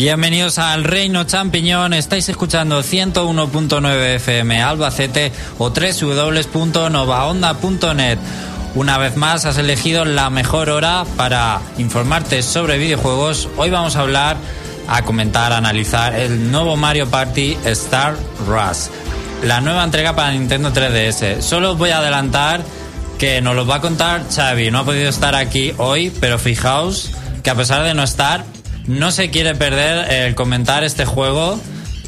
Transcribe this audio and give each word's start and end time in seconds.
Bienvenidos 0.00 0.58
al 0.58 0.84
Reino 0.84 1.24
Champiñón. 1.24 1.92
Estáis 1.92 2.30
escuchando 2.30 2.82
101.9 2.82 4.14
FM 4.14 4.62
Albacete 4.62 5.30
o 5.58 5.68
www.novaonda.net. 5.68 8.18
Una 8.76 8.96
vez 8.96 9.18
más 9.18 9.44
has 9.44 9.58
elegido 9.58 10.06
la 10.06 10.30
mejor 10.30 10.70
hora 10.70 11.04
para 11.18 11.60
informarte 11.76 12.42
sobre 12.42 12.78
videojuegos. 12.78 13.50
Hoy 13.58 13.68
vamos 13.68 13.96
a 13.96 14.00
hablar, 14.00 14.38
a 14.88 15.02
comentar, 15.02 15.52
a 15.52 15.58
analizar 15.58 16.14
el 16.14 16.50
nuevo 16.50 16.76
Mario 16.76 17.10
Party 17.10 17.58
Star 17.66 18.16
Rush. 18.48 18.86
La 19.42 19.60
nueva 19.60 19.84
entrega 19.84 20.16
para 20.16 20.32
Nintendo 20.32 20.72
3DS. 20.72 21.42
Solo 21.42 21.72
os 21.72 21.78
voy 21.78 21.90
a 21.90 21.98
adelantar 21.98 22.62
que 23.18 23.42
nos 23.42 23.54
lo 23.54 23.66
va 23.66 23.74
a 23.74 23.82
contar 23.82 24.22
Xavi. 24.34 24.70
No 24.70 24.78
ha 24.78 24.84
podido 24.86 25.10
estar 25.10 25.34
aquí 25.34 25.74
hoy, 25.76 26.10
pero 26.20 26.38
fijaos 26.38 27.10
que 27.42 27.50
a 27.50 27.54
pesar 27.54 27.84
de 27.84 27.92
no 27.92 28.02
estar, 28.02 28.46
no 28.86 29.10
se 29.10 29.30
quiere 29.30 29.54
perder 29.54 30.10
el 30.12 30.34
comentar 30.34 30.84
este 30.84 31.04
juego 31.04 31.60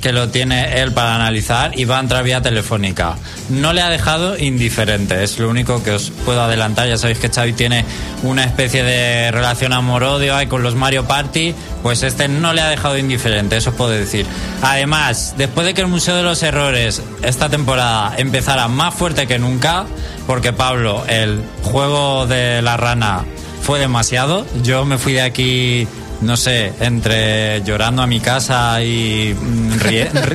que 0.03 0.13
lo 0.13 0.29
tiene 0.29 0.83
él 0.83 0.93
para 0.93 1.15
analizar 1.15 1.79
y 1.79 1.85
va 1.85 1.99
a 1.99 2.01
entrar 2.01 2.25
vía 2.25 2.43
telefónica. 2.43 3.17
No 3.49 3.73
le 3.73 3.81
ha 3.81 3.89
dejado 3.89 4.37
indiferente, 4.37 5.23
es 5.23 5.39
lo 5.39 5.49
único 5.49 5.83
que 5.83 5.93
os 5.93 6.11
puedo 6.25 6.43
adelantar. 6.43 6.89
Ya 6.89 6.99
sabéis 6.99 7.19
que 7.19 7.31
Xavi 7.31 7.53
tiene 7.53 7.85
una 8.25 8.43
especie 8.43 8.83
de 8.83 9.31
relación 9.31 9.73
amor-odio 9.73 10.35
con 10.49 10.65
los 10.65 10.75
Mario 10.75 11.07
Party, 11.07 11.55
pues 11.85 12.03
este 12.03 12.27
no 12.27 12.53
le 12.53 12.61
ha 12.61 12.69
dejado 12.69 12.99
indiferente, 12.99 13.57
eso 13.57 13.71
os 13.71 13.77
puedo 13.77 13.91
decir. 13.91 14.27
Además, 14.61 15.35
después 15.39 15.67
de 15.67 15.73
que 15.73 15.83
el 15.83 15.87
Museo 15.87 16.17
de 16.17 16.25
los 16.25 16.43
Errores 16.43 17.01
esta 17.23 17.49
temporada 17.49 18.15
empezara 18.19 18.67
más 18.67 18.95
fuerte 18.95 19.29
que 19.29 19.39
nunca, 19.39 19.87
porque 20.27 20.53
Pablo, 20.53 21.05
el 21.07 21.41
juego 21.63 22.27
de 22.27 22.61
la 22.61 22.77
rana 22.77 23.25
fue 23.63 23.79
demasiado, 23.79 24.45
yo 24.65 24.85
me 24.85 24.99
fui 24.99 25.13
de 25.13 25.23
aquí 25.23 25.87
no 26.23 26.37
sé, 26.37 26.73
entre 26.81 27.63
llorando 27.65 28.03
a 28.03 28.07
mi 28.07 28.21
casa 28.21 28.83
y, 28.83 29.35
mm, 29.39 29.73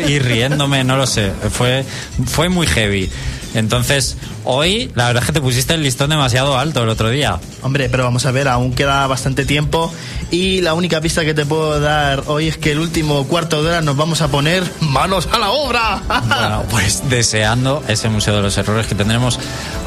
y 0.08 0.20
riéndome, 0.20 0.84
no 0.84 0.98
lo 0.98 1.08
sé. 1.08 1.32
Fue, 1.52 1.86
fue 2.26 2.50
muy 2.50 2.68
heavy. 2.68 3.10
Entonces, 3.54 4.18
hoy 4.44 4.92
la 4.94 5.08
verdad 5.08 5.24
es 5.24 5.28
que 5.28 5.34
te 5.34 5.42
pusiste 5.42 5.74
el 5.74 5.82
listón 5.82 6.10
demasiado 6.10 6.58
alto 6.58 6.84
el 6.84 6.90
otro 6.90 7.10
día. 7.10 7.40
Hombre, 7.62 7.90
pero 7.90 8.04
vamos 8.04 8.26
a 8.26 8.32
ver, 8.32 8.48
aún 8.48 8.74
queda 8.74 9.08
bastante 9.08 9.46
tiempo 9.46 9.92
y 10.30 10.62
la 10.62 10.74
única 10.74 11.02
pista 11.02 11.26
que 11.26 11.34
te 11.34 11.46
puedo 11.46 11.80
dar 11.80 12.24
hoy 12.28 12.50
es 12.50 12.58
que 12.58 12.74
el 12.74 12.80
último 12.80 13.26
cuarto 13.26 13.64
de 13.64 13.70
hora 13.70 13.82
nos 13.82 13.98
vamos 13.98 14.22
a 14.22 14.28
poner 14.28 14.64
manos 14.82 15.28
a 15.32 15.40
la 15.40 15.50
obra. 15.52 16.02
Bueno, 16.28 16.64
pues 16.70 17.10
deseando 17.10 17.84
ese 17.88 18.10
Museo 18.10 18.36
de 18.36 18.42
los 18.42 18.58
Errores 18.58 18.86
que 18.86 18.96
tendremos 18.96 19.40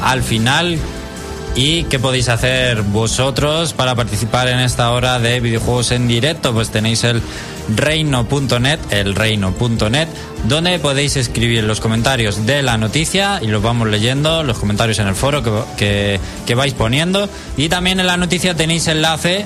al 0.03 0.21
final 0.21 0.77
¿Y 1.53 1.83
qué 1.83 1.99
podéis 1.99 2.29
hacer 2.29 2.81
vosotros 2.81 3.73
para 3.73 3.93
participar 3.93 4.47
en 4.47 4.59
esta 4.59 4.91
hora 4.91 5.19
de 5.19 5.41
videojuegos 5.41 5.91
en 5.91 6.07
directo? 6.07 6.53
Pues 6.53 6.69
tenéis 6.69 7.03
el 7.03 7.21
reino.net, 7.75 8.79
el 8.89 9.15
reino.net, 9.15 10.07
donde 10.45 10.79
podéis 10.79 11.17
escribir 11.17 11.65
los 11.65 11.81
comentarios 11.81 12.45
de 12.45 12.63
la 12.63 12.77
noticia 12.77 13.39
y 13.41 13.47
los 13.47 13.61
vamos 13.61 13.89
leyendo, 13.89 14.43
los 14.43 14.59
comentarios 14.59 14.99
en 14.99 15.07
el 15.07 15.15
foro 15.15 15.43
que, 15.75 16.19
que, 16.45 16.55
vais 16.55 16.73
poniendo. 16.73 17.27
Y 17.57 17.67
también 17.67 17.99
en 17.99 18.07
la 18.07 18.15
noticia 18.15 18.55
tenéis 18.55 18.87
enlace 18.87 19.45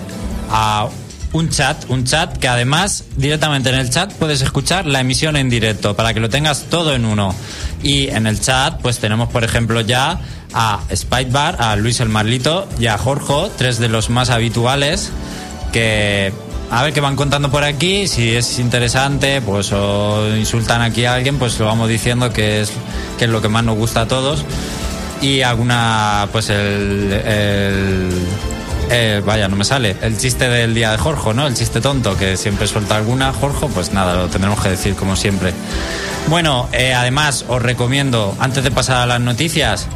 a 0.52 0.88
un 1.34 1.50
chat, 1.50 1.90
un 1.90 2.06
chat 2.06 2.38
que 2.38 2.48
además 2.48 3.04
directamente 3.18 3.70
en 3.70 3.76
el 3.76 3.90
chat 3.90 4.14
puedes 4.14 4.42
escuchar 4.42 4.86
la 4.86 5.02
emisión 5.02 5.36
en 5.36 5.50
directo 5.50 5.96
para 5.96 6.14
que 6.14 6.20
lo 6.20 6.30
tengas 6.30 6.66
todo 6.70 6.96
en 6.96 7.06
uno. 7.06 7.36
Y 7.84 8.08
en 8.10 8.28
el 8.28 8.40
chat 8.40 8.82
pues 8.82 9.00
tenemos 9.00 9.30
por 9.30 9.44
ejemplo 9.44 9.82
ya 9.82 10.20
a 10.54 10.80
Bar, 11.30 11.58
a 11.60 11.76
Luis 11.76 12.00
el 12.00 12.10
Marlito 12.10 12.68
y 12.80 12.88
a 12.88 12.98
Jorge, 12.98 13.52
tres 13.58 13.80
de 13.80 13.90
los 13.90 14.10
más 14.10 14.30
habituales 14.30 15.12
que 15.72 16.32
a 16.72 16.84
ver 16.84 16.94
qué 16.94 17.02
van 17.02 17.16
contando 17.16 17.52
por 17.52 17.64
aquí, 17.64 18.08
si 18.08 18.36
es 18.36 18.58
interesante, 18.58 19.42
pues 19.42 19.72
o 19.72 20.36
insultan 20.36 20.82
aquí 20.82 21.06
a 21.06 21.14
alguien, 21.14 21.38
pues 21.38 21.60
lo 21.60 21.66
vamos 21.66 21.90
diciendo 21.90 22.34
que 22.34 22.62
es 22.62 22.72
que 23.18 23.26
es 23.26 23.30
lo 23.30 23.42
que 23.42 23.50
más 23.50 23.64
nos 23.64 23.78
gusta 23.78 24.02
a 24.02 24.08
todos 24.08 24.44
y 25.22 25.42
alguna 25.42 26.28
pues 26.32 26.50
el 26.50 27.12
vaya, 29.26 29.48
no 29.48 29.56
me 29.56 29.66
sale. 29.66 29.96
El 30.02 30.18
chiste 30.18 30.50
del 30.50 30.74
día 30.74 30.92
de 30.92 30.98
Jorge, 30.98 31.34
¿no? 31.34 31.48
El 31.48 31.56
chiste 31.56 31.82
tonto, 31.82 32.18
que 32.18 32.38
siempre 32.38 32.68
suelta 32.68 32.98
alguna, 32.98 33.34
Jorge, 33.34 33.68
pues 33.74 33.94
nada, 33.94 34.16
lo 34.16 34.28
tendremos 34.30 34.62
que 34.62 34.70
decir 34.70 34.96
como 34.96 35.16
siempre. 35.16 35.54
Bueno, 36.28 36.68
eh, 36.74 36.94
además 36.94 37.46
os 37.48 37.62
recomiendo, 37.62 38.36
antes 38.40 38.64
de 38.64 38.72
pasar 38.72 38.98
a 38.98 39.06
las 39.06 39.22
noticias, 39.22 39.88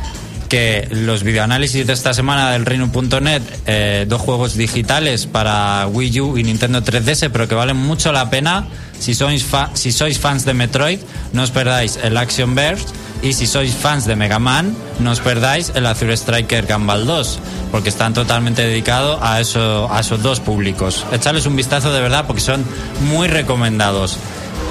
que 0.48 0.88
los 0.92 1.24
videoanálisis 1.24 1.86
de 1.86 1.94
esta 1.94 2.14
semana 2.14 2.52
del 2.52 2.66
Reino.net, 2.66 3.42
eh, 3.68 4.06
dos 4.08 4.22
juegos 4.22 4.56
digitales 4.56 5.28
para 5.28 5.88
Wii 5.88 6.22
U 6.22 6.38
y 6.38 6.44
Nintendo 6.44 6.82
3DS, 6.84 7.30
pero 7.32 7.48
que 7.48 7.56
valen 7.56 7.78
mucho 7.78 8.12
la 8.12 8.30
pena. 8.30 8.68
Si 9.00 9.14
sois, 9.14 9.46
si 9.74 9.92
sois 9.92 10.20
fans 10.20 10.46
de 10.46 10.54
Metroid, 10.54 11.00
no 11.34 11.44
os 11.44 11.52
perdáis 11.52 11.98
el 12.04 12.18
Action 12.18 12.56
Burst. 12.56 12.90
Y 13.22 13.34
si 13.34 13.48
sois 13.48 13.76
fans 13.76 14.06
de 14.06 14.16
Mega 14.16 14.40
Man, 14.40 14.76
no 15.00 15.12
os 15.12 15.20
perdáis 15.20 15.74
el 15.76 15.86
Azure 15.86 16.16
Striker 16.16 16.66
Gumball 16.66 17.06
2, 17.06 17.40
porque 17.72 17.90
están 17.90 18.14
totalmente 18.14 18.66
dedicados 18.66 19.20
a, 19.22 19.42
eso, 19.42 19.92
a 19.92 20.00
esos 20.00 20.24
dos 20.24 20.40
públicos. 20.40 21.06
Echarles 21.12 21.46
un 21.46 21.56
vistazo 21.56 21.92
de 21.92 22.00
verdad 22.00 22.26
porque 22.26 22.42
son 22.42 22.64
muy 23.10 23.28
recomendados. 23.28 24.18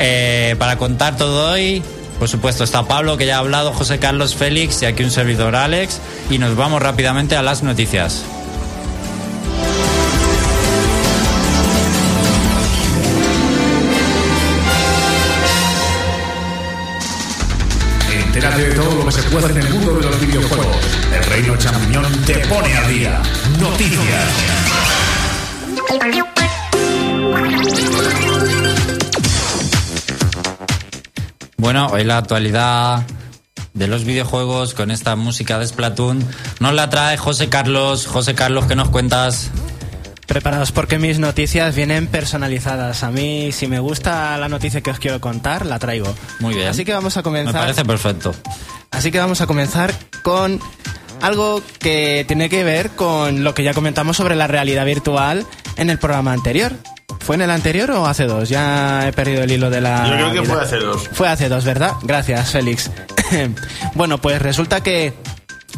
Eh, 0.01 0.57
para 0.59 0.79
contar 0.79 1.17
todo 1.17 1.53
hoy, 1.53 1.83
por 2.19 2.29
supuesto, 2.29 2.65
está 2.65 2.85
Pablo, 2.85 3.17
que 3.17 3.27
ya 3.27 3.37
ha 3.37 3.41
hablado, 3.41 3.73
José 3.73 3.99
Carlos 3.99 4.35
Félix 4.35 4.83
y 4.83 4.87
aquí 4.87 5.05
un 5.05 5.11
servidor 5.11 5.55
Alex. 5.55 6.01
Y 6.31 6.39
nos 6.39 6.57
vamos 6.57 6.83
rápidamente 6.83 7.37
a 7.37 7.43
las 7.43 7.63
noticias. 7.63 8.25
Que 19.09 19.23
se 19.23 19.31
puede 19.31 19.51
en 19.51 19.57
el 19.57 19.71
mundo 19.71 19.95
de 19.95 20.03
los 20.03 20.21
videojuegos. 20.21 20.77
El 21.15 21.25
Reino 21.25 21.57
Champiñón 21.57 22.13
te 22.27 22.35
pone 22.47 22.77
a 22.77 22.89
día. 22.89 23.23
Noticias. 23.59 24.25
Bueno, 31.57 31.87
hoy 31.87 32.05
la 32.05 32.19
actualidad 32.19 33.07
de 33.73 33.87
los 33.87 34.05
videojuegos 34.05 34.75
con 34.75 34.91
esta 34.91 35.17
música 35.17 35.59
de 35.59 35.67
Splatoon 35.67 36.23
nos 36.61 36.75
la 36.75 36.91
trae 36.91 37.17
José 37.17 37.49
Carlos. 37.49 38.07
José 38.07 38.35
Carlos, 38.35 38.67
¿qué 38.67 38.77
nos 38.77 38.91
cuentas? 38.91 39.51
Preparados 40.27 40.71
porque 40.73 40.99
mis 40.99 41.19
noticias 41.19 41.75
vienen 41.75 42.09
personalizadas. 42.09 43.03
A 43.03 43.11
mí, 43.11 43.53
si 43.53 43.69
me 43.69 43.79
gusta 43.79 44.37
la 44.37 44.51
noticia 44.51 44.83
que 44.83 44.91
os 44.91 44.99
quiero 44.99 45.19
contar, 45.19 45.65
la 45.65 45.79
traigo. 45.79 46.15
Muy 46.41 46.55
bien. 46.55 46.69
Así 46.69 46.85
que 46.85 46.93
vamos 46.93 47.17
a 47.17 47.23
comenzar. 47.23 47.55
Me 47.55 47.61
parece 47.61 47.87
perfecto. 47.87 48.35
Así 48.99 49.13
que 49.13 49.21
vamos 49.21 49.41
a 49.41 49.47
comenzar 49.47 49.95
con 50.23 50.59
algo 51.23 51.63
que 51.79 52.25
tiene 52.27 52.49
que 52.49 52.65
ver 52.65 52.91
con 52.91 53.45
lo 53.45 53.55
que 53.55 53.63
ya 53.63 53.73
comentamos 53.73 54.17
sobre 54.17 54.35
la 54.35 54.49
realidad 54.49 54.85
virtual 54.85 55.47
en 55.77 55.89
el 55.89 56.01
programa 56.01 56.33
anterior. 56.33 56.73
¿Fue 57.21 57.37
en 57.37 57.43
el 57.43 57.51
anterior 57.53 57.93
o 57.93 58.07
hace 58.09 58.25
dos? 58.25 58.49
Ya 58.49 59.07
he 59.07 59.13
perdido 59.13 59.45
el 59.45 59.53
hilo 59.53 59.71
de 59.71 59.83
la... 59.83 60.05
Yo 60.05 60.15
creo 60.15 60.33
que 60.33 60.43
fue 60.43 60.61
hace 60.61 60.77
dos. 60.79 61.09
Fue 61.13 61.29
hace 61.29 61.49
dos, 61.49 61.65
¿verdad? 61.65 61.93
Gracias, 62.03 62.51
Félix. 62.51 62.91
bueno, 63.95 64.19
pues 64.19 64.43
resulta 64.43 64.83
que 64.83 65.15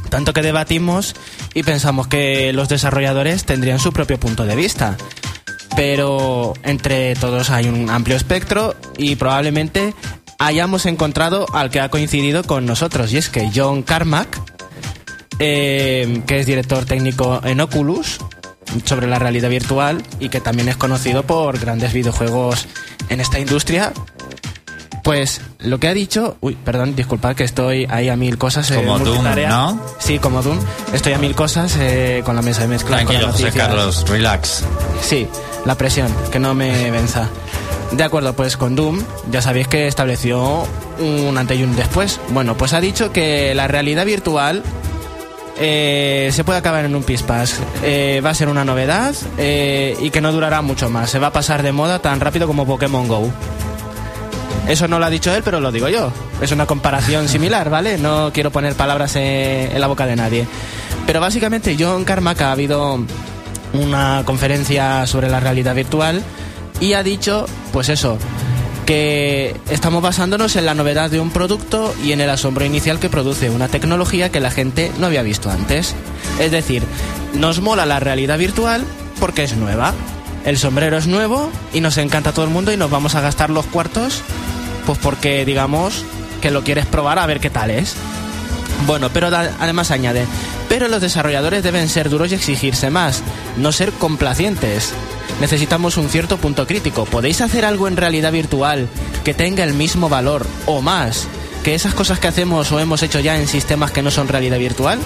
tanto 0.09 0.33
que 0.33 0.41
debatimos 0.41 1.15
y 1.53 1.63
pensamos 1.63 2.09
que 2.09 2.55
los 2.55 2.71
desarrolladores 2.71 3.45
tendrían 3.45 3.81
su 3.81 3.93
propio 3.93 4.19
punto 4.19 4.47
de 4.47 4.57
vista. 4.57 4.97
Pero 5.77 6.55
entre 6.63 7.15
todos 7.17 7.51
hay 7.51 7.69
un 7.69 7.91
amplio 7.91 8.17
espectro 8.17 8.75
y 8.97 9.17
probablemente 9.17 9.95
hayamos 10.41 10.87
encontrado 10.87 11.47
al 11.53 11.71
que 11.71 11.81
ha 11.81 11.89
coincidido 11.91 12.43
con 12.43 12.67
nosotros. 12.67 13.13
Y 13.13 13.19
es 13.19 13.29
que 13.29 13.51
John 13.55 13.83
Carmack, 13.83 14.41
eh, 15.39 16.23
que 16.27 16.41
es 16.41 16.47
director 16.47 16.85
técnico 16.87 17.41
en 17.45 17.61
Oculus, 17.61 18.19
sobre 18.85 19.07
la 19.07 19.19
realidad 19.19 19.51
virtual 19.51 20.03
y 20.19 20.29
que 20.29 20.41
también 20.41 20.69
es 20.69 20.77
conocido 20.77 21.25
por 21.25 21.59
grandes 21.59 21.93
videojuegos 21.93 22.67
en 23.11 23.21
esta 23.21 23.39
industria. 23.39 23.93
Pues 25.05 25.41
lo 25.59 25.79
que 25.79 25.89
ha 25.89 25.95
dicho, 25.95 26.37
uy, 26.41 26.57
perdón, 26.57 26.95
disculpad 26.95 27.35
que 27.35 27.45
estoy 27.45 27.87
ahí 27.91 28.09
a 28.09 28.17
mil 28.17 28.39
cosas. 28.39 28.71
Eh, 28.71 28.77
como 28.77 28.99
Doom, 28.99 29.25
¿no? 29.49 29.81
Sí, 29.99 30.19
como 30.19 30.43
Doom. 30.43 30.59
Estoy 30.93 31.15
a 31.15 31.19
mil 31.19 31.35
cosas 31.35 31.77
eh, 31.79 32.23
con 32.25 32.37
la 32.37 32.43
mesa 32.43 32.63
de 32.63 32.69
mezcla. 32.69 32.97
Tranquilo, 32.97 33.33
José 33.33 33.51
Carlos, 33.51 34.09
relax. 34.09 34.65
Sí, 35.03 35.27
la 35.65 35.75
presión, 35.77 36.15
que 36.31 36.39
no 36.39 36.55
me 36.55 36.91
venza. 36.91 37.29
De 37.93 38.05
acuerdo, 38.05 38.35
pues 38.35 38.57
con 38.57 38.77
Doom 38.77 39.03
ya 39.31 39.43
sabéis 39.43 39.67
que 39.67 39.89
estableció 39.89 40.65
un 40.99 41.37
antes 41.37 41.59
y 41.59 41.65
un 41.65 41.75
después. 41.75 42.21
Bueno, 42.31 42.57
pues 42.57 42.73
ha 42.73 42.81
dicho 42.81 43.13
que 43.13 43.55
la 43.55 43.67
realidad 43.67 44.07
virtual 44.07 44.63
eh, 45.59 46.31
se 46.33 46.45
puede 46.45 46.59
acabar 46.59 46.85
en 46.85 46.95
un 46.95 47.03
pispas. 47.03 47.61
Eh, 47.83 48.23
va 48.25 48.31
a 48.31 48.35
ser 48.35 48.49
una 48.49 48.65
novedad 48.65 49.15
eh, 49.37 49.97
y 50.01 50.11
que 50.11 50.21
no 50.21 50.33
durará 50.33 50.63
mucho 50.63 50.89
más. 50.89 51.11
Se 51.11 51.19
va 51.19 51.29
a 51.29 51.33
pasar 51.33 51.63
de 51.63 51.73
moda 51.73 51.99
tan 51.99 52.21
rápido 52.21 52.47
como 52.47 52.67
Pokémon 52.67 53.09
Go. 53.09 53.31
Eso 54.69 54.87
no 54.87 54.99
lo 54.99 55.07
ha 55.07 55.11
dicho 55.11 55.35
él, 55.35 55.43
pero 55.43 55.61
lo 55.61 55.73
digo 55.73 55.89
yo. 55.89 56.13
Es 56.41 56.53
una 56.53 56.67
comparación 56.67 57.29
similar, 57.29 57.71
¿vale? 57.71 57.99
No 57.99 58.31
quiero 58.33 58.51
poner 58.51 58.75
palabras 58.75 59.17
en, 59.17 59.79
la 59.79 59.87
boca 59.89 60.07
de 60.07 60.17
nadie. 60.17 60.47
Pero 61.07 61.21
básicamente 61.21 61.77
John 61.79 62.05
Carmack 62.05 62.41
ha 62.43 62.53
habido 62.53 63.05
una 63.73 64.23
conferencia 64.25 65.07
sobre 65.07 65.29
la 65.29 65.41
realidad 65.41 65.75
virtual 65.75 66.23
y 66.81 66.95
ha 66.95 67.03
dicho, 67.03 67.47
pues 67.73 67.89
eso, 67.89 68.19
que 68.87 69.55
estamos 69.71 70.03
basándonos 70.03 70.57
en 70.57 70.67
la 70.67 70.75
novedad 70.75 71.11
de 71.11 71.21
un 71.21 71.31
producto 71.31 71.95
y 72.03 72.13
en 72.13 72.21
el 72.21 72.31
asombro 72.31 72.65
inicial 72.65 72.99
que 72.99 73.09
produce 73.09 73.51
una 73.51 73.69
tecnología 73.69 74.33
que 74.33 74.41
la 74.41 74.51
gente 74.51 74.91
no 74.99 75.07
había 75.07 75.23
visto 75.23 75.51
antes. 75.51 75.95
Es 76.41 76.51
decir, 76.51 76.83
nos 77.35 77.61
mola 77.61 77.87
la 77.87 78.01
realidad 78.01 78.39
virtual 78.39 78.85
porque 79.21 79.45
es 79.45 79.57
nueva. 79.57 79.95
El 80.45 80.57
sombrero 80.59 80.97
es 80.97 81.07
nuevo 81.07 81.51
y 81.73 81.81
nos 81.81 81.99
encanta 81.99 82.31
a 82.31 82.33
todo 82.33 82.47
el 82.47 82.51
mundo 82.51 82.73
y 82.73 82.77
nos 82.77 82.91
vamos 82.91 83.15
a 83.15 83.21
gastar 83.21 83.51
los 83.51 83.67
cuartos 83.67 84.23
pues 84.87 84.99
porque 84.99 85.45
digamos 85.45 86.05
que 86.41 86.51
lo 86.51 86.65
quieres 86.65 86.87
probar 86.87 87.19
a 87.19 87.27
ver 87.27 87.41
qué 87.41 87.51
tal 87.51 87.71
es. 87.71 87.95
Bueno, 88.87 89.11
pero 89.13 89.29
además 89.29 89.91
añade, 89.91 90.27
pero 90.69 90.89
los 90.89 91.03
desarrolladores 91.03 91.63
deben 91.63 91.89
ser 91.89 92.09
duros 92.09 92.33
y 92.33 92.35
exigirse 92.35 92.91
más, 92.91 93.23
no 93.57 93.73
ser 93.73 93.93
complacientes. 93.93 94.95
Necesitamos 95.41 95.97
un 95.97 96.09
cierto 96.09 96.37
punto 96.37 96.67
crítico. 96.67 97.07
¿Podéis 97.07 97.41
hacer 97.41 97.65
algo 97.65 97.89
en 97.89 97.97
realidad 97.97 98.31
virtual 98.31 98.89
que 99.25 99.35
tenga 99.35 99.65
el 99.65 99.75
mismo 99.75 100.09
valor 100.09 100.47
o 100.67 100.83
más 100.83 101.27
que 101.65 101.75
esas 101.75 101.95
cosas 101.95 102.19
que 102.19 102.29
hacemos 102.29 102.71
o 102.73 102.79
hemos 102.81 103.03
hecho 103.03 103.21
ya 103.21 103.39
en 103.39 103.49
sistemas 103.49 103.91
que 103.91 104.03
no 104.03 104.11
son 104.11 104.29
realidad 104.29 104.59
virtual? 104.59 104.99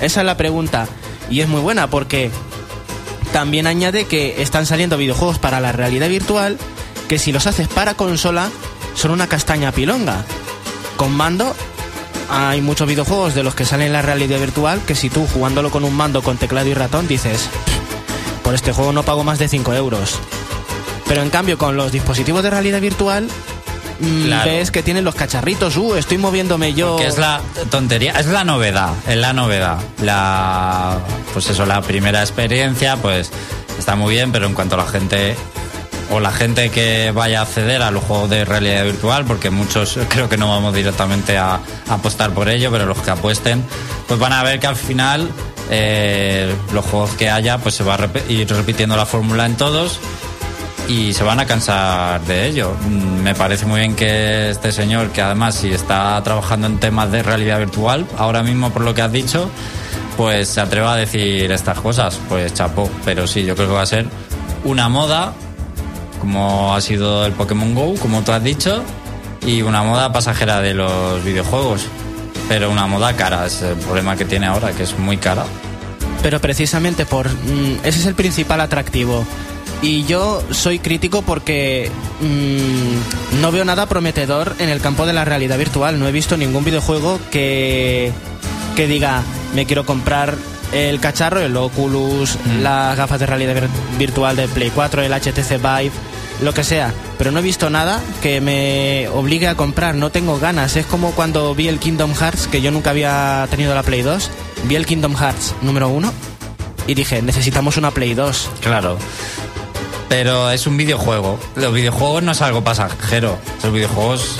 Esa 0.00 0.20
es 0.20 0.26
la 0.26 0.36
pregunta. 0.36 0.88
Y 1.28 1.40
es 1.40 1.48
muy 1.48 1.60
buena 1.60 1.90
porque 1.90 2.30
también 3.32 3.66
añade 3.66 4.06
que 4.06 4.40
están 4.40 4.64
saliendo 4.64 4.96
videojuegos 4.96 5.38
para 5.38 5.60
la 5.60 5.72
realidad 5.72 6.08
virtual 6.08 6.56
que 7.08 7.18
si 7.18 7.32
los 7.32 7.46
haces 7.46 7.68
para 7.68 7.94
consola 7.94 8.50
son 8.94 9.10
una 9.10 9.26
castaña 9.26 9.72
pilonga. 9.72 10.24
Con 10.96 11.12
mando 11.14 11.54
hay 12.30 12.62
muchos 12.62 12.88
videojuegos 12.88 13.34
de 13.34 13.42
los 13.42 13.54
que 13.54 13.66
salen 13.66 13.88
en 13.88 13.92
la 13.92 14.02
realidad 14.02 14.40
virtual 14.40 14.80
que 14.86 14.94
si 14.94 15.10
tú 15.10 15.26
jugándolo 15.32 15.70
con 15.70 15.84
un 15.84 15.94
mando 15.94 16.22
con 16.22 16.38
teclado 16.38 16.68
y 16.68 16.74
ratón 16.74 17.06
dices, 17.06 17.48
por 18.46 18.54
este 18.54 18.70
juego 18.70 18.92
no 18.92 19.02
pago 19.02 19.24
más 19.24 19.40
de 19.40 19.48
5 19.48 19.74
euros. 19.74 20.20
Pero 21.08 21.20
en 21.20 21.30
cambio 21.30 21.58
con 21.58 21.76
los 21.76 21.90
dispositivos 21.90 22.44
de 22.44 22.50
realidad 22.50 22.80
virtual 22.80 23.28
mm, 23.98 24.24
Claro. 24.26 24.48
ves 24.48 24.70
que 24.70 24.84
tienen 24.84 25.02
los 25.02 25.16
cacharritos, 25.16 25.76
uh, 25.76 25.96
estoy 25.96 26.18
moviéndome 26.18 26.72
yo. 26.72 26.94
Que 26.96 27.08
es 27.08 27.18
la 27.18 27.40
tontería, 27.72 28.12
es 28.12 28.26
la 28.26 28.44
novedad, 28.44 28.92
es 29.08 29.16
la 29.16 29.32
novedad. 29.32 29.78
La, 30.00 30.98
pues 31.32 31.50
eso, 31.50 31.66
la 31.66 31.82
primera 31.82 32.20
experiencia, 32.20 32.96
pues 32.98 33.32
está 33.80 33.96
muy 33.96 34.14
bien, 34.14 34.30
pero 34.30 34.46
en 34.46 34.54
cuanto 34.54 34.76
a 34.76 34.78
la 34.78 34.86
gente 34.86 35.34
o 36.12 36.20
la 36.20 36.30
gente 36.30 36.70
que 36.70 37.10
vaya 37.10 37.40
a 37.40 37.42
acceder 37.42 37.82
a 37.82 37.90
los 37.90 38.04
juegos 38.04 38.30
de 38.30 38.44
realidad 38.44 38.84
virtual, 38.84 39.24
porque 39.24 39.50
muchos 39.50 39.98
creo 40.08 40.28
que 40.28 40.36
no 40.36 40.48
vamos 40.48 40.72
directamente 40.72 41.36
a, 41.36 41.54
a 41.54 41.94
apostar 41.94 42.30
por 42.30 42.48
ello, 42.48 42.70
pero 42.70 42.86
los 42.86 42.98
que 42.98 43.10
apuesten, 43.10 43.64
pues 44.06 44.20
van 44.20 44.32
a 44.32 44.44
ver 44.44 44.60
que 44.60 44.68
al 44.68 44.76
final 44.76 45.28
eh, 45.70 46.54
los 46.72 46.84
juegos 46.84 47.10
que 47.12 47.30
haya, 47.30 47.58
pues 47.58 47.74
se 47.74 47.84
va 47.84 47.94
a 47.94 48.08
ir 48.32 48.48
repitiendo 48.48 48.96
la 48.96 49.06
fórmula 49.06 49.46
en 49.46 49.56
todos 49.56 49.98
y 50.88 51.12
se 51.12 51.24
van 51.24 51.40
a 51.40 51.46
cansar 51.46 52.20
de 52.22 52.46
ello. 52.46 52.74
Mm, 52.88 53.22
Me 53.22 53.34
parece 53.34 53.66
muy 53.66 53.80
bien 53.80 53.96
que 53.96 54.50
este 54.50 54.70
señor, 54.72 55.10
que 55.10 55.22
además 55.22 55.56
si 55.56 55.72
está 55.72 56.20
trabajando 56.22 56.66
en 56.68 56.78
temas 56.78 57.10
de 57.10 57.22
realidad 57.22 57.58
virtual, 57.58 58.06
ahora 58.16 58.42
mismo 58.42 58.70
por 58.70 58.82
lo 58.82 58.94
que 58.94 59.02
has 59.02 59.12
dicho, 59.12 59.50
pues 60.16 60.48
se 60.48 60.60
atreva 60.60 60.94
a 60.94 60.96
decir 60.96 61.50
estas 61.50 61.80
cosas, 61.80 62.18
pues 62.28 62.54
chapó. 62.54 62.88
Pero 63.04 63.26
sí, 63.26 63.44
yo 63.44 63.54
creo 63.56 63.68
que 63.68 63.74
va 63.74 63.82
a 63.82 63.86
ser 63.86 64.06
una 64.64 64.88
moda, 64.88 65.32
como 66.20 66.74
ha 66.74 66.80
sido 66.80 67.26
el 67.26 67.32
Pokémon 67.32 67.74
Go, 67.74 67.94
como 68.00 68.22
tú 68.22 68.32
has 68.32 68.42
dicho, 68.42 68.82
y 69.44 69.62
una 69.62 69.82
moda 69.82 70.12
pasajera 70.12 70.60
de 70.60 70.74
los 70.74 71.22
videojuegos. 71.24 71.86
Pero 72.48 72.70
una 72.70 72.86
moda 72.86 73.14
cara, 73.16 73.46
es 73.46 73.62
el 73.62 73.74
problema 73.76 74.16
que 74.16 74.24
tiene 74.24 74.46
ahora, 74.46 74.70
que 74.72 74.84
es 74.84 74.98
muy 74.98 75.16
cara. 75.16 75.44
Pero 76.22 76.40
precisamente 76.40 77.04
por 77.06 77.28
mm, 77.28 77.78
ese 77.84 78.00
es 78.00 78.06
el 78.06 78.14
principal 78.14 78.60
atractivo. 78.60 79.24
Y 79.82 80.04
yo 80.04 80.42
soy 80.52 80.78
crítico 80.78 81.22
porque 81.22 81.90
mm, 82.20 83.40
no 83.40 83.52
veo 83.52 83.64
nada 83.64 83.86
prometedor 83.86 84.54
en 84.58 84.68
el 84.68 84.80
campo 84.80 85.06
de 85.06 85.12
la 85.12 85.24
realidad 85.24 85.58
virtual. 85.58 85.98
No 85.98 86.06
he 86.08 86.12
visto 86.12 86.36
ningún 86.36 86.64
videojuego 86.64 87.18
que, 87.30 88.12
que 88.74 88.86
diga, 88.86 89.22
me 89.54 89.66
quiero 89.66 89.84
comprar 89.84 90.34
el 90.72 90.98
cacharro, 91.00 91.40
el 91.40 91.56
Oculus, 91.56 92.38
las 92.62 92.96
gafas 92.96 93.20
de 93.20 93.26
realidad 93.26 93.54
vir- 93.54 93.98
virtual 93.98 94.34
de 94.36 94.48
Play 94.48 94.70
4, 94.74 95.02
el 95.02 95.12
HTC 95.12 95.50
Vive, 95.58 95.92
lo 96.40 96.54
que 96.54 96.64
sea. 96.64 96.92
Pero 97.18 97.30
no 97.30 97.38
he 97.38 97.42
visto 97.42 97.70
nada 97.70 98.00
que 98.22 98.40
me 98.40 99.08
obligue 99.08 99.48
a 99.48 99.54
comprar, 99.54 99.94
no 99.94 100.10
tengo 100.10 100.38
ganas. 100.38 100.76
Es 100.76 100.86
como 100.86 101.12
cuando 101.12 101.54
vi 101.54 101.68
el 101.68 101.78
Kingdom 101.78 102.14
Hearts, 102.14 102.46
que 102.48 102.60
yo 102.60 102.70
nunca 102.70 102.90
había 102.90 103.46
tenido 103.50 103.74
la 103.74 103.82
Play 103.82 104.02
2. 104.02 104.30
Vi 104.64 104.76
el 104.76 104.86
Kingdom 104.86 105.14
Hearts 105.16 105.54
número 105.62 105.88
1 105.88 106.12
y 106.86 106.94
dije, 106.94 107.22
necesitamos 107.22 107.76
una 107.76 107.90
Play 107.90 108.14
2. 108.14 108.50
Claro. 108.60 108.98
Pero 110.08 110.50
es 110.50 110.66
un 110.66 110.76
videojuego. 110.76 111.38
Los 111.56 111.72
videojuegos 111.72 112.22
no 112.22 112.32
es 112.32 112.42
algo 112.42 112.62
pasajero. 112.62 113.38
Los 113.62 113.72
videojuegos 113.72 114.38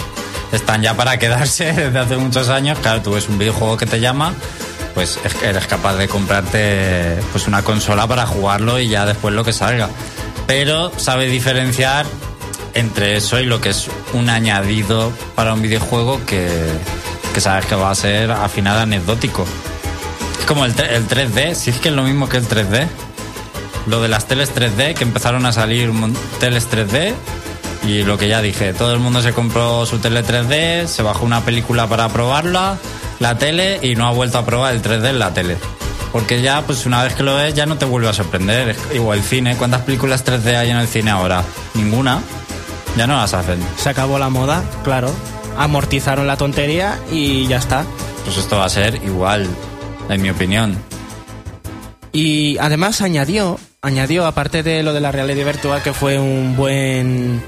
están 0.52 0.82
ya 0.82 0.94
para 0.94 1.18
quedarse 1.18 1.64
desde 1.72 1.98
hace 1.98 2.16
muchos 2.16 2.48
años. 2.48 2.78
Claro, 2.80 3.02
tú 3.02 3.12
ves 3.12 3.28
un 3.28 3.38
videojuego 3.38 3.76
que 3.76 3.86
te 3.86 4.00
llama, 4.00 4.32
pues 4.94 5.18
eres 5.42 5.66
capaz 5.66 5.96
de 5.96 6.08
comprarte 6.08 7.18
pues 7.32 7.46
una 7.46 7.62
consola 7.62 8.06
para 8.06 8.26
jugarlo 8.26 8.78
y 8.78 8.88
ya 8.88 9.06
después 9.06 9.34
lo 9.34 9.44
que 9.44 9.52
salga. 9.52 9.88
Pero 10.46 10.92
sabe 10.96 11.26
diferenciar 11.26 12.06
entre 12.74 13.16
eso 13.16 13.40
y 13.40 13.46
lo 13.46 13.60
que 13.60 13.70
es 13.70 13.88
un 14.12 14.28
añadido 14.28 15.10
para 15.34 15.54
un 15.54 15.62
videojuego 15.62 16.20
que, 16.26 16.48
sabes 17.38 17.66
que 17.66 17.74
va 17.74 17.90
a 17.90 17.94
ser 17.94 18.30
al 18.30 18.50
final 18.50 18.78
anecdótico. 18.78 19.46
Es 20.38 20.46
como 20.46 20.64
el, 20.64 20.78
el 20.78 21.08
3D, 21.08 21.54
si 21.54 21.70
es 21.70 21.78
que 21.78 21.88
es 21.88 21.94
lo 21.94 22.02
mismo 22.02 22.28
que 22.28 22.36
el 22.36 22.46
3D. 22.46 22.86
Lo 23.86 24.02
de 24.02 24.08
las 24.08 24.26
teles 24.26 24.54
3D, 24.54 24.94
que 24.94 25.04
empezaron 25.04 25.46
a 25.46 25.52
salir 25.52 25.90
teles 26.38 26.68
3D. 26.70 27.14
Y 27.86 28.02
lo 28.02 28.18
que 28.18 28.28
ya 28.28 28.42
dije, 28.42 28.72
todo 28.72 28.92
el 28.92 28.98
mundo 28.98 29.22
se 29.22 29.32
compró 29.32 29.86
su 29.86 29.98
tele 29.98 30.24
3D, 30.24 30.86
se 30.86 31.02
bajó 31.02 31.24
una 31.24 31.44
película 31.44 31.86
para 31.86 32.08
probarla, 32.08 32.78
la 33.20 33.38
tele, 33.38 33.78
y 33.80 33.94
no 33.94 34.06
ha 34.06 34.10
vuelto 34.10 34.38
a 34.38 34.44
probar 34.44 34.74
el 34.74 34.82
3D 34.82 35.10
en 35.10 35.18
la 35.18 35.32
tele. 35.32 35.56
Porque 36.16 36.40
ya, 36.40 36.62
pues 36.62 36.86
una 36.86 37.04
vez 37.04 37.12
que 37.14 37.22
lo 37.22 37.36
ves, 37.36 37.52
ya 37.52 37.66
no 37.66 37.76
te 37.76 37.84
vuelve 37.84 38.08
a 38.08 38.14
sorprender. 38.14 38.70
Es 38.70 38.78
Igual 38.94 39.18
el 39.18 39.24
cine, 39.24 39.54
¿cuántas 39.58 39.82
películas 39.82 40.24
3D 40.24 40.56
hay 40.56 40.70
en 40.70 40.78
el 40.78 40.88
cine 40.88 41.10
ahora? 41.10 41.44
Ninguna. 41.74 42.22
Ya 42.96 43.06
no 43.06 43.16
las 43.16 43.34
hacen. 43.34 43.58
Se 43.76 43.90
acabó 43.90 44.18
la 44.18 44.30
moda, 44.30 44.64
claro. 44.82 45.12
Amortizaron 45.58 46.26
la 46.26 46.38
tontería 46.38 46.98
y 47.12 47.46
ya 47.48 47.58
está. 47.58 47.84
Pues 48.24 48.38
esto 48.38 48.56
va 48.56 48.64
a 48.64 48.70
ser 48.70 48.94
igual, 49.04 49.46
en 50.08 50.22
mi 50.22 50.30
opinión. 50.30 50.78
Y 52.12 52.56
además 52.60 53.02
añadió, 53.02 53.60
añadió, 53.82 54.24
aparte 54.24 54.62
de 54.62 54.82
lo 54.82 54.94
de 54.94 55.02
la 55.02 55.12
realidad 55.12 55.44
virtual, 55.44 55.82
que 55.82 55.92
fue 55.92 56.18
un 56.18 56.56
buen, 56.56 57.42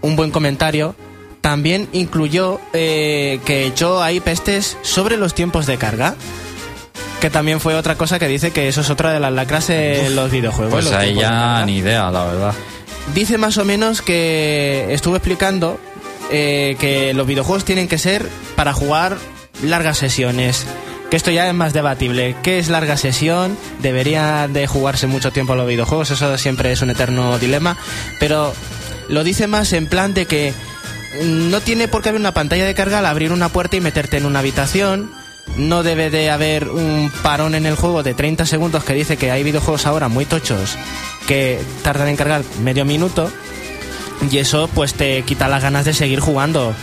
un 0.00 0.16
buen 0.16 0.32
comentario, 0.32 0.96
también 1.40 1.88
incluyó 1.92 2.58
eh, 2.72 3.38
que 3.44 3.64
echó 3.64 4.02
ahí 4.02 4.18
pestes 4.18 4.76
sobre 4.82 5.16
los 5.16 5.34
tiempos 5.34 5.66
de 5.66 5.76
carga. 5.76 6.16
Que 7.20 7.30
también 7.30 7.60
fue 7.60 7.74
otra 7.74 7.96
cosa 7.96 8.18
que 8.18 8.28
dice 8.28 8.50
que 8.50 8.68
eso 8.68 8.82
es 8.82 8.90
otra 8.90 9.12
de 9.12 9.20
las 9.20 9.32
lacras 9.32 9.70
en 9.70 10.14
los 10.14 10.30
videojuegos. 10.30 10.72
Pues 10.72 10.92
ahí 10.92 11.14
ya 11.14 11.64
ni 11.64 11.78
idea, 11.78 12.10
la 12.10 12.24
verdad. 12.24 12.54
Dice 13.14 13.38
más 13.38 13.56
o 13.58 13.64
menos 13.64 14.02
que 14.02 14.86
estuvo 14.90 15.16
explicando 15.16 15.80
eh, 16.30 16.76
que 16.78 17.14
los 17.14 17.26
videojuegos 17.26 17.64
tienen 17.64 17.88
que 17.88 17.98
ser 17.98 18.28
para 18.54 18.72
jugar 18.72 19.16
largas 19.62 19.98
sesiones. 19.98 20.66
Que 21.10 21.16
esto 21.16 21.30
ya 21.30 21.48
es 21.48 21.54
más 21.54 21.72
debatible. 21.72 22.36
¿Qué 22.42 22.58
es 22.58 22.68
larga 22.68 22.96
sesión? 22.96 23.56
¿Debería 23.80 24.48
de 24.48 24.66
jugarse 24.66 25.06
mucho 25.06 25.30
tiempo 25.30 25.54
los 25.54 25.68
videojuegos? 25.68 26.10
Eso 26.10 26.36
siempre 26.36 26.72
es 26.72 26.82
un 26.82 26.90
eterno 26.90 27.38
dilema. 27.38 27.76
Pero 28.18 28.52
lo 29.08 29.22
dice 29.22 29.46
más 29.46 29.72
en 29.72 29.86
plan 29.86 30.14
de 30.14 30.26
que 30.26 30.52
no 31.24 31.60
tiene 31.60 31.88
por 31.88 32.02
qué 32.02 32.08
haber 32.08 32.20
una 32.20 32.34
pantalla 32.34 32.66
de 32.66 32.74
carga 32.74 32.98
al 32.98 33.06
abrir 33.06 33.32
una 33.32 33.48
puerta 33.48 33.76
y 33.76 33.80
meterte 33.80 34.16
en 34.16 34.26
una 34.26 34.40
habitación. 34.40 35.10
No 35.56 35.82
debe 35.82 36.10
de 36.10 36.30
haber 36.30 36.68
un 36.68 37.10
parón 37.22 37.54
en 37.54 37.66
el 37.66 37.76
juego 37.76 38.02
de 38.02 38.14
30 38.14 38.44
segundos 38.46 38.84
que 38.84 38.94
dice 38.94 39.16
que 39.16 39.30
hay 39.30 39.42
videojuegos 39.42 39.86
ahora 39.86 40.08
muy 40.08 40.26
tochos 40.26 40.76
que 41.26 41.60
tardan 41.82 42.08
en 42.08 42.16
cargar 42.16 42.42
medio 42.62 42.84
minuto 42.84 43.30
y 44.30 44.38
eso 44.38 44.68
pues 44.74 44.94
te 44.94 45.22
quita 45.22 45.48
las 45.48 45.62
ganas 45.62 45.84
de 45.84 45.94
seguir 45.94 46.20
jugando. 46.20 46.74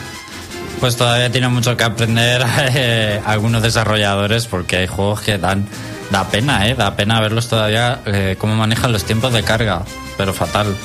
Pues 0.79 0.98
todavía 0.98 1.32
tiene 1.32 1.48
mucho 1.48 1.77
que 1.77 1.84
aprender 1.84 2.43
eh, 2.74 3.22
algunos 3.25 3.62
desarrolladores 3.62 4.48
porque 4.48 4.77
hay 4.77 4.88
juegos 4.88 5.22
que 5.22 5.38
dan 5.38 5.67
da 6.12 6.29
pena, 6.29 6.67
eh, 6.67 6.75
da 6.75 6.96
pena 6.96 7.20
verlos 7.22 7.48
todavía 7.48 8.01
eh, 8.05 8.36
cómo 8.38 8.55
manejan 8.55 8.91
los 8.91 9.03
tiempos 9.03 9.34
de 9.34 9.43
carga, 9.43 9.84
pero 10.17 10.34
fatal. 10.34 10.75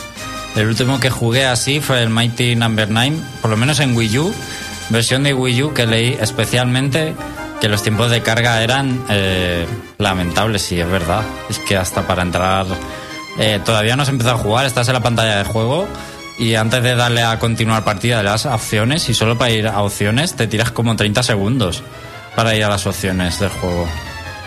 El 0.57 0.69
último 0.69 1.01
que 1.01 1.11
jugué 1.11 1.47
así 1.47 1.81
fue 1.81 2.03
el 2.03 2.11
Mighty 2.11 2.57
Number 2.57 2.89
9, 2.91 3.17
por 3.43 3.51
lo 3.51 3.57
menos 3.57 3.81
en 3.81 3.97
Wii 3.97 4.19
U, 4.19 4.35
versión 4.89 5.23
de 5.23 5.35
Wii 5.35 5.63
U 5.65 5.75
que 5.75 5.87
leí 5.87 6.17
especialmente 6.21 7.15
que 7.61 7.69
los 7.69 7.83
tiempos 7.83 8.11
de 8.11 8.23
carga 8.23 8.63
eran 8.63 9.05
eh, 9.09 9.67
lamentables, 9.99 10.71
y 10.73 10.81
es 10.81 10.89
verdad. 10.89 11.23
Es 11.49 11.59
que 11.59 11.77
hasta 11.77 12.07
para 12.07 12.23
entrar 12.23 12.67
eh, 13.39 13.61
todavía 13.65 13.97
no 13.97 14.03
has 14.03 14.09
empezado 14.09 14.37
a 14.37 14.39
jugar, 14.39 14.67
estás 14.67 14.89
en 14.89 14.95
la 14.95 15.01
pantalla 15.01 15.39
de 15.39 15.45
juego 15.45 15.87
y 16.39 16.55
antes 16.55 16.83
de 16.83 16.95
darle 16.95 17.23
a 17.23 17.39
continuar 17.39 17.85
partida 17.85 18.23
le 18.23 18.31
das 18.31 18.47
a 18.47 18.55
opciones 18.55 19.09
y 19.09 19.15
solo 19.15 19.37
para 19.37 19.51
ir 19.51 19.67
a 19.67 19.83
opciones 19.83 20.35
te 20.35 20.47
tiras 20.47 20.71
como 20.71 20.95
30 20.95 21.23
segundos 21.23 21.83
para 22.37 22.55
ir 22.55 22.65
a 22.65 22.69
las 22.69 22.87
opciones 22.87 23.41
del 23.41 23.51
juego. 23.51 23.89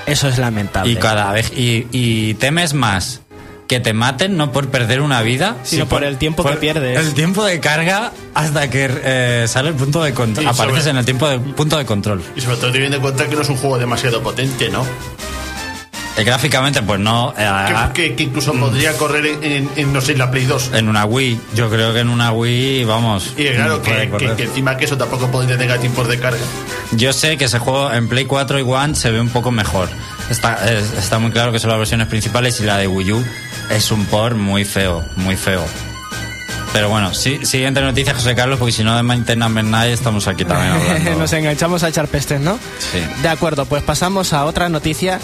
Eso 0.06 0.28
es 0.28 0.38
lamentable. 0.38 0.92
Y 0.92 0.96
cada 0.96 1.32
vez 1.32 1.52
y, 1.56 1.88
y 1.92 2.34
temes 2.36 2.74
más 2.74 3.21
que 3.72 3.80
te 3.80 3.94
maten 3.94 4.36
no 4.36 4.52
por 4.52 4.68
perder 4.68 5.00
una 5.00 5.22
vida, 5.22 5.56
Sino 5.64 5.86
por 5.88 6.04
el 6.04 6.18
tiempo 6.18 6.44
que 6.44 6.56
pierdes. 6.58 7.00
El 7.00 7.14
tiempo 7.14 7.46
de 7.46 7.62
carga 7.62 8.12
hasta 8.34 8.70
que 8.70 8.90
eh, 9.02 9.46
sale 9.48 9.70
el 9.70 9.76
punto 9.76 10.04
de 10.04 10.14
control. 10.14 10.46
Apareces 10.46 10.80
sobre- 10.80 10.92
en 10.92 10.98
el 10.98 11.06
tiempo 11.06 11.26
de, 11.30 11.40
punto 11.40 11.78
de 11.78 11.86
control. 11.86 12.22
Y 12.36 12.42
sobre 12.42 12.58
todo 12.58 12.70
teniendo 12.74 12.98
en 12.98 13.02
cuenta 13.02 13.28
que 13.30 13.36
no 13.38 13.44
es 13.44 13.48
un 13.48 13.56
juego 13.56 13.78
demasiado 13.78 14.22
potente, 14.22 14.68
¿no? 14.68 14.86
Eh, 16.18 16.26
gráficamente, 16.26 16.82
pues 16.82 17.00
no. 17.00 17.34
eh, 17.38 17.48
Que, 17.94 18.10
que- 18.10 18.16
que 18.18 18.24
incluso 18.24 18.52
podría 18.54 18.92
correr 18.98 19.26
en, 19.26 19.42
en- 19.46 19.70
en, 19.78 19.94
no 19.94 20.02
sé, 20.02 20.12
en 20.12 20.18
la 20.18 20.30
Play 20.30 20.44
2. 20.44 20.72
En 20.74 20.90
una 20.90 21.06
Wii, 21.06 21.40
yo 21.56 21.70
creo 21.70 21.94
que 21.94 22.02
en 22.02 22.10
una 22.10 22.34
Wii, 22.34 22.84
vamos. 22.84 23.34
Y 23.38 23.46
claro, 23.52 23.82
puede 23.82 24.02
que, 24.02 24.10
correr. 24.10 24.30
que- 24.32 24.36
que 24.36 24.44
encima 24.44 24.76
que 24.76 24.84
eso 24.84 24.98
tampoco 24.98 25.32
podría 25.32 25.58
tener 25.58 25.80
tiempos 25.80 26.10
de 26.10 26.20
carga. 26.20 26.42
Yo 26.92 27.14
sé 27.14 27.38
que 27.38 27.46
ese 27.46 27.60
juego 27.60 27.94
en 27.94 28.10
Play 28.10 28.26
4 28.26 28.60
y 28.60 28.64
One 28.64 28.96
se 28.96 29.12
ve 29.12 29.22
un 29.22 29.30
poco 29.30 29.50
mejor. 29.52 29.88
Está, 30.30 30.70
es- 30.70 30.92
está 30.92 31.18
muy 31.20 31.32
claro 31.32 31.54
que 31.54 31.60
son 31.60 31.70
las 31.70 31.80
versiones 31.80 32.08
principales 32.08 32.60
y 32.60 32.64
la 32.66 32.78
de 32.78 32.88
Wii 32.88 33.12
U 33.14 33.24
es 33.70 33.92
un 33.92 34.06
por 34.06 34.36
muy 34.36 34.66
feo, 34.66 35.04
muy 35.16 35.36
feo. 35.36 35.64
Pero 36.74 36.90
bueno, 36.90 37.14
sí, 37.14 37.46
siguiente 37.46 37.82
noticia, 37.82 38.14
José 38.14 38.34
Carlos, 38.34 38.58
porque 38.58 38.72
si 38.72 38.84
no 38.84 38.96
de 38.96 39.04
Maintenance 39.04 39.64
Night 39.64 39.92
estamos 39.92 40.28
aquí 40.28 40.46
también 40.46 40.72
hablando. 40.90 41.20
Nos 41.20 41.34
enganchamos 41.34 41.84
a 41.84 41.90
echar 41.90 42.08
pestes, 42.08 42.40
¿no? 42.40 42.58
Sí. 42.80 43.00
De 43.22 43.28
acuerdo, 43.28 43.66
pues 43.66 43.84
pasamos 43.84 44.32
a 44.34 44.46
otra 44.46 44.70
noticia 44.70 45.20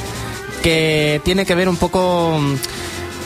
que 0.62 1.22
tiene 1.24 1.46
que 1.46 1.56
ver 1.56 1.70
un 1.70 1.78
poco 1.78 2.38
mm, 2.40 2.56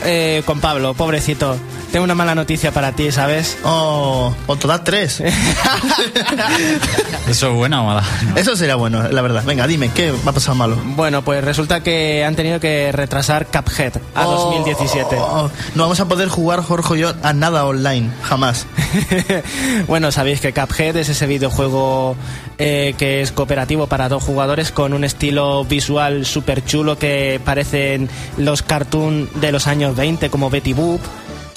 eh, 0.06 0.44
con 0.46 0.60
Pablo, 0.60 0.94
pobrecito. 0.94 1.58
Tengo 1.92 2.06
una 2.06 2.16
mala 2.16 2.34
noticia 2.36 2.72
para 2.72 2.94
ti, 2.94 3.12
¿sabes? 3.12 3.58
Oh, 3.66 4.34
o 4.48 4.56
total 4.56 4.82
tres. 4.84 5.20
¿Eso 7.28 7.50
es 7.50 7.54
buena 7.54 7.82
o 7.82 7.86
mala? 7.86 8.04
Eso 8.36 8.56
sería 8.56 8.76
bueno, 8.76 9.10
la 9.10 9.22
verdad. 9.22 9.44
Venga, 9.46 9.68
dime, 9.68 9.92
¿qué 9.94 10.12
va 10.12 10.32
a 10.32 10.34
pasar 10.34 10.56
malo? 10.56 10.78
Bueno, 10.96 11.22
pues 11.22 11.44
resulta 11.44 11.84
que 11.84 12.24
han 12.24 12.36
tenido 12.36 12.60
que 12.62 12.92
retrasar 12.94 13.48
Cuphead 13.48 13.94
a 14.16 14.26
Oh, 14.28 14.52
2017. 14.52 15.18
oh, 15.18 15.46
oh. 15.46 15.52
No 15.76 15.84
vamos 15.84 16.00
a 16.00 16.08
poder 16.08 16.30
jugar, 16.30 16.64
Jorge 16.64 16.96
y 16.96 17.00
yo, 17.02 17.14
a 17.24 17.34
nada 17.34 17.66
online, 17.66 18.10
jamás. 18.24 18.68
bueno, 19.88 20.12
sabéis 20.14 20.40
que 20.40 20.54
Cuphead 20.54 20.96
es 20.96 21.10
ese 21.10 21.28
videojuego 21.28 22.16
eh, 22.58 22.96
que 22.98 23.22
es 23.22 23.34
cooperativo 23.34 23.88
para 23.88 24.08
dos 24.08 24.24
jugadores 24.24 24.72
con 24.72 24.94
un 24.94 25.04
estilo 25.04 25.66
visual 25.66 26.26
súper 26.26 26.64
chulo 26.64 26.98
que 26.98 27.42
parecen 27.44 28.10
los 28.38 28.62
cartoons 28.62 29.28
de 29.42 29.52
los 29.52 29.68
años 29.68 29.96
20 29.98 30.30
como 30.30 30.50
Betty 30.50 30.72
Boop. 30.74 31.02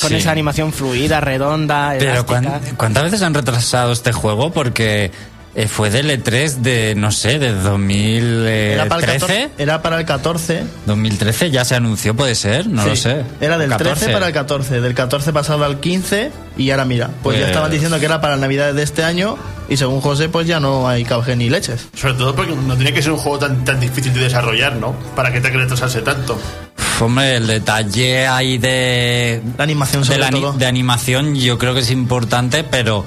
Con 0.05 0.11
Sí. 0.11 0.17
esa 0.19 0.33
animación 0.33 0.71
fluida, 0.73 1.21
redonda, 1.21 1.95
Pero 1.99 2.13
elástica. 2.13 2.41
¿cuán- 2.41 2.77
¿cuántas 2.77 3.05
veces 3.05 3.23
han 3.23 3.33
retrasado 3.33 3.91
este 3.93 4.13
juego? 4.13 4.53
Porque 4.53 5.11
eh, 5.57 5.69
fue 5.69 5.91
del 5.91 6.11
E3 6.11 6.57
de, 6.57 6.95
no 6.97 7.13
sé, 7.13 7.39
de 7.39 7.53
2013. 7.53 8.73
Era 8.73 8.87
para, 8.87 9.01
el 9.01 9.07
14, 9.21 9.51
era 9.59 9.83
para 9.83 9.99
el 10.01 10.05
14. 10.05 10.65
2013 10.87 11.51
ya 11.51 11.65
se 11.65 11.75
anunció, 11.77 12.15
puede 12.15 12.35
ser, 12.35 12.67
no 12.67 12.83
Sí, 12.83 12.89
lo 12.91 12.97
sé. 12.97 13.23
Era 13.41 13.59
del 13.59 13.71
14. 13.71 13.95
13 14.01 14.13
para 14.13 14.27
el 14.27 14.33
14, 14.33 14.81
del 14.81 14.95
14 14.95 15.33
pasado 15.33 15.65
al 15.65 15.81
15 15.81 16.31
y 16.57 16.71
ahora 16.71 16.85
mira, 16.85 17.11
pues, 17.23 17.37
ya 17.37 17.43
Pues- 17.43 17.51
estaban 17.51 17.71
diciendo 17.71 17.99
que 17.99 18.07
era 18.07 18.21
para 18.21 18.37
Navidades 18.37 18.75
de 18.75 18.83
este 18.83 19.05
año 19.05 19.37
y 19.69 19.77
según 19.77 20.01
José 20.01 20.29
pues 20.29 20.47
ya 20.47 20.61
no 20.61 20.89
hay 20.89 21.05
cauge 21.05 21.37
ni 21.37 21.49
leches. 21.49 21.87
Sobre 21.95 22.15
todo 22.15 22.35
porque 22.35 22.55
no 22.55 22.75
tiene 22.77 22.93
que 22.93 23.03
ser 23.03 23.13
un 23.13 23.19
juego 23.19 23.39
tan, 23.39 23.65
tan 23.65 23.81
difícil 23.81 24.13
de 24.13 24.21
desarrollar, 24.21 24.77
¿no? 24.77 24.95
Para 25.15 25.31
que 25.33 25.41
tenga 25.41 25.53
que 25.53 25.59
retrasarse 25.59 26.03
tanto. 26.03 26.35
Uf, 26.35 27.03
Hombre, 27.03 27.37
el 27.37 27.47
detalle 27.47 28.27
ahí 28.27 28.59
de, 28.59 29.41
La 29.59 29.65
animación 29.65 30.03
de, 30.03 30.07
sobre 30.07 30.19
la 30.21 30.31
todo. 30.31 30.53
de 30.53 30.67
animación 30.67 31.35
yo 31.35 31.59
creo 31.59 31.75
que 31.75 31.81
es 31.81 31.91
importante, 31.91 32.63
pero 32.65 33.05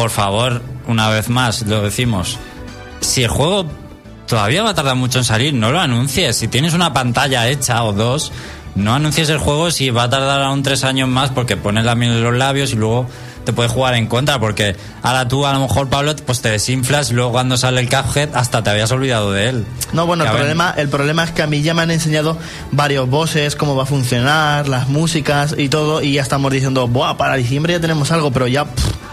por 0.00 0.08
favor, 0.08 0.62
una 0.86 1.10
vez 1.10 1.28
más, 1.28 1.60
lo 1.66 1.82
decimos, 1.82 2.38
si 3.00 3.22
el 3.22 3.28
juego 3.28 3.66
todavía 4.26 4.62
va 4.62 4.70
a 4.70 4.74
tardar 4.74 4.96
mucho 4.96 5.18
en 5.18 5.24
salir, 5.26 5.52
no 5.52 5.72
lo 5.72 5.78
anuncies. 5.78 6.36
Si 6.36 6.48
tienes 6.48 6.72
una 6.72 6.94
pantalla 6.94 7.46
hecha 7.48 7.84
o 7.84 7.92
dos, 7.92 8.32
no 8.74 8.94
anuncies 8.94 9.28
el 9.28 9.36
juego 9.36 9.70
si 9.70 9.90
va 9.90 10.04
a 10.04 10.08
tardar 10.08 10.40
aún 10.40 10.62
tres 10.62 10.84
años 10.84 11.06
más 11.06 11.28
porque 11.28 11.58
pones 11.58 11.84
la 11.84 11.96
miel 11.96 12.12
en 12.12 12.24
los 12.24 12.34
labios 12.34 12.72
y 12.72 12.76
luego 12.76 13.10
te 13.44 13.52
puedes 13.52 13.72
jugar 13.72 13.94
en 13.94 14.06
contra 14.06 14.40
porque 14.40 14.74
ahora 15.02 15.28
tú 15.28 15.44
a 15.44 15.52
lo 15.52 15.60
mejor 15.60 15.90
Pablo 15.90 16.16
pues 16.24 16.40
te 16.40 16.48
desinflas 16.48 17.10
y 17.10 17.12
luego 17.12 17.32
cuando 17.32 17.58
sale 17.58 17.82
el 17.82 17.90
Cuphead 17.90 18.34
hasta 18.34 18.62
te 18.62 18.70
habías 18.70 18.90
olvidado 18.92 19.32
de 19.32 19.50
él. 19.50 19.66
No, 19.92 20.06
bueno, 20.06 20.24
el 20.24 20.30
problema, 20.30 20.72
el 20.78 20.88
problema 20.88 21.24
es 21.24 21.32
que 21.32 21.42
a 21.42 21.46
mí 21.46 21.60
ya 21.60 21.74
me 21.74 21.82
han 21.82 21.90
enseñado 21.90 22.38
varios 22.72 23.06
bosses, 23.06 23.54
cómo 23.54 23.76
va 23.76 23.82
a 23.82 23.86
funcionar, 23.86 24.66
las 24.66 24.88
músicas 24.88 25.54
y 25.58 25.68
todo, 25.68 26.00
y 26.00 26.14
ya 26.14 26.22
estamos 26.22 26.50
diciendo, 26.50 26.88
Buah, 26.88 27.18
para 27.18 27.36
diciembre 27.36 27.74
ya 27.74 27.80
tenemos 27.80 28.10
algo, 28.12 28.30
pero 28.30 28.46
ya... 28.46 28.64
pff, 28.64 29.09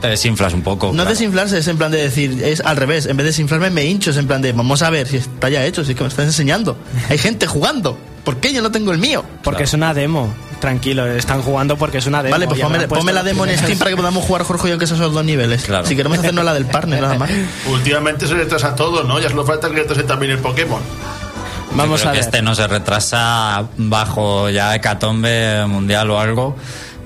te 0.00 0.08
desinflas 0.08 0.54
un 0.54 0.62
poco. 0.62 0.88
no 0.88 0.92
claro. 0.94 1.10
desinflarse 1.10 1.58
es 1.58 1.68
en 1.68 1.78
plan 1.78 1.90
de 1.90 1.98
decir, 1.98 2.42
es 2.42 2.60
al 2.60 2.76
revés, 2.76 3.06
en 3.06 3.16
vez 3.16 3.24
de 3.24 3.30
desinflarme 3.30 3.70
me 3.70 3.84
hincho, 3.84 4.10
es 4.10 4.16
en 4.16 4.26
plan 4.26 4.42
de, 4.42 4.52
vamos 4.52 4.82
a 4.82 4.90
ver 4.90 5.06
si 5.06 5.18
está 5.18 5.48
ya 5.48 5.64
hecho, 5.64 5.84
si 5.84 5.92
es 5.92 5.96
que 5.96 6.02
me 6.02 6.08
estás 6.08 6.26
enseñando. 6.26 6.76
Hay 7.08 7.18
gente 7.18 7.46
jugando, 7.46 7.98
¿por 8.24 8.38
qué 8.38 8.52
yo 8.52 8.62
no 8.62 8.70
tengo 8.70 8.92
el 8.92 8.98
mío? 8.98 9.24
Porque 9.42 9.64
es 9.64 9.72
una 9.72 9.94
demo. 9.94 10.32
Tranquilo, 10.60 11.06
están 11.06 11.40
jugando 11.40 11.78
porque 11.78 11.98
es 11.98 12.06
una 12.06 12.22
demo. 12.22 12.32
Vale, 12.32 12.46
pues 12.46 12.60
ponme, 12.86 13.12
la 13.12 13.22
demo 13.22 13.46
en. 13.46 13.56
Steam 13.56 13.78
para 13.78 13.90
que 13.90 13.96
podamos 13.96 14.24
jugar 14.24 14.42
Jorge 14.42 14.68
y 14.68 14.70
yo 14.72 14.78
que 14.78 14.84
esos 14.84 14.98
son 14.98 15.06
los 15.06 15.14
dos 15.14 15.24
niveles. 15.24 15.62
Claro. 15.64 15.86
Si 15.86 15.96
queremos 15.96 16.18
hacernos 16.18 16.44
la 16.44 16.52
del 16.52 16.66
partner, 16.66 17.00
nada 17.00 17.14
más. 17.18 17.30
Últimamente 17.70 18.26
se 18.26 18.34
retrasa 18.34 18.74
todo, 18.74 19.04
¿no? 19.04 19.18
Ya 19.20 19.30
solo 19.30 19.46
falta 19.46 19.70
que 19.70 19.76
retrase 19.76 20.02
también 20.02 20.32
el 20.32 20.38
Pokémon. 20.38 20.80
Yo 20.80 21.76
Vamos 21.76 22.00
creo 22.00 22.10
a 22.10 22.12
que 22.12 22.18
ver. 22.18 22.26
este 22.26 22.42
no 22.42 22.54
se 22.54 22.66
retrasa 22.66 23.64
bajo 23.78 24.50
ya 24.50 24.74
hecatombe 24.74 25.64
mundial 25.66 26.10
o 26.10 26.20
algo. 26.20 26.56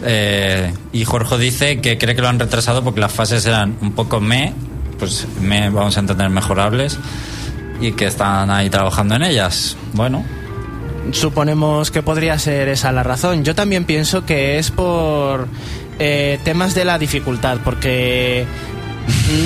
Eh, 0.05 0.73
y 0.93 1.05
Jorge 1.05 1.39
dice 1.39 1.81
que 1.81 1.97
cree 1.99 2.15
que 2.15 2.23
lo 2.23 2.29
han 2.29 2.39
retrasado 2.39 2.85
porque 2.85 3.01
las 3.01 3.13
fases 3.13 3.47
eran 3.47 3.77
un 3.81 3.93
poco 3.93 4.21
me, 4.21 4.53
pues 4.99 5.27
me 5.41 5.71
vamos 5.71 5.97
a 5.97 6.01
entender 6.01 6.29
mejorables 6.29 6.99
y 7.81 7.93
que 7.93 8.07
están 8.07 8.51
ahí 8.51 8.71
trabajando 8.71 9.15
en 9.15 9.23
ellas. 9.23 9.77
Bueno, 9.95 10.25
Suponemos 11.13 11.91
que 11.91 12.03
podría 12.03 12.39
ser 12.39 12.69
esa 12.69 12.91
la 12.93 13.03
razón. 13.03 13.45
Yo 13.45 13.55
también 13.55 13.85
pienso 13.85 14.25
que 14.25 14.59
es 14.59 14.71
por 14.71 15.49
eh, 15.99 16.39
temas 16.45 16.75
de 16.75 16.85
la 16.85 16.99
dificultad, 16.99 17.59
porque 17.63 18.47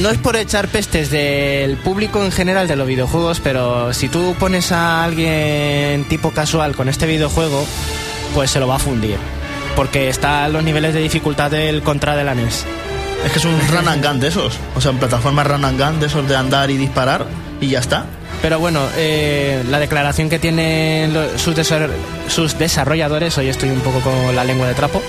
no 0.00 0.10
es 0.10 0.18
por 0.18 0.36
echar 0.36 0.68
pestes 0.68 1.10
del 1.10 1.76
público 1.78 2.24
en 2.24 2.30
general 2.30 2.68
de 2.68 2.76
los 2.76 2.86
videojuegos, 2.86 3.40
pero 3.40 3.92
si 3.92 4.08
tú 4.08 4.34
pones 4.38 4.70
a 4.72 5.04
alguien 5.04 6.04
tipo 6.08 6.30
casual 6.30 6.76
con 6.76 6.88
este 6.88 7.06
videojuego, 7.06 7.64
pues 8.34 8.50
se 8.50 8.60
lo 8.60 8.68
va 8.68 8.76
a 8.76 8.80
fundir. 8.80 9.18
Porque 9.78 10.08
está 10.08 10.44
a 10.44 10.48
los 10.48 10.64
niveles 10.64 10.92
de 10.92 10.98
dificultad 10.98 11.52
del 11.52 11.84
contra 11.84 12.16
de 12.16 12.24
la 12.24 12.34
NES. 12.34 12.66
Es 13.24 13.30
que 13.30 13.38
es 13.38 13.44
un 13.44 13.56
run 13.70 13.86
and 13.86 14.04
gun 14.04 14.18
de 14.18 14.26
esos. 14.26 14.58
O 14.74 14.80
sea, 14.80 14.90
en 14.90 14.98
plataformas 14.98 15.46
run 15.46 15.64
and 15.64 15.80
gun 15.80 16.00
de 16.00 16.06
esos 16.06 16.28
de 16.28 16.34
andar 16.34 16.68
y 16.72 16.76
disparar 16.76 17.26
y 17.60 17.68
ya 17.68 17.78
está. 17.78 18.04
Pero 18.42 18.58
bueno, 18.58 18.80
eh, 18.96 19.62
la 19.70 19.78
declaración 19.78 20.28
que 20.28 20.40
tienen 20.40 21.16
sus 21.36 22.58
desarrolladores, 22.58 23.38
hoy 23.38 23.50
estoy 23.50 23.68
un 23.68 23.78
poco 23.78 24.00
con 24.00 24.34
la 24.34 24.42
lengua 24.42 24.66
de 24.66 24.74
trapo, 24.74 25.00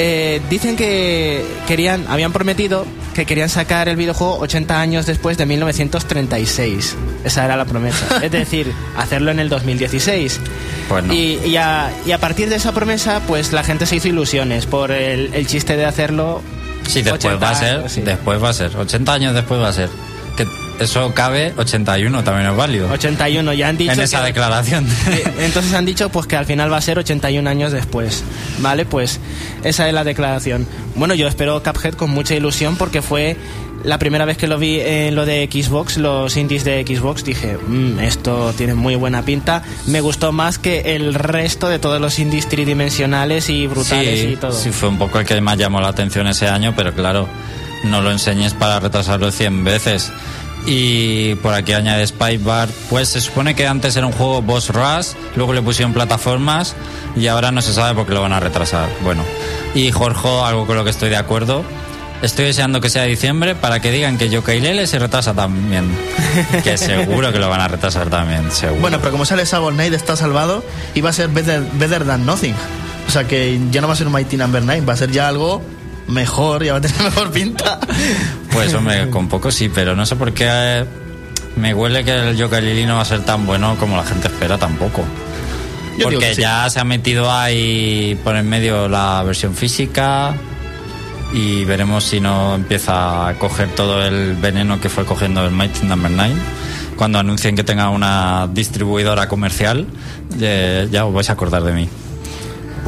eh, 0.00 0.40
dicen 0.48 0.76
que 0.76 1.44
querían, 1.66 2.06
habían 2.08 2.32
prometido 2.32 2.86
que 3.14 3.26
querían 3.26 3.48
sacar 3.48 3.88
el 3.88 3.96
videojuego 3.96 4.38
80 4.38 4.80
años 4.80 5.06
después 5.06 5.36
de 5.36 5.44
1936. 5.44 6.96
Esa 7.24 7.44
era 7.44 7.56
la 7.56 7.64
promesa. 7.64 8.06
es 8.22 8.30
decir, 8.30 8.72
hacerlo 8.96 9.32
en 9.32 9.40
el 9.40 9.48
2016. 9.48 10.40
Pues 10.88 11.04
no. 11.04 11.12
y, 11.12 11.40
y 11.44 11.56
a, 11.56 11.90
y 12.06 12.12
a 12.12 12.18
partir 12.18 12.48
de 12.48 12.54
esa 12.54 12.70
promesa, 12.70 13.20
pues 13.26 13.52
la 13.52 13.64
gente 13.64 13.86
se 13.86 13.96
hizo 13.96 14.06
ilusiones 14.06 14.66
por 14.66 14.92
el, 14.92 15.34
el 15.34 15.48
chiste 15.48 15.76
de 15.76 15.84
hacerlo. 15.84 16.42
sí, 16.86 17.02
después 17.02 17.24
80 17.24 17.44
va 17.44 17.50
a 17.50 17.54
ser, 17.56 17.76
años, 17.78 17.92
sí. 17.92 18.00
después 18.02 18.40
va 18.40 18.50
a 18.50 18.52
ser, 18.52 18.76
80 18.76 19.12
años 19.12 19.34
después 19.34 19.60
va 19.60 19.68
a 19.68 19.72
ser. 19.72 19.88
Que 20.36 20.46
eso 20.80 21.12
cabe 21.14 21.52
81, 21.56 22.24
también 22.24 22.50
es 22.50 22.56
válido. 22.56 22.90
81, 22.90 23.52
ya 23.54 23.68
han 23.68 23.76
dicho. 23.76 23.92
en 23.92 24.00
esa 24.00 24.20
que- 24.20 24.26
declaración. 24.26 24.86
Eh, 25.10 25.24
Entonces 25.40 25.72
han 25.74 25.84
dicho 25.86 26.08
pues 26.10 26.26
que 26.26 26.36
al 26.36 26.46
final 26.46 26.72
va 26.72 26.76
a 26.78 26.82
ser 26.82 26.98
81 26.98 27.48
años 27.48 27.72
después. 27.72 28.22
¿Vale? 28.60 28.84
Pues 28.84 29.20
esa 29.64 29.86
es 29.88 29.94
la 29.94 30.04
declaración. 30.04 30.66
Bueno, 30.94 31.14
yo 31.14 31.26
espero 31.28 31.62
Cuphead 31.62 31.94
con 31.94 32.10
mucha 32.10 32.34
ilusión 32.34 32.76
porque 32.76 33.02
fue 33.02 33.36
la 33.84 33.98
primera 34.00 34.24
vez 34.24 34.36
que 34.36 34.48
lo 34.48 34.58
vi 34.58 34.80
en 34.80 35.14
lo 35.14 35.24
de 35.24 35.48
Xbox, 35.50 35.98
los 35.98 36.36
indies 36.36 36.64
de 36.64 36.84
Xbox, 36.84 37.22
dije, 37.24 37.56
"Mm, 37.64 38.00
esto 38.00 38.52
tiene 38.56 38.74
muy 38.74 38.96
buena 38.96 39.22
pinta. 39.22 39.62
Me 39.86 40.00
gustó 40.00 40.32
más 40.32 40.58
que 40.58 40.96
el 40.96 41.14
resto 41.14 41.68
de 41.68 41.78
todos 41.78 42.00
los 42.00 42.18
indies 42.18 42.48
tridimensionales 42.48 43.48
y 43.48 43.68
brutales 43.68 44.20
sí, 44.20 44.26
y 44.32 44.36
todo. 44.36 44.52
sí, 44.52 44.70
fue 44.70 44.88
un 44.88 44.98
poco 44.98 45.20
el 45.20 45.26
que 45.26 45.40
más 45.40 45.56
llamó 45.58 45.80
la 45.80 45.88
atención 45.88 46.26
ese 46.26 46.48
año, 46.48 46.74
pero 46.76 46.92
claro, 46.92 47.28
no 47.84 48.00
lo 48.02 48.10
enseñes 48.10 48.52
para 48.54 48.80
retrasarlo 48.80 49.30
100 49.30 49.62
veces. 49.62 50.10
Y 50.70 51.34
por 51.36 51.54
aquí 51.54 51.72
añade 51.72 52.06
Spybar, 52.06 52.68
pues 52.90 53.08
se 53.08 53.22
supone 53.22 53.54
que 53.54 53.66
antes 53.66 53.96
era 53.96 54.06
un 54.06 54.12
juego 54.12 54.42
Boss 54.42 54.68
Rush, 54.68 55.14
luego 55.34 55.54
le 55.54 55.62
pusieron 55.62 55.94
plataformas 55.94 56.76
y 57.16 57.26
ahora 57.26 57.50
no 57.50 57.62
se 57.62 57.72
sabe 57.72 57.94
por 57.94 58.06
qué 58.06 58.12
lo 58.12 58.20
van 58.20 58.34
a 58.34 58.40
retrasar. 58.40 58.86
Bueno, 59.02 59.24
y 59.74 59.90
Jorge, 59.90 60.28
algo 60.28 60.66
con 60.66 60.76
lo 60.76 60.84
que 60.84 60.90
estoy 60.90 61.08
de 61.08 61.16
acuerdo, 61.16 61.64
estoy 62.20 62.44
deseando 62.44 62.82
que 62.82 62.90
sea 62.90 63.04
diciembre 63.04 63.54
para 63.54 63.80
que 63.80 63.90
digan 63.90 64.18
que 64.18 64.28
Yooka-Laylee 64.28 64.84
se 64.84 64.98
retrasa 64.98 65.32
también. 65.32 65.90
que 66.62 66.76
seguro 66.76 67.32
que 67.32 67.38
lo 67.38 67.48
van 67.48 67.62
a 67.62 67.68
retrasar 67.68 68.10
también, 68.10 68.50
seguro. 68.50 68.82
Bueno, 68.82 68.98
pero 68.98 69.12
como 69.12 69.24
sale 69.24 69.46
Shovel 69.46 69.74
Knight 69.74 69.94
está 69.94 70.16
salvado 70.16 70.62
y 70.94 71.00
va 71.00 71.08
a 71.08 71.14
ser 71.14 71.28
better, 71.28 71.62
better 71.78 72.04
than 72.04 72.26
nothing. 72.26 72.54
O 73.06 73.10
sea 73.10 73.24
que 73.24 73.58
ya 73.70 73.80
no 73.80 73.86
va 73.86 73.94
a 73.94 73.96
ser 73.96 74.06
un 74.06 74.12
Mighty 74.12 74.36
Number 74.36 74.62
9, 74.62 74.84
va 74.86 74.92
a 74.92 74.96
ser 74.96 75.10
ya 75.10 75.28
algo 75.28 75.62
mejor, 76.08 76.64
ya 76.64 76.72
va 76.72 76.78
a 76.78 76.80
tener 76.80 77.02
mejor 77.02 77.30
pinta. 77.30 77.78
Pues 78.52 78.74
hombre, 78.74 79.08
con 79.10 79.28
poco 79.28 79.50
sí, 79.50 79.70
pero 79.72 79.94
no 79.94 80.04
sé 80.06 80.16
por 80.16 80.32
qué 80.32 80.46
eh, 80.48 80.84
me 81.56 81.74
huele 81.74 82.04
que 82.04 82.14
el 82.14 82.36
Yooka-Laylee 82.36 82.86
no 82.86 82.96
va 82.96 83.02
a 83.02 83.04
ser 83.04 83.24
tan 83.24 83.46
bueno 83.46 83.76
como 83.78 83.96
la 83.96 84.04
gente 84.04 84.28
espera 84.28 84.58
tampoco. 84.58 85.04
Yo 85.98 86.04
Porque 86.04 86.34
sí. 86.34 86.42
ya 86.42 86.68
se 86.70 86.78
ha 86.78 86.84
metido 86.84 87.30
ahí 87.30 88.18
por 88.22 88.36
en 88.36 88.48
medio 88.48 88.88
la 88.88 89.22
versión 89.24 89.54
física 89.54 90.34
y 91.32 91.64
veremos 91.64 92.04
si 92.04 92.20
no 92.20 92.54
empieza 92.54 93.28
a 93.28 93.34
coger 93.34 93.68
todo 93.74 94.04
el 94.04 94.34
veneno 94.36 94.80
que 94.80 94.88
fue 94.88 95.04
cogiendo 95.04 95.44
el 95.44 95.50
Mighty 95.50 95.86
Number 95.86 96.10
9. 96.10 96.34
Cuando 96.96 97.18
anuncien 97.18 97.56
que 97.56 97.64
tenga 97.64 97.90
una 97.90 98.48
distribuidora 98.52 99.28
comercial, 99.28 99.86
eh, 100.40 100.88
ya 100.90 101.04
os 101.04 101.12
vais 101.12 101.28
a 101.30 101.32
acordar 101.32 101.62
de 101.64 101.72
mí. 101.72 101.88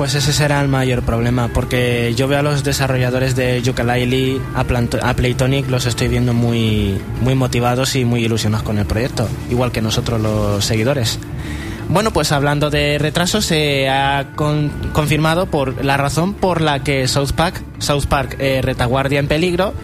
Pues 0.01 0.15
ese 0.15 0.33
será 0.33 0.63
el 0.63 0.69
mayor 0.69 1.03
problema, 1.03 1.49
porque 1.49 2.15
yo 2.17 2.27
veo 2.27 2.39
a 2.39 2.43
los 2.43 2.65
desarrolladores 2.65 3.37
de 3.37 3.63
Yooka-Laylee, 3.63 4.41
a, 4.55 5.15
Playtonic, 5.15 5.69
los 5.69 5.85
estoy 5.85 6.09
viendo 6.09 6.33
muy, 6.33 6.99
muy 7.21 7.35
motivados 7.35 7.95
y 7.97 8.07
muy 8.07 8.25
ilusionados 8.25 8.65
con 8.65 8.79
el 8.79 8.87
proyecto, 8.87 9.29
igual 9.51 9.73
que 9.73 9.83
nosotros 9.83 10.19
los 10.19 10.65
seguidores. 10.65 11.19
Bueno, 11.91 12.15
pues 12.15 12.33
hablando 12.33 12.71
de 12.71 12.97
retrasos, 12.99 13.45
se 13.45 13.91
ha 13.91 14.29
con- 14.37 14.71
confirmado 14.95 15.45
por 15.45 15.85
la 15.85 15.99
razón 15.99 16.33
por 16.33 16.63
la 16.63 16.83
que 16.83 17.07
South 17.07 17.33
Park, 17.37 17.61
South 17.79 18.07
Park 18.09 18.37
eh, 18.39 18.63
Retaguardia 18.63 19.19
en 19.21 19.29
Peligro, 19.29 19.75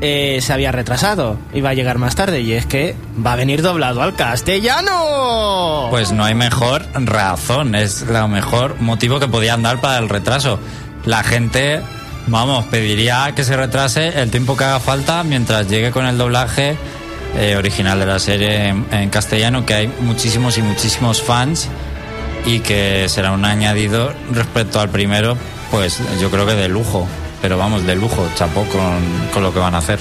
eh, 0.00 0.38
se 0.42 0.52
había 0.52 0.72
retrasado. 0.72 1.38
Iba 1.54 1.70
a 1.70 1.74
llegar 1.74 1.98
más 1.98 2.14
tarde 2.14 2.40
y 2.40 2.52
es 2.52 2.66
que 2.66 2.94
va 3.24 3.32
a 3.32 3.36
venir 3.36 3.62
doblado 3.62 4.02
al 4.02 4.14
castellano. 4.14 5.88
Pues 5.90 6.12
no 6.12 6.24
hay 6.24 6.34
mejor 6.34 6.84
razón, 6.94 7.74
es 7.74 8.02
el 8.02 8.28
mejor 8.28 8.80
motivo 8.80 9.20
que 9.20 9.28
podían 9.28 9.62
dar 9.62 9.80
para 9.80 9.98
el 9.98 10.08
retraso. 10.08 10.58
La 11.04 11.22
gente, 11.22 11.80
vamos, 12.26 12.66
pediría 12.66 13.32
que 13.34 13.44
se 13.44 13.56
retrase 13.56 14.20
el 14.20 14.30
tiempo 14.30 14.56
que 14.56 14.64
haga 14.64 14.80
falta 14.80 15.22
mientras 15.22 15.68
llegue 15.68 15.90
con 15.90 16.06
el 16.06 16.18
doblaje 16.18 16.76
eh, 17.36 17.56
original 17.56 17.98
de 17.98 18.06
la 18.06 18.18
serie 18.18 18.68
en, 18.68 18.86
en 18.90 19.10
castellano, 19.10 19.64
que 19.64 19.74
hay 19.74 19.88
muchísimos 20.00 20.58
y 20.58 20.62
muchísimos 20.62 21.22
fans 21.22 21.68
y 22.44 22.60
que 22.60 23.08
será 23.08 23.32
un 23.32 23.44
añadido 23.44 24.12
respecto 24.32 24.80
al 24.80 24.88
primero, 24.88 25.36
pues 25.70 26.00
yo 26.20 26.30
creo 26.30 26.46
que 26.46 26.54
de 26.54 26.68
lujo. 26.68 27.06
Pero 27.42 27.58
vamos, 27.58 27.86
de 27.86 27.94
lujo, 27.94 28.26
chapó 28.36 28.64
con, 28.64 29.00
con 29.32 29.42
lo 29.42 29.52
que 29.52 29.58
van 29.60 29.74
a 29.74 29.78
hacer. 29.78 29.98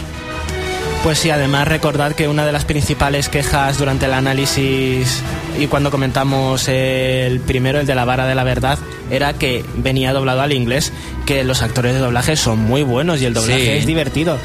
Pues 1.04 1.20
sí, 1.20 1.30
además 1.30 1.68
recordad 1.68 2.14
que 2.14 2.28
una 2.28 2.46
de 2.48 2.52
las 2.52 2.66
principales 2.66 3.30
quejas 3.30 3.78
durante 3.78 4.06
el 4.08 4.14
análisis 4.14 5.22
y 5.60 5.68
cuando 5.68 5.92
comentamos 5.92 6.68
el 6.68 7.40
primero, 7.42 7.80
el 7.80 7.86
de 7.86 7.94
la 7.94 8.06
vara 8.06 8.26
de 8.26 8.34
la 8.34 8.44
verdad, 8.44 8.80
era 9.12 9.34
que 9.34 9.64
venía 9.78 10.14
doblado 10.14 10.42
al 10.42 10.52
inglés, 10.52 10.92
que 11.28 11.44
los 11.44 11.62
actores 11.62 11.94
de 11.94 12.00
doblaje 12.00 12.36
son 12.36 12.58
muy 12.60 12.82
buenos 12.82 13.22
y 13.22 13.26
el 13.26 13.36
doblaje 13.36 13.62
Sí. 13.62 13.70
es 13.70 13.86
divertido. 13.86 14.40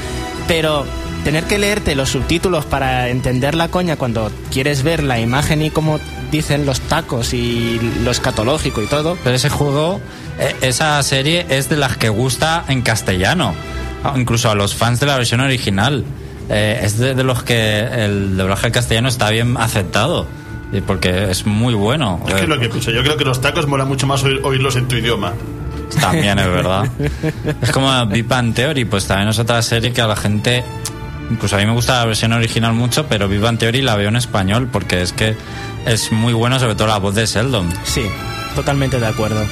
Pero 0.47 0.85
tener 1.25 1.45
que 1.45 1.59
leerte 1.59 1.95
los 1.95 2.11
subtítulos 2.11 2.65
para 2.65 3.09
entender 3.09 3.55
la 3.55 3.69
coña 3.69 3.97
cuando 3.97 4.31
quieres 4.51 4.83
ver 4.83 5.03
la 5.03 5.19
imagen 5.21 5.63
y 5.63 5.71
cómo 5.71 5.99
dicen 6.31 6.67
los 6.67 6.81
tacos 6.81 7.35
y 7.35 7.81
lo 8.05 8.11
escatológico 8.11 8.83
y 8.83 8.87
todo, 8.87 9.17
Pero 9.25 9.37
ese 9.37 9.49
juego, 9.51 10.01
eh, 10.39 10.55
esa 10.63 11.03
serie 11.03 11.47
es 11.49 11.69
de 11.69 11.77
las 11.77 11.97
que 11.97 12.09
gusta 12.09 12.65
en 12.69 12.83
castellano, 12.83 13.55
incluso 14.17 14.51
a 14.51 14.55
los 14.55 14.75
fans 14.75 15.01
de 15.01 15.07
la 15.07 15.17
versión 15.17 15.41
original. 15.41 16.05
Eh, 16.49 16.81
es 16.83 16.99
de, 16.99 17.15
de 17.15 17.23
los 17.23 17.43
que 17.45 17.81
el 17.81 18.37
doblaje 18.37 18.67
al 18.67 18.73
castellano 18.73 19.09
está 19.09 19.31
bien 19.31 19.57
aceptado, 19.57 20.27
y 20.73 20.81
porque 20.81 21.31
es 21.31 21.47
muy 21.47 21.75
bueno. 21.75 22.21
Es 22.29 22.35
que 22.35 22.47
lo 22.47 22.59
que 22.59 22.69
pienso. 22.69 22.91
Yo 22.91 23.03
creo 23.03 23.17
que 23.17 23.25
los 23.25 23.41
tacos 23.41 23.67
mola 23.69 23.85
mucho 23.85 24.07
más 24.07 24.25
oír- 24.25 24.41
oírlos 24.45 24.75
en 24.77 24.89
tu 24.89 24.97
idioma. 24.97 25.33
También 26.01 26.39
es 26.39 26.47
verdad. 26.47 26.89
es 27.63 27.71
como 27.73 28.07
Big 28.07 28.25
Bang 28.27 28.55
Theory, 28.55 28.85
pues 28.85 29.07
también 29.07 29.29
es 29.29 29.39
otra 29.41 29.61
serie 29.63 29.93
que 29.93 30.01
a 30.01 30.07
la 30.07 30.15
gente, 30.17 30.65
incluso 31.31 31.57
a 31.57 31.59
mí 31.59 31.67
me 31.67 31.73
gusta 31.73 31.99
la 31.99 32.05
versión 32.05 32.33
original 32.33 32.73
mucho, 32.73 33.07
pero 33.07 33.29
Big 33.29 33.41
Bang 33.41 33.59
Theory 33.59 33.83
la 33.83 33.97
veo 33.97 34.09
en 34.09 34.17
español 34.17 34.69
porque 34.71 35.03
es 35.03 35.13
que 35.13 35.37
es 35.87 36.13
muy 36.13 36.33
bueno, 36.33 36.59
sobre 36.59 36.75
todo 36.75 36.89
la 36.89 36.99
voz 36.99 37.15
de 37.15 37.27
Sheldon. 37.27 37.73
sí, 37.85 38.05
totalmente 38.55 38.99
de 38.99 39.07
acuerdo. 39.07 39.45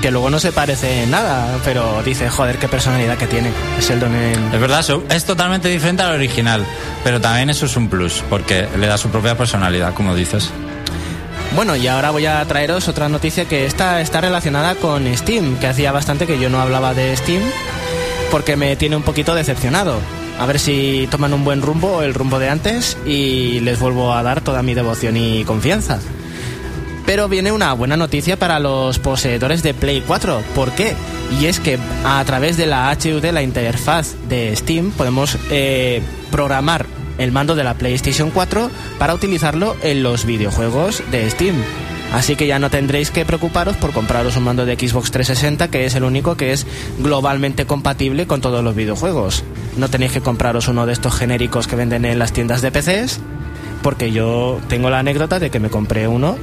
Que 0.00 0.10
luego 0.10 0.28
no 0.28 0.38
se 0.38 0.52
parece 0.52 1.04
en 1.04 1.10
nada, 1.10 1.58
pero 1.64 2.02
dice, 2.04 2.28
joder, 2.28 2.58
qué 2.58 2.68
personalidad 2.68 3.16
que 3.16 3.26
tiene 3.26 3.50
Sheldon 3.80 4.14
en, 4.14 4.54
Es 4.54 4.60
verdad, 4.60 4.84
es 5.08 5.24
totalmente 5.24 5.68
diferente 5.68 6.02
al 6.02 6.12
original, 6.12 6.64
pero 7.02 7.20
también 7.20 7.48
eso 7.50 7.66
es 7.66 7.76
un 7.76 7.88
plus, 7.88 8.22
porque 8.28 8.68
le 8.78 8.86
da 8.86 8.98
su 8.98 9.08
propia 9.08 9.36
personalidad, 9.36 9.94
como 9.94 10.14
dices. 10.14 10.50
Bueno, 11.54 11.74
y 11.76 11.86
ahora 11.88 12.10
voy 12.10 12.26
a 12.26 12.44
traeros 12.44 12.88
otra 12.88 13.08
noticia 13.08 13.46
que 13.46 13.64
esta 13.64 14.00
está 14.02 14.20
relacionada 14.20 14.74
con 14.74 15.06
Steam, 15.16 15.56
que 15.58 15.66
hacía 15.66 15.90
bastante 15.92 16.26
que 16.26 16.38
yo 16.38 16.50
no 16.50 16.60
hablaba 16.60 16.92
de 16.92 17.16
Steam, 17.16 17.42
porque 18.30 18.56
me 18.56 18.76
tiene 18.76 18.96
un 18.96 19.02
poquito 19.02 19.34
decepcionado. 19.34 19.98
A 20.38 20.46
ver 20.46 20.58
si 20.58 21.08
toman 21.10 21.32
un 21.32 21.44
buen 21.44 21.62
rumbo, 21.62 22.02
el 22.02 22.14
rumbo 22.14 22.38
de 22.38 22.48
antes, 22.48 22.98
y 23.06 23.60
les 23.60 23.78
vuelvo 23.78 24.12
a 24.12 24.22
dar 24.22 24.42
toda 24.42 24.62
mi 24.62 24.74
devoción 24.74 25.16
y 25.16 25.44
confianza. 25.44 25.98
Pero 27.06 27.28
viene 27.28 27.52
una 27.52 27.72
buena 27.72 27.96
noticia 27.96 28.36
para 28.36 28.58
los 28.58 28.98
poseedores 28.98 29.62
de 29.62 29.74
Play 29.74 30.02
4. 30.06 30.42
¿Por 30.54 30.72
qué? 30.72 30.94
Y 31.40 31.46
es 31.46 31.60
que 31.60 31.78
a 32.04 32.22
través 32.24 32.56
de 32.56 32.66
la 32.66 32.92
HUD, 32.92 33.24
la 33.26 33.42
interfaz 33.42 34.16
de 34.28 34.54
Steam, 34.56 34.90
podemos 34.90 35.38
eh, 35.50 36.02
programar 36.30 36.84
el 37.18 37.32
mando 37.32 37.54
de 37.54 37.64
la 37.64 37.74
PlayStation 37.74 38.30
4 38.30 38.70
para 38.98 39.14
utilizarlo 39.14 39.76
en 39.82 40.02
los 40.02 40.26
videojuegos 40.26 41.02
de 41.10 41.30
Steam. 41.30 41.54
Así 42.12 42.36
que 42.36 42.46
ya 42.46 42.58
no 42.58 42.70
tendréis 42.70 43.10
que 43.10 43.24
preocuparos 43.24 43.76
por 43.76 43.92
compraros 43.92 44.36
un 44.36 44.44
mando 44.44 44.64
de 44.64 44.74
Xbox 44.76 45.10
360, 45.10 45.68
que 45.68 45.84
es 45.84 45.94
el 45.94 46.04
único 46.04 46.36
que 46.36 46.52
es 46.52 46.66
globalmente 46.98 47.66
compatible 47.66 48.26
con 48.26 48.40
todos 48.40 48.64
los 48.64 48.74
videojuegos. 48.74 49.44
No 49.76 49.88
tenéis 49.88 50.12
que 50.12 50.20
compraros 50.20 50.68
uno 50.68 50.86
de 50.86 50.92
estos 50.92 51.14
genéricos 51.14 51.66
que 51.66 51.76
venden 51.76 52.04
en 52.04 52.18
las 52.18 52.32
tiendas 52.32 52.62
de 52.62 52.70
PCs, 52.70 53.20
porque 53.82 54.12
yo 54.12 54.60
tengo 54.68 54.88
la 54.88 55.00
anécdota 55.00 55.38
de 55.38 55.50
que 55.50 55.60
me 55.60 55.70
compré 55.70 56.08
uno 56.08 56.36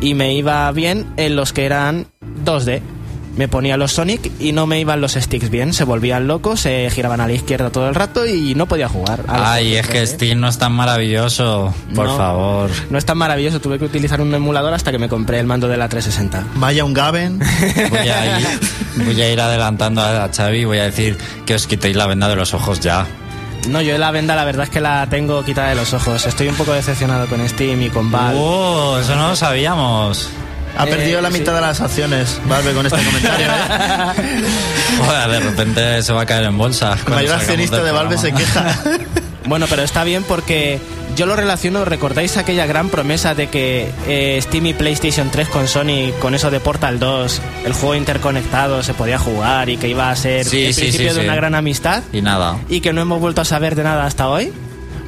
y 0.00 0.14
me 0.14 0.34
iba 0.34 0.70
bien 0.72 1.06
en 1.16 1.36
los 1.36 1.52
que 1.52 1.64
eran 1.64 2.06
2D. 2.44 2.95
Me 3.36 3.48
ponía 3.48 3.76
los 3.76 3.92
Sonic 3.92 4.30
y 4.40 4.52
no 4.52 4.66
me 4.66 4.80
iban 4.80 5.00
los 5.02 5.12
sticks 5.12 5.50
bien, 5.50 5.74
se 5.74 5.84
volvían 5.84 6.26
locos, 6.26 6.60
se 6.60 6.88
giraban 6.90 7.20
a 7.20 7.26
la 7.26 7.34
izquierda 7.34 7.68
todo 7.70 7.86
el 7.88 7.94
rato 7.94 8.24
y 8.26 8.54
no 8.54 8.66
podía 8.66 8.88
jugar. 8.88 9.24
Ay, 9.28 9.74
es 9.76 9.86
que 9.88 10.02
2D. 10.02 10.06
Steam 10.06 10.40
no 10.40 10.48
es 10.48 10.56
tan 10.58 10.72
maravilloso, 10.72 11.74
por 11.94 12.06
No. 12.06 12.16
favor. 12.16 12.70
No 12.88 12.96
es 12.96 13.04
tan 13.04 13.18
maravilloso, 13.18 13.60
tuve 13.60 13.78
que 13.78 13.84
utilizar 13.84 14.20
un 14.22 14.34
emulador 14.34 14.72
hasta 14.72 14.90
que 14.90 14.98
me 14.98 15.08
compré 15.10 15.38
el 15.38 15.46
mando 15.46 15.68
de 15.68 15.76
la 15.76 15.88
360. 15.88 16.44
Vaya 16.54 16.84
un 16.84 16.94
Gaben. 16.94 17.38
Voy 17.38 17.98
a 18.08 18.38
ir, 18.40 18.46
voy 19.04 19.20
a 19.20 19.32
ir 19.32 19.40
adelantando 19.40 20.00
a 20.00 20.24
a 20.24 20.28
Xavi 20.32 20.58
y 20.60 20.64
voy 20.64 20.78
a 20.78 20.84
decir 20.84 21.18
que 21.44 21.54
os 21.54 21.66
quitéis 21.66 21.94
la 21.94 22.06
venda 22.06 22.28
de 22.28 22.36
los 22.36 22.54
ojos 22.54 22.80
ya. 22.80 23.06
No, 23.68 23.82
yo 23.82 23.98
la 23.98 24.12
venda 24.12 24.34
la 24.36 24.44
verdad 24.44 24.64
es 24.64 24.70
que 24.70 24.80
la 24.80 25.06
tengo 25.10 25.44
quitada 25.44 25.68
de 25.70 25.74
los 25.74 25.92
ojos. 25.92 26.24
Estoy 26.24 26.48
un 26.48 26.54
poco 26.54 26.72
decepcionado 26.72 27.26
con 27.26 27.46
Steam 27.48 27.82
y 27.82 27.90
con 27.90 28.10
Valve. 28.10 28.38
¡Oh! 28.40 28.98
Eso 28.98 29.14
no 29.16 29.28
lo 29.28 29.36
sabíamos. 29.36 30.30
Ha 30.78 30.84
Eh, 30.84 30.90
perdido 30.90 31.20
la 31.20 31.30
sí. 31.30 31.38
mitad 31.38 31.54
de 31.54 31.60
las 31.60 31.80
acciones, 31.80 32.40
Valve, 32.48 32.72
con 32.72 32.86
este 32.86 33.02
comentario. 33.02 33.46
¿eh? 33.46 34.44
Joder, 35.06 35.28
de 35.30 35.40
repente 35.40 36.02
se 36.02 36.12
va 36.12 36.22
a 36.22 36.26
caer 36.26 36.44
en 36.44 36.58
bolsa. 36.58 36.96
El 37.06 37.12
mayor 37.14 37.34
accionista 37.36 37.82
de 37.82 37.92
Valve 37.92 38.18
se 38.18 38.32
queja. 38.32 38.78
Bueno, 39.48 39.66
pero 39.70 39.82
está 39.84 40.02
bien 40.02 40.24
porque 40.24 40.80
yo 41.14 41.24
lo 41.24 41.36
relaciono, 41.36 41.84
¿recordáis 41.84 42.36
aquella 42.36 42.66
gran 42.66 42.88
promesa 42.88 43.36
de 43.36 43.46
que 43.46 43.88
eh, 44.08 44.40
Steam 44.42 44.66
y 44.66 44.74
PlayStation 44.74 45.30
3 45.30 45.48
con 45.50 45.68
Sony, 45.68 46.10
con 46.20 46.34
eso 46.34 46.50
de 46.50 46.58
Portal 46.58 46.98
2, 46.98 47.40
el 47.64 47.72
juego 47.72 47.94
interconectado 47.94 48.82
se 48.82 48.92
podía 48.92 49.20
jugar 49.20 49.68
y 49.68 49.76
que 49.76 49.86
iba 49.86 50.10
a 50.10 50.16
ser 50.16 50.44
Sí, 50.46 50.64
el 50.66 50.74
sí, 50.74 50.80
principio 50.80 51.10
sí, 51.10 51.14
de 51.14 51.20
sí. 51.20 51.26
una 51.28 51.36
gran 51.36 51.54
amistad 51.54 52.02
Y 52.12 52.22
nada. 52.22 52.56
y 52.68 52.80
que 52.80 52.92
no 52.92 53.00
hemos 53.02 53.20
vuelto 53.20 53.40
a 53.40 53.44
saber 53.44 53.76
de 53.76 53.84
nada 53.84 54.04
hasta 54.04 54.26
hoy? 54.28 54.52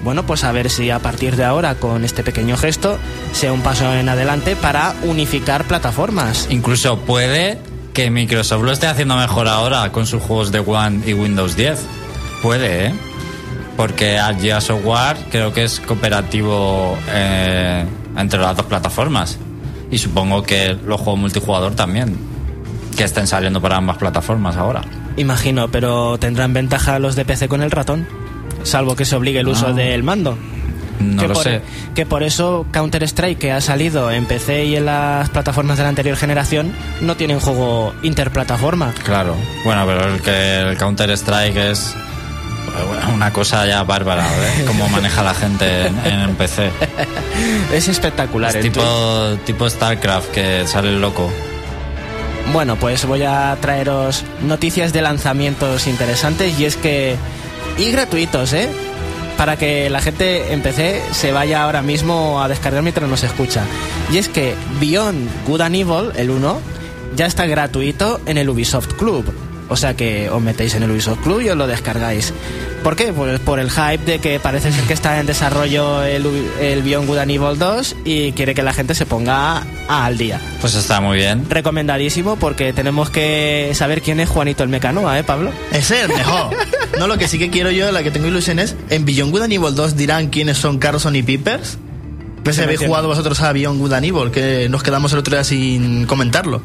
Bueno, 0.03 0.25
pues 0.25 0.45
a 0.45 0.53
ver 0.53 0.71
si 0.71 0.91
a 0.91 1.01
partir 1.01 1.37
de 1.37 1.45
ahora, 1.45 1.75
con 1.75 2.05
este 2.05 2.23
pequeño 2.23 2.57
gesto, 2.57 2.99
sea 3.33 3.53
un 3.53 3.63
paso 3.63 3.93
en 3.93 4.09
adelante 4.09 4.57
para 4.57 4.95
unificar 5.03 5.65
plataformas. 5.65 6.47
Incluso 6.51 6.99
puede 7.01 7.59
que 7.93 8.11
Microsoft 8.11 8.63
lo 8.63 8.71
esté 8.71 8.87
haciendo 8.87 9.17
mejor 9.17 9.49
ahora 9.49 9.91
con 9.91 10.07
sus 10.07 10.23
juegos 10.23 10.53
de 10.53 10.61
One 10.61 11.03
y 11.05 11.15
Windows 11.15 11.57
10. 11.57 11.81
Puede, 12.43 12.87
¿eh? 12.87 12.95
Porque 13.77 14.21
Gears 14.41 14.65
Software 14.65 15.17
creo 15.31 15.53
que 15.53 15.65
es 15.65 15.81
cooperativo 15.81 16.97
eh, 17.09 17.85
entre 18.17 18.41
las 18.41 18.57
dos 18.57 18.67
plataformas. 18.67 19.39
Y 19.91 19.99
supongo 19.99 20.43
que 20.43 20.77
los 20.87 21.01
juegos 21.01 21.21
multijugador 21.21 21.75
también. 21.75 22.17
Que 22.97 23.05
estén 23.05 23.27
saliendo 23.27 23.61
para 23.61 23.77
ambas 23.77 23.99
plataformas 23.99 24.57
ahora. 24.57 24.83
Imagino, 25.17 25.69
pero 25.69 26.19
tendrán 26.19 26.53
ventaja 26.53 27.01
los 27.01 27.17
de 27.17 27.25
PC 27.25 27.49
con 27.49 27.63
el 27.63 27.73
ratón, 27.73 28.07
salvo 28.65 28.97
que 28.97 29.05
se 29.05 29.17
obligue 29.17 29.41
el 29.41 29.49
uso 29.49 29.69
Ah. 29.69 29.73
del 29.73 30.03
mando. 30.03 30.37
No 31.01 31.23
que 31.23 31.29
lo 31.29 31.35
por, 31.35 31.45
sé. 31.45 31.61
Que 31.95 32.07
por 32.07 32.23
eso 32.25 32.67
Counter-Strike, 32.73 33.39
que 33.39 33.53
ha 33.53 33.61
salido 33.61 34.11
en 34.11 34.27
PC 34.27 34.65
y 34.65 34.77
en 34.77 34.87
las 34.87 35.31
plataformas 35.31 35.77
de 35.77 35.85
la 35.85 35.91
anterior 35.91 36.17
generación, 36.17 36.73
no 37.01 37.17
tiene 37.17 37.35
un 37.35 37.41
juego 37.41 37.95
interplataforma. 38.03 38.93
Claro. 39.05 39.37
Bueno, 39.65 39.85
pero 39.87 40.13
el 40.13 40.21
que 40.21 40.61
el 40.61 40.77
Counter 40.77 41.11
Strike 41.11 41.57
es 41.57 41.95
una 43.15 43.33
cosa 43.33 43.65
ya 43.67 43.83
bárbara, 43.85 44.27
¿eh? 44.27 44.65
Cómo 44.67 44.89
maneja 44.89 45.23
la 45.23 45.35
gente 45.35 45.87
en, 45.87 46.35
PC. 46.37 46.71
Es 47.73 47.87
espectacular. 47.89 48.57
Es 48.57 48.63
tipo, 48.63 48.83
tipo 49.47 49.69
StarCraft 49.71 50.31
que 50.33 50.67
sale 50.67 50.89
el 50.89 51.01
loco. 51.01 51.31
Bueno, 52.53 52.77
pues 52.77 53.05
voy 53.05 53.23
a 53.23 53.57
traeros 53.61 54.25
noticias 54.43 54.93
de 54.93 55.03
lanzamientos 55.03 55.87
interesantes 55.87 56.59
y 56.59 56.65
es 56.65 56.77
que... 56.77 57.17
Y 57.79 57.91
gratuitos, 57.93 58.53
¿eh? 58.53 58.69
para 59.39 59.57
que 59.57 59.89
la 59.89 60.01
gente 60.01 60.53
en 60.53 60.63
PC 60.63 61.01
se 61.13 61.31
vaya 61.31 61.63
ahora 61.63 61.81
mismo 61.81 62.43
a 62.43 62.49
descargar 62.49 62.83
mientras 62.83 63.09
nos 63.09 63.23
escucha. 63.23 63.65
Y 64.13 64.19
es 64.19 64.29
que 64.29 64.55
Beyond 64.81 65.47
Good 65.47 65.61
and 65.61 65.77
Evil, 65.77 66.11
el 66.17 66.31
1, 66.31 66.61
ya 67.15 67.27
está 67.27 67.47
gratuito 67.47 68.21
en 68.27 68.37
el 68.37 68.49
Ubisoft 68.51 68.95
Club. 68.95 69.33
O 69.69 69.77
sea 69.77 69.95
que 69.95 70.31
os 70.31 70.43
metéis 70.43 70.75
en 70.75 70.83
el 70.83 70.91
Ubisoft 70.91 71.21
Club 71.23 71.41
y 71.41 71.51
os 71.51 71.57
lo 71.57 71.67
descargáis. 71.67 72.33
¿Por 72.83 72.97
qué? 72.97 73.13
Pues 73.13 73.39
por 73.41 73.59
el 73.59 73.71
hype 73.71 73.99
de 74.05 74.19
que 74.19 74.41
parece 74.41 74.73
ser 74.73 74.85
que 74.85 74.93
está 74.93 75.19
en 75.21 75.27
desarrollo 75.27 76.05
el, 76.05 76.27
el 76.61 76.83
Beyond 76.83 77.07
Good 77.07 77.19
and 77.19 77.31
Evil 77.31 77.59
2 77.59 77.97
y 78.05 78.33
quiere 78.33 78.55
que 78.55 78.63
la 78.63 78.73
gente 78.73 78.95
se 78.95 79.05
ponga 79.05 79.63
al 79.89 80.17
día. 80.17 80.41
Pues 80.61 80.75
está 80.75 81.01
muy 81.01 81.19
bien. 81.19 81.45
Recomendadísimo 81.51 82.37
porque 82.37 82.73
tenemos 82.73 83.11
que 83.11 83.73
saber 83.75 84.01
quién 84.01 84.21
es 84.21 84.29
Juanito 84.29 84.63
el 84.63 84.69
Mecanoa, 84.69 85.19
¿eh, 85.19 85.25
Pablo? 85.25 85.51
Es 85.73 85.91
el 85.91 86.09
mejor. 86.09 86.57
No, 86.99 87.07
lo 87.07 87.19
que 87.19 87.29
sí 87.29 87.39
que 87.39 87.51
quiero 87.51 87.71
yo, 87.71 87.93
la 87.93 88.03
que 88.03 88.11
tengo 88.11 88.27
ilusión 88.27 88.59
es, 88.59 88.75
en 88.91 89.05
Beyond 89.05 89.33
Good 89.33 89.43
and 89.43 89.53
Evil 89.53 89.75
2 89.75 89.97
dirán 89.97 90.29
quiénes 90.29 90.57
son 90.57 90.79
Carson 90.79 91.15
y 91.15 91.23
Peepers. 91.23 91.79
Pues 92.43 92.57
Se 92.57 92.63
si 92.63 92.65
habéis 92.65 92.81
jugado 92.81 93.09
vosotros 93.09 93.41
a 93.41 93.53
Beyond 93.53 93.81
Good 93.81 93.93
and 93.93 94.07
Evil, 94.07 94.31
que 94.31 94.69
nos 94.69 94.83
quedamos 94.83 95.13
el 95.13 95.19
otro 95.19 95.35
día 95.35 95.45
sin 95.45 96.07
comentarlo. 96.07 96.63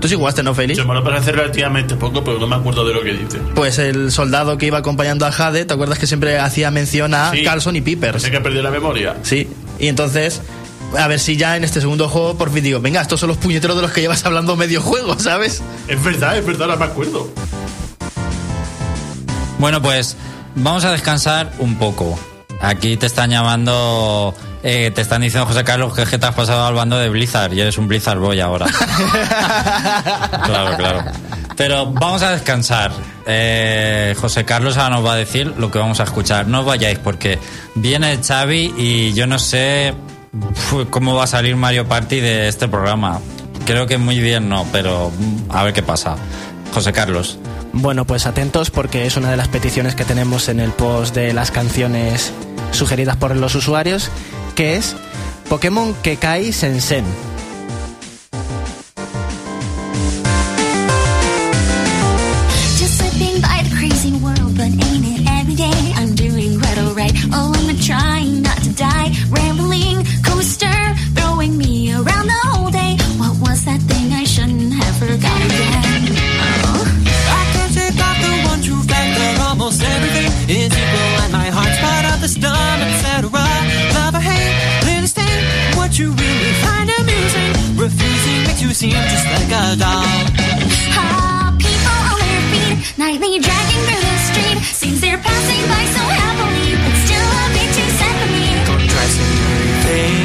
Tú 0.00 0.08
sí 0.08 0.14
jugaste, 0.14 0.42
¿no, 0.42 0.54
Félix? 0.54 0.78
Yo 0.78 0.86
me 0.86 0.94
lo 0.94 1.04
parece 1.04 1.30
relativamente 1.32 1.94
poco, 1.94 2.24
pero 2.24 2.38
no 2.38 2.46
me 2.46 2.56
acuerdo 2.56 2.86
de 2.86 2.94
lo 2.94 3.02
que 3.02 3.12
dice. 3.12 3.38
Pues 3.54 3.78
el 3.78 4.10
soldado 4.10 4.56
que 4.56 4.66
iba 4.66 4.78
acompañando 4.78 5.26
a 5.26 5.32
Jade, 5.32 5.66
¿te 5.66 5.74
acuerdas 5.74 5.98
que 5.98 6.06
siempre 6.06 6.38
hacía 6.38 6.70
mención 6.70 7.12
a 7.14 7.30
Sí. 7.32 7.42
Carlson 7.42 7.76
y 7.76 7.82
Peepers? 7.82 8.14
Pensé 8.14 8.30
que 8.30 8.40
perdió 8.40 8.62
la 8.62 8.70
memoria. 8.70 9.16
Sí, 9.22 9.46
y 9.78 9.88
entonces, 9.88 10.40
a 10.98 11.06
ver 11.06 11.20
si 11.20 11.36
ya 11.36 11.56
en 11.58 11.64
este 11.64 11.80
segundo 11.82 12.08
juego 12.08 12.36
por 12.38 12.50
fin 12.50 12.64
digo, 12.64 12.80
venga, 12.80 13.02
estos 13.02 13.20
son 13.20 13.28
los 13.28 13.36
puñeteros 13.36 13.76
de 13.76 13.82
los 13.82 13.90
que 13.92 14.00
llevas 14.00 14.24
hablando 14.24 14.56
medio 14.56 14.80
juego, 14.80 15.18
¿sabes? 15.18 15.62
Es 15.86 16.02
verdad, 16.02 16.38
es 16.38 16.46
verdad, 16.46 16.70
ahora 16.70 16.76
me 16.86 16.90
acuerdo. 16.90 17.28
Bueno, 19.58 19.82
pues 19.82 20.16
vamos 20.54 20.84
a 20.86 20.92
descansar 20.92 21.52
un 21.58 21.76
poco. 21.76 22.18
Aquí 22.62 22.96
te 22.96 23.06
están 23.06 23.30
llamando, 23.30 24.34
eh, 24.62 24.90
te 24.94 25.00
están 25.00 25.22
diciendo 25.22 25.46
José 25.46 25.64
Carlos 25.64 25.94
que 25.94 26.02
es 26.02 26.08
que 26.08 26.18
te 26.18 26.26
has 26.26 26.34
pasado 26.34 26.66
al 26.66 26.74
bando 26.74 26.98
de 26.98 27.08
Blizzard 27.08 27.52
y 27.52 27.60
eres 27.60 27.78
un 27.78 27.88
Blizzard 27.88 28.18
Boy 28.18 28.40
ahora. 28.40 28.66
claro, 30.44 30.76
claro. 30.76 31.04
Pero 31.56 31.92
vamos 31.92 32.22
a 32.22 32.30
descansar. 32.30 32.92
Eh, 33.26 34.14
José 34.18 34.44
Carlos 34.44 34.76
ahora 34.76 34.96
nos 34.96 35.06
va 35.06 35.12
a 35.14 35.16
decir 35.16 35.54
lo 35.58 35.70
que 35.70 35.78
vamos 35.78 36.00
a 36.00 36.04
escuchar. 36.04 36.46
No 36.46 36.60
os 36.60 36.66
vayáis 36.66 36.98
porque 36.98 37.38
viene 37.74 38.18
Xavi 38.22 38.74
y 38.76 39.12
yo 39.12 39.26
no 39.26 39.38
sé 39.38 39.94
cómo 40.90 41.14
va 41.14 41.24
a 41.24 41.26
salir 41.26 41.56
Mario 41.56 41.86
Party 41.86 42.20
de 42.20 42.48
este 42.48 42.68
programa. 42.68 43.20
Creo 43.66 43.86
que 43.86 43.98
muy 43.98 44.18
bien 44.18 44.48
no, 44.48 44.66
pero 44.72 45.10
mm, 45.10 45.50
a 45.50 45.62
ver 45.64 45.72
qué 45.72 45.82
pasa. 45.82 46.16
José 46.72 46.92
Carlos. 46.92 47.38
Bueno, 47.72 48.04
pues 48.04 48.26
atentos 48.26 48.70
porque 48.70 49.06
es 49.06 49.16
una 49.16 49.30
de 49.30 49.36
las 49.36 49.48
peticiones 49.48 49.94
que 49.94 50.04
tenemos 50.04 50.48
en 50.48 50.60
el 50.60 50.72
post 50.72 51.14
de 51.14 51.32
las 51.32 51.50
canciones 51.50 52.32
sugeridas 52.70 53.16
por 53.16 53.36
los 53.36 53.54
usuarios, 53.54 54.10
que 54.54 54.76
es 54.76 54.96
Pokémon 55.48 55.94
Kekai 56.02 56.52
Sensen. 56.52 57.04
Seem 88.80 88.96
just 89.12 89.28
like 89.28 89.52
a 89.52 89.76
doll. 89.76 90.08
Ah, 90.96 91.52
people 91.60 92.00
on 92.00 92.16
their 92.16 92.44
feet, 92.48 92.76
nightly 92.96 93.36
dragging 93.36 93.82
through 93.84 94.04
the 94.08 94.18
street. 94.32 94.58
Seems 94.72 94.98
they're 95.04 95.20
passing 95.20 95.64
by 95.68 95.84
so 95.92 96.00
happily, 96.00 96.80
but 96.80 96.94
still 97.04 97.28
a 97.28 97.46
bit 97.52 97.68
too 97.76 97.90
sad 98.00 98.14
for 98.16 98.30
me. 98.32 98.48
Dressing 98.88 99.32
everything, 99.52 100.16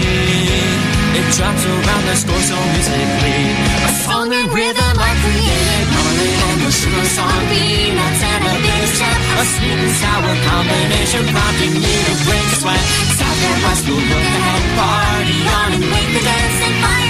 it 1.20 1.28
drops 1.36 1.64
around 1.68 2.04
the 2.08 2.16
score 2.16 2.44
so 2.48 2.56
musically. 2.72 3.44
A 3.60 3.92
song 4.08 4.32
and 4.32 4.48
rhythm 4.48 4.96
are 5.04 5.18
created, 5.20 5.86
marmalade 5.92 6.40
and 6.48 6.64
a 6.64 6.72
sugar 6.72 7.08
song, 7.12 7.40
peanuts 7.52 8.24
and 8.24 8.40
a 8.40 8.56
big 8.64 8.84
step. 8.96 9.20
A 9.36 9.44
sweet 9.52 9.80
and 9.84 9.96
sour 10.00 10.32
combination 10.48 11.28
prompting 11.28 11.76
me 11.84 11.94
to 12.08 12.14
break 12.24 12.48
sweat. 12.56 12.84
South 13.20 13.42
and 13.52 13.60
west 13.68 13.84
will 13.84 14.00
look 14.00 14.28
ahead, 14.32 14.64
party 14.80 15.40
on 15.44 15.70
and 15.76 15.86
wake 15.92 16.12
the 16.16 16.24
set 16.24 16.76
fire 16.80 17.05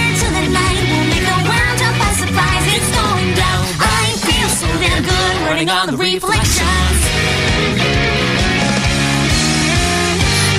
It's 2.76 2.90
going 2.92 3.32
down. 3.32 3.64
I 3.80 4.04
feel 4.20 4.48
so 4.52 4.68
damn 4.68 5.00
good, 5.00 5.34
running 5.48 5.70
on 5.72 5.86
the 5.88 5.96
reflections. 5.96 7.00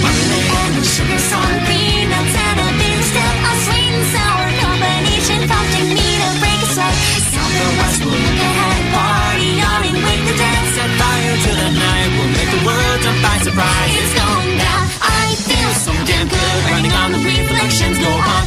Marmalade 0.02 0.50
and 0.66 0.82
a 0.82 0.86
sugar 0.98 1.22
peanuts 1.70 2.36
and 2.42 2.58
a 2.58 2.70
big 2.74 3.00
step. 3.06 3.36
A 3.38 3.54
sweet 3.70 3.94
and 4.02 4.08
sour 4.18 4.50
combination 4.66 5.46
prompting 5.46 5.90
me 5.94 6.10
to 6.18 6.30
break 6.42 6.60
a 6.66 6.70
sweat. 6.74 6.96
South 7.38 7.54
and 7.54 7.74
west 7.86 8.02
will 8.02 8.18
look 8.18 8.40
ahead, 8.50 8.82
party 8.98 9.52
on 9.62 9.82
and 9.86 10.00
wake 10.02 10.24
the 10.26 10.36
dead, 10.42 10.64
Set 10.74 10.92
fire 10.98 11.38
to 11.38 11.52
the 11.54 11.70
night, 11.70 12.10
we'll 12.18 12.34
make 12.34 12.50
the 12.50 12.62
world 12.66 12.98
jump 13.06 13.20
by 13.22 13.38
surprise. 13.46 13.94
It's 13.94 14.14
going 14.18 14.58
down. 14.58 14.84
I 15.06 15.38
feel 15.46 15.72
so 15.86 15.94
damn 16.10 16.26
good. 16.26 16.58
Running 16.66 16.96
on 16.98 17.10
the 17.14 17.22
reflections. 17.22 18.02
Go 18.02 18.10
on. 18.10 18.44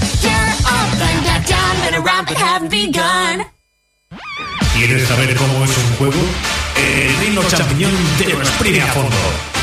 Up 0.71 0.91
and 0.99 1.23
back 1.23 1.47
down. 1.47 1.73
Been 1.87 2.03
around 2.03 2.27
but 2.27 2.37
haven't 2.37 2.71
begun. 2.71 3.47
¿Quieres 4.81 5.07
saber 5.07 5.37
cómo 5.37 5.63
es 5.63 5.77
un 5.77 5.97
juego? 5.99 6.23
El 6.75 7.17
reino 7.19 7.43
champiñón 7.45 7.93
te 8.17 8.31
lo 8.31 8.41
exprime 8.41 8.81
a 8.81 8.87
fondo. 8.87 9.17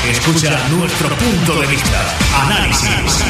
Escucha 0.08 0.56
nuestro 0.68 1.08
punto 1.08 1.60
de 1.60 1.66
vista. 1.66 2.16
Análisis. 2.44 3.24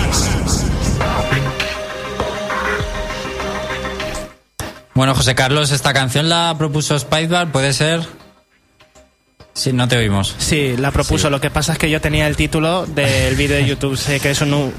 Bueno, 4.93 5.15
José 5.15 5.35
Carlos, 5.35 5.71
esta 5.71 5.95
canción 5.95 6.29
la 6.29 6.55
propuso 6.59 6.99
Spicebar, 6.99 7.51
¿puede 7.53 7.73
ser? 7.73 8.07
Sí, 9.55 9.73
no 9.73 9.89
te 9.89 9.97
oímos. 9.97 10.35
Sí, 10.37 10.77
la 10.77 10.91
propuso. 10.91 11.29
Sí. 11.29 11.31
Lo 11.31 11.41
que 11.41 11.51
pasa 11.51 11.73
es 11.73 11.79
que 11.79 11.89
yo 11.89 12.03
tenía 12.03 12.27
el 12.29 12.37
título 12.37 12.85
del 12.85 13.35
vídeo 13.35 13.57
de 13.57 13.65
YouTube. 13.65 13.97
sé 13.97 14.21
que 14.21 14.33
es 14.33 14.43
un, 14.43 14.75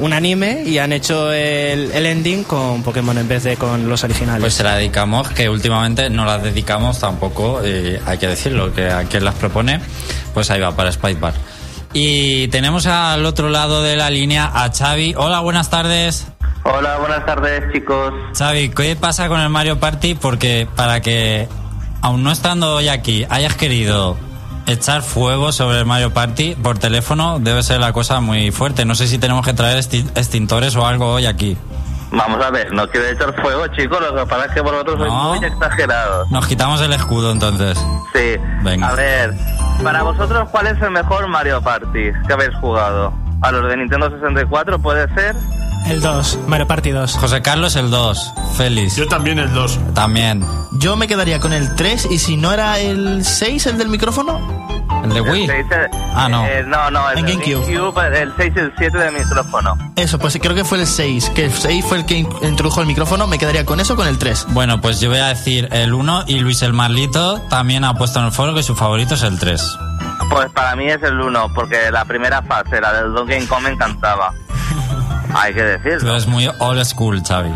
un 0.00 0.12
anime 0.12 0.62
y 0.64 0.78
han 0.78 0.92
hecho 0.92 1.32
el, 1.32 1.90
el 1.92 2.06
ending 2.06 2.44
con 2.44 2.82
Pokémon 2.82 3.16
en 3.18 3.28
vez 3.28 3.44
de 3.44 3.56
con 3.56 3.88
los 3.88 4.04
originales. 4.04 4.40
Pues 4.40 4.54
se 4.54 4.64
la 4.64 4.76
dedicamos, 4.76 5.28
que 5.30 5.48
últimamente 5.48 6.10
no 6.10 6.24
las 6.24 6.42
dedicamos 6.42 6.98
tampoco, 7.00 7.60
eh, 7.64 8.00
hay 8.06 8.18
que 8.18 8.28
decirlo, 8.28 8.72
que 8.72 8.90
a 8.90 9.04
quien 9.04 9.24
las 9.24 9.34
propone, 9.34 9.80
pues 10.34 10.50
ahí 10.50 10.60
va, 10.60 10.74
para 10.74 10.92
Spicebar. 10.92 11.34
Y 11.92 12.48
tenemos 12.48 12.86
al 12.86 13.24
otro 13.24 13.48
lado 13.48 13.82
de 13.82 13.96
la 13.96 14.10
línea 14.10 14.50
a 14.52 14.70
Xavi. 14.70 15.14
Hola, 15.16 15.40
buenas 15.40 15.70
tardes. 15.70 16.26
Hola, 16.64 16.98
buenas 16.98 17.24
tardes, 17.24 17.62
chicos. 17.72 18.12
Xavi, 18.36 18.68
¿qué 18.70 18.94
pasa 18.94 19.28
con 19.28 19.40
el 19.40 19.48
Mario 19.48 19.80
Party? 19.80 20.14
Porque 20.14 20.68
para 20.76 21.00
que, 21.00 21.48
aún 22.02 22.22
no 22.22 22.30
estando 22.30 22.74
hoy 22.74 22.88
aquí, 22.88 23.24
hayas 23.30 23.54
querido 23.54 24.18
echar 24.68 25.02
fuego 25.02 25.50
sobre 25.52 25.78
el 25.78 25.86
Mario 25.86 26.12
Party 26.12 26.54
por 26.54 26.78
teléfono, 26.78 27.38
debe 27.40 27.62
ser 27.62 27.80
la 27.80 27.92
cosa 27.92 28.20
muy 28.20 28.50
fuerte. 28.50 28.84
No 28.84 28.94
sé 28.94 29.06
si 29.06 29.18
tenemos 29.18 29.44
que 29.44 29.54
traer 29.54 29.78
extintores 29.78 30.76
o 30.76 30.86
algo 30.86 31.12
hoy 31.14 31.26
aquí. 31.26 31.56
Vamos 32.10 32.42
a 32.42 32.50
ver, 32.50 32.72
no 32.72 32.88
quiero 32.88 33.06
echar 33.08 33.34
fuego, 33.42 33.66
chicos. 33.68 34.00
Lo 34.00 34.14
que 34.14 34.26
pasa 34.26 34.46
es 34.46 34.52
que 34.52 34.60
vosotros 34.62 34.98
sois 34.98 35.12
No. 35.12 35.34
muy 35.34 35.44
exagerados. 35.44 36.30
Nos 36.30 36.46
quitamos 36.46 36.80
el 36.80 36.92
escudo 36.92 37.32
entonces. 37.32 37.76
Sí. 38.14 38.36
Venga. 38.62 38.88
A 38.88 38.94
ver, 38.94 39.34
para 39.82 40.02
vosotros, 40.02 40.48
¿cuál 40.50 40.68
es 40.68 40.80
el 40.80 40.90
mejor 40.90 41.26
Mario 41.28 41.60
Party 41.60 42.10
que 42.26 42.32
habéis 42.32 42.54
jugado? 42.60 43.12
¿A 43.42 43.52
los 43.52 43.68
de 43.68 43.76
Nintendo 43.76 44.10
64 44.10 44.78
puede 44.78 45.06
ser? 45.14 45.36
El 45.88 46.00
2, 46.02 46.38
Mario 46.46 46.66
Party 46.66 46.90
2. 46.90 47.14
José 47.16 47.40
Carlos 47.42 47.74
el 47.76 47.90
2, 47.90 48.32
Félix 48.56 48.96
Yo 48.96 49.06
también 49.08 49.38
el 49.38 49.52
2. 49.52 49.78
también. 49.94 50.44
Yo 50.72 50.96
me 50.96 51.06
quedaría 51.08 51.40
con 51.40 51.52
el 51.52 51.74
3 51.74 52.08
y 52.10 52.18
si 52.18 52.36
no 52.36 52.52
era 52.52 52.78
el 52.78 53.24
6 53.24 53.66
el 53.66 53.78
del 53.78 53.88
micrófono, 53.88 54.38
El 55.02 55.14
de 55.14 55.20
Wii. 55.22 55.44
El 55.44 55.48
seis, 55.50 55.66
eh, 55.70 55.90
Ah, 56.14 56.28
no. 56.28 56.44
eh, 56.46 56.62
no, 56.66 56.90
no, 56.90 57.10
el 57.10 57.18
En 57.18 57.24
de 57.26 57.32
GameCube. 57.32 57.72
GameCube, 57.72 58.22
el 58.22 58.32
6 58.36 58.52
y 58.54 58.58
el 58.58 58.72
7 58.76 58.98
de 58.98 59.10
micrófono. 59.12 59.74
eso, 59.96 60.18
pues 60.18 60.38
creo 60.40 60.54
que 60.54 60.64
fue 60.64 60.78
el 60.80 60.86
6, 60.86 61.30
que 61.30 61.46
el 61.46 61.52
6 61.52 61.84
fue 61.88 61.98
el 61.98 62.04
que 62.06 62.18
in- 62.18 62.28
introdujo 62.42 62.80
el 62.82 62.86
micrófono, 62.86 63.26
me 63.26 63.38
quedaría 63.38 63.64
con 63.64 63.80
eso 63.80 63.94
o 63.94 63.96
con 63.96 64.06
el 64.08 64.18
3. 64.18 64.46
Bueno, 64.50 64.80
pues 64.82 65.00
yo 65.00 65.08
voy 65.08 65.18
a 65.20 65.28
decir 65.28 65.68
el 65.72 65.94
1 65.94 66.24
y 66.26 66.40
Luis 66.40 66.60
el 66.62 66.74
Marlito 66.74 67.40
también 67.48 67.84
ha 67.84 67.94
puesto 67.94 68.18
en 68.18 68.26
el 68.26 68.32
foro 68.32 68.54
que 68.54 68.62
su 68.62 68.76
favorito 68.76 69.14
es 69.14 69.22
el 69.22 69.38
3. 69.38 69.78
Pues 70.30 70.50
para 70.50 70.76
mí 70.76 70.86
es 70.88 71.02
el 71.02 71.18
1, 71.18 71.52
porque 71.54 71.90
la 71.90 72.04
primera 72.04 72.42
fase, 72.42 72.78
la 72.80 72.92
del 72.92 73.14
Donkey 73.14 73.46
Kong, 73.46 73.62
me 73.62 73.70
encantaba. 73.70 74.32
Hay 75.34 75.54
que 75.54 75.60
Tú 75.62 75.66
decirlo. 75.88 76.10
eres 76.12 76.26
muy 76.26 76.48
old 76.58 76.84
school, 76.84 77.22
Xavi. 77.26 77.52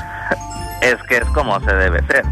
Es 0.80 0.96
que 1.08 1.18
es 1.18 1.24
como 1.26 1.60
se 1.60 1.72
debe 1.74 2.02
ser. 2.06 2.24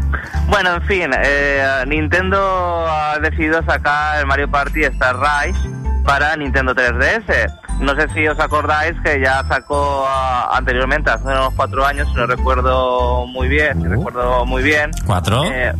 Bueno, 0.47 0.73
en 0.75 0.81
fin, 0.83 1.11
eh, 1.23 1.83
Nintendo 1.87 2.85
ha 2.89 3.17
decidido 3.19 3.63
sacar 3.63 4.19
el 4.19 4.25
Mario 4.25 4.49
Party 4.51 4.83
Star 4.83 5.15
Rise 5.17 5.59
para 6.03 6.35
Nintendo 6.35 6.75
3DS. 6.75 7.47
No 7.79 7.95
sé 7.95 8.09
si 8.09 8.27
os 8.27 8.37
acordáis 8.39 8.93
que 9.03 9.21
ya 9.21 9.43
sacó 9.47 10.05
ah, 10.07 10.51
anteriormente, 10.55 11.09
hace 11.09 11.23
unos 11.23 11.53
cuatro 11.55 11.85
años, 11.85 12.07
si 12.09 12.15
no 12.15 12.25
recuerdo 12.27 13.25
muy 13.27 13.47
bien, 13.47 13.81
si 13.81 13.87
Uh. 13.87 13.91
recuerdo 13.91 14.45
muy 14.45 14.61
bien. 14.63 14.91
¿Cuatro? 15.05 15.43
Eh, 15.45 15.73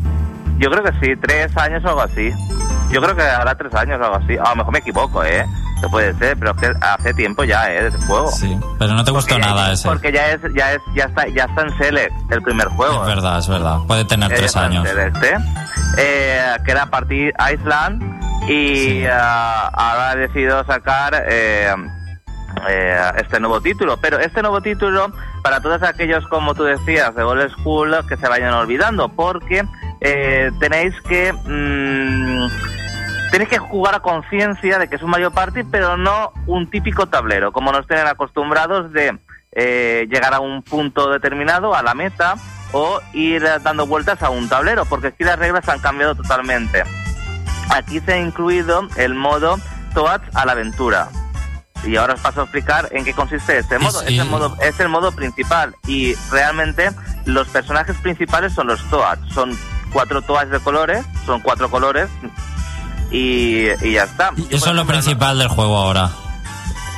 yo 0.58 0.72
creo 0.72 0.84
que 0.84 0.94
sí, 1.06 1.14
tres 1.22 1.56
años 1.58 1.84
o 1.84 1.90
algo 1.90 2.02
así. 2.04 2.32
Yo 2.90 3.02
creo 3.02 3.16
que 3.16 3.22
hará 3.22 3.54
tres 3.56 3.74
años 3.76 4.00
o 4.00 4.04
algo 4.06 4.16
así. 4.18 4.38
A 4.38 4.50
lo 4.52 4.56
mejor 4.56 4.74
me 4.74 4.80
equivoco, 4.80 5.24
¿eh? 5.24 5.46
Puede 5.90 6.14
ser, 6.16 6.38
pero 6.38 6.54
hace 6.82 7.14
tiempo 7.14 7.44
ya, 7.44 7.72
¿eh? 7.72 7.88
Ese 7.88 7.98
juego. 8.06 8.32
Sí, 8.32 8.58
pero 8.80 8.94
no 8.94 9.04
te 9.04 9.12
gustó 9.12 9.34
Porque 9.36 9.48
ya- 9.48 9.54
nada 9.54 9.72
ese. 9.74 9.88
Porque 9.90 10.12
ya 10.12 10.32
es, 10.32 10.40
ya 10.56 10.74
es, 10.74 10.80
ya 10.96 11.04
está, 11.06 11.28
ya 11.28 11.44
está 11.46 11.62
en 11.64 11.78
Select 11.78 12.14
el 12.32 12.42
primer 12.44 12.68
juego. 12.70 13.02
Es 13.02 13.08
verdad, 13.08 13.40
es 13.40 13.48
verdad. 13.50 13.78
Puede 13.88 14.06
tener 14.06 14.30
Ya 14.30 14.36
tres 14.36 14.56
años. 14.56 14.88
Select, 14.88 15.18
¿eh? 15.24 15.38
Eh, 15.98 16.42
que 16.64 16.72
era 16.72 16.86
Party 16.86 17.30
Island 17.54 18.02
y 18.50 18.76
Sí. 18.76 19.04
ah, 19.12 19.70
ahora 19.74 20.12
ha 20.12 20.16
decidido 20.16 20.64
sacar 20.66 21.26
eh, 21.28 21.74
eh, 22.70 23.12
este 23.18 23.40
nuevo 23.40 23.60
título. 23.60 23.98
Pero 23.98 24.20
este 24.20 24.42
nuevo 24.42 24.62
título, 24.62 25.12
para 25.44 25.60
todos 25.62 25.82
aquellos, 25.84 26.26
como 26.28 26.54
tú 26.54 26.64
decías, 26.64 27.14
de 27.16 27.24
Old 27.24 27.50
School, 27.58 27.96
que 28.08 28.18
se 28.18 28.28
vayan 28.30 28.54
olvidando, 28.54 29.10
porque 29.10 29.66
eh, 30.00 30.52
tenéis 30.60 30.94
que... 31.08 31.34
mm, 31.34 32.81
Tenéis 33.32 33.50
que 33.50 33.60
jugar 33.60 33.96
a 33.96 34.02
conciencia 34.02 34.78
de 34.78 34.90
que 34.90 34.98
es 34.98 35.02
un 35.02 35.10
Mario 35.10 35.32
Party, 35.32 35.64
pero 35.64 35.96
no 35.96 36.34
un 36.48 36.70
típico 36.70 37.08
tablero, 37.08 37.54
como 37.54 37.72
nos 37.72 37.88
tienen 37.88 38.08
acostumbrados 38.08 38.92
de 38.92 39.18
eh, 39.54 40.06
llegar 40.10 40.34
a 40.34 40.42
un 40.42 40.62
punto 40.62 41.10
determinado, 41.10 41.74
a 41.74 41.82
la 41.82 41.94
meta, 41.94 42.36
o 42.74 43.00
ir 43.14 43.44
dando 43.64 43.88
vueltas 43.88 44.22
a 44.22 44.30
un 44.30 44.50
tablero, 44.50 44.84
porque 44.86 45.08
aquí 45.08 45.24
las 45.24 45.40
reglas 45.40 45.68
han 45.70 45.80
cambiado 45.80 46.14
totalmente. 46.14 46.84
Aquí 47.70 48.02
se 48.02 48.14
ha 48.14 48.20
incluido 48.20 48.88
el 48.98 49.14
modo 49.14 49.58
Toads 49.94 50.36
a 50.36 50.46
la 50.46 50.52
aventura. 50.52 51.08
Y 51.86 51.96
ahora 51.96 52.14
os 52.14 52.20
paso 52.20 52.42
a 52.42 52.44
explicar 52.44 52.90
en 52.92 53.06
qué 53.06 53.14
consiste 53.14 53.58
este 53.58 53.80
modo. 53.80 54.02
sí. 54.02 54.16
Es 54.16 54.22
el 54.22 54.30
modo, 54.30 54.58
es 54.62 54.80
el 54.80 54.90
modo 54.90 55.14
principal. 55.14 55.76
Y 55.88 56.16
realmente 56.32 56.92
los 57.26 57.48
personajes 57.48 57.96
principales 57.98 58.54
son 58.54 58.68
los 58.68 58.84
Toads. 58.90 59.34
Son 59.34 59.58
cuatro 59.94 60.22
Toads 60.22 60.52
de 60.52 60.60
colores, 60.60 61.06
son 61.26 61.42
cuatro 61.42 61.70
colores. 61.72 62.10
Y, 63.12 63.68
y 63.82 63.94
ya 63.94 64.04
está. 64.04 64.32
Y 64.38 64.56
Eso 64.56 64.70
es 64.70 64.76
lo 64.76 64.86
principal 64.86 65.38
del 65.38 65.50
juego 65.50 65.78
ahora. 65.78 66.10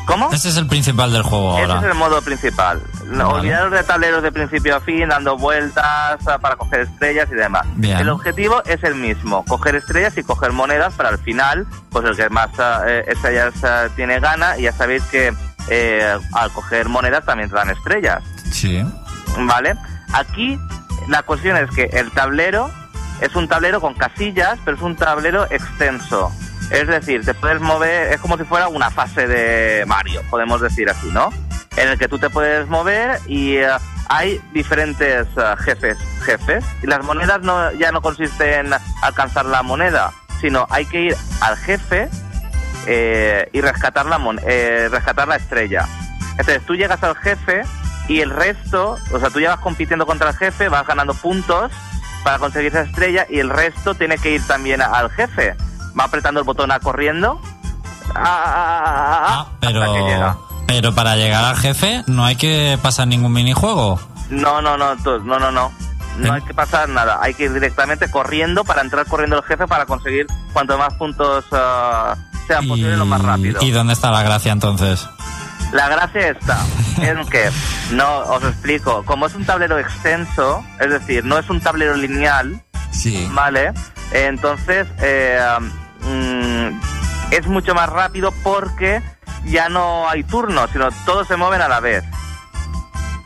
¿Cómo? 0.06 0.30
Ese 0.32 0.50
es 0.50 0.58
el 0.58 0.68
principal 0.68 1.14
del 1.14 1.24
juego 1.24 1.56
Ese 1.56 1.64
es 1.64 1.70
ahora. 1.70 1.88
el 1.90 1.96
modo 1.96 2.22
principal. 2.22 2.82
No, 3.06 3.28
Vale. 3.28 3.40
Olvidaros 3.40 3.72
de 3.72 3.84
tableros 3.84 4.24
de 4.24 4.32
principio 4.32 4.76
a 4.76 4.82
fin, 4.82 5.08
dando 5.08 5.38
vueltas 5.38 6.28
ah, 6.28 6.38
para 6.42 6.56
coger 6.56 6.82
estrellas 6.82 7.30
y 7.32 7.36
demás. 7.36 7.66
Bien. 7.76 7.98
El 7.98 8.10
objetivo 8.10 8.62
es 8.66 8.84
el 8.84 8.96
mismo, 8.96 9.46
coger 9.46 9.76
estrellas 9.76 10.18
y 10.18 10.24
coger 10.24 10.52
monedas 10.52 10.94
para 10.94 11.10
al 11.10 11.20
final, 11.20 11.66
pues 11.90 12.06
el 12.06 12.16
que 12.16 12.30
más 12.30 12.50
ah, 12.60 12.82
eh, 12.86 13.06
estrellas 13.08 13.54
ah, 13.64 13.88
tiene 13.96 14.20
gana 14.20 14.58
y 14.58 14.64
ya 14.64 14.74
sabéis 14.74 15.04
que 15.04 15.34
eh, 15.70 16.18
al 16.34 16.52
coger 16.52 16.90
monedas 16.90 17.24
también 17.26 17.50
te 17.50 17.56
dan 17.56 17.70
estrellas. 17.70 18.24
Sí. 18.52 18.84
¿Vale? 19.40 19.76
Aquí 20.14 20.60
la 21.08 21.24
cuestión 21.24 21.58
es 21.58 21.70
que 21.72 21.84
el 21.86 22.12
tablero 22.12 22.70
es 23.24 23.36
un 23.36 23.48
tablero 23.48 23.80
con 23.82 23.94
casillas, 23.94 24.60
pero 24.66 24.78
es 24.78 24.84
un 24.84 24.96
tablero 24.96 25.46
extenso. 25.50 26.32
Es 26.72 26.88
decir, 26.88 27.24
te 27.26 27.34
puedes 27.34 27.62
mover, 27.62 28.14
es 28.14 28.20
como 28.20 28.38
si 28.38 28.44
fuera 28.44 28.68
una 28.68 28.90
fase 28.92 29.28
de 29.28 29.86
Mario, 29.86 30.22
podemos 30.30 30.62
decir 30.62 30.90
así, 30.90 31.08
¿no? 31.12 31.30
En 31.78 31.88
el 31.90 31.98
que 31.98 32.08
tú 32.08 32.20
te 32.20 32.30
puedes 32.30 32.68
mover 32.68 33.20
y 33.28 33.58
eh, 33.58 33.70
hay 34.10 34.42
diferentes 34.54 35.28
eh, 35.38 35.56
jefes, 35.60 35.98
jefes. 36.24 36.64
Y 36.82 36.88
las 36.88 37.04
monedas 37.04 37.42
no, 37.42 37.72
ya 37.74 37.92
no 37.92 38.02
consisten 38.02 38.68
en 38.68 38.74
alcanzar 39.02 39.46
la 39.46 39.64
moneda, 39.64 40.12
sino 40.42 40.68
hay 40.70 40.86
que 40.86 41.02
ir 41.02 41.18
al 41.42 41.58
jefe 41.58 42.10
eh, 42.86 43.50
y 43.54 43.62
rescatar 43.62 44.06
la, 44.06 44.18
mon- 44.18 44.40
eh, 44.46 44.88
rescatar 44.92 45.28
la 45.28 45.38
estrella. 45.38 45.88
Entonces 46.32 46.62
tú 46.66 46.76
llegas 46.76 47.02
al 47.04 47.16
jefe 47.16 47.64
y 48.08 48.20
el 48.22 48.30
resto, 48.32 48.98
o 49.12 49.20
sea, 49.20 49.30
tú 49.30 49.40
ya 49.40 49.52
vas 49.52 49.60
compitiendo 49.60 50.06
contra 50.06 50.30
el 50.30 50.36
jefe, 50.36 50.68
vas 50.70 50.86
ganando 50.86 51.14
puntos 51.14 51.72
para 52.24 52.40
conseguir 52.40 52.70
esa 52.70 52.82
estrella 52.82 53.26
y 53.30 53.40
el 53.40 53.50
resto 53.50 53.96
tiene 53.96 54.18
que 54.18 54.32
ir 54.32 54.48
también 54.48 54.82
al 54.82 55.10
jefe. 55.12 55.56
Va 55.98 56.06
apretando 56.06 56.40
el 56.40 56.46
botón 56.46 56.72
a 56.72 56.80
corriendo. 56.80 57.40
ah, 58.16 59.48
pero, 59.60 60.38
pero 60.68 60.96
para 60.96 61.16
llegar 61.16 61.44
al 61.46 61.58
jefe 61.58 62.04
no 62.08 62.26
hay 62.26 62.36
que 62.36 62.78
pasar 62.82 63.08
ningún 63.08 63.34
minijuego. 63.34 64.00
No, 64.30 64.62
no, 64.62 64.78
no, 64.78 64.96
no, 64.96 65.40
no, 65.40 65.52
no. 65.52 65.72
No 66.18 66.34
hay 66.34 66.42
que 66.42 66.54
pasar 66.54 66.90
nada. 66.90 67.20
Hay 67.22 67.34
que 67.34 67.46
ir 67.46 67.54
directamente 67.54 68.10
corriendo 68.10 68.64
para 68.64 68.82
entrar 68.82 69.06
corriendo 69.08 69.38
al 69.38 69.44
jefe 69.44 69.68
para 69.68 69.86
conseguir 69.86 70.28
cuanto 70.54 70.78
más 70.78 70.94
puntos 70.94 71.46
ah, 71.52 72.16
sean 72.48 72.68
posibles 72.68 72.98
lo 72.98 73.06
más 73.06 73.22
rápido. 73.22 73.62
¿Y 73.62 73.72
dónde 73.72 73.94
está 73.94 74.12
la 74.12 74.22
gracia 74.22 74.52
entonces? 74.52 75.08
La 75.74 75.90
gracia 75.90 76.30
está 76.30 76.58
en 77.02 77.26
que, 77.28 77.50
no, 77.92 78.20
os 78.20 78.44
explico, 78.44 79.04
como 79.06 79.26
es 79.26 79.34
un 79.36 79.46
tablero 79.46 79.80
extenso, 79.80 80.64
es 80.80 80.90
decir, 80.90 81.26
no 81.26 81.38
es 81.40 81.50
un 81.50 81.60
tablero 81.60 81.96
lineal, 81.96 82.62
Sí. 82.92 83.28
¿vale? 83.32 83.74
Entonces, 84.12 84.88
eh, 85.02 85.40
mm, 86.02 86.80
es 87.32 87.48
mucho 87.48 87.74
más 87.74 87.90
rápido 87.90 88.32
porque 88.44 89.02
ya 89.46 89.68
no 89.68 90.08
hay 90.08 90.24
turnos, 90.24 90.70
sino 90.72 90.90
todos 91.06 91.28
se 91.28 91.36
mueven 91.36 91.62
a 91.62 91.68
la 91.68 91.80
vez 91.80 92.04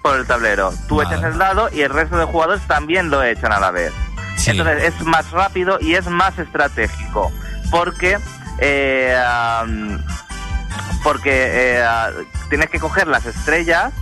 por 0.02 0.16
el 0.16 0.26
tablero. 0.26 0.72
Tú 0.88 0.98
Vale. 0.98 1.10
echas 1.10 1.26
el 1.34 1.38
dado 1.38 1.70
y 1.74 1.82
el 1.82 1.90
resto 1.90 2.18
de 2.18 2.24
jugadores 2.26 2.62
también 2.66 3.10
lo 3.10 3.22
echan 3.24 3.52
a 3.52 3.60
la 3.60 3.72
vez. 3.72 3.92
Sí. 4.38 4.52
Entonces 4.52 4.84
es 4.86 5.02
más 5.02 5.30
rápido 5.32 5.80
y 5.82 5.96
es 5.96 6.08
más 6.08 6.40
estratégico. 6.40 7.30
Porque 7.70 8.18
eh, 8.60 9.22
am, 9.28 10.02
porque 11.04 11.80
eh, 11.80 11.86
tienes 12.50 12.70
que 12.70 12.80
coger 12.80 13.08
las 13.08 13.26
estrellas, 13.26 13.94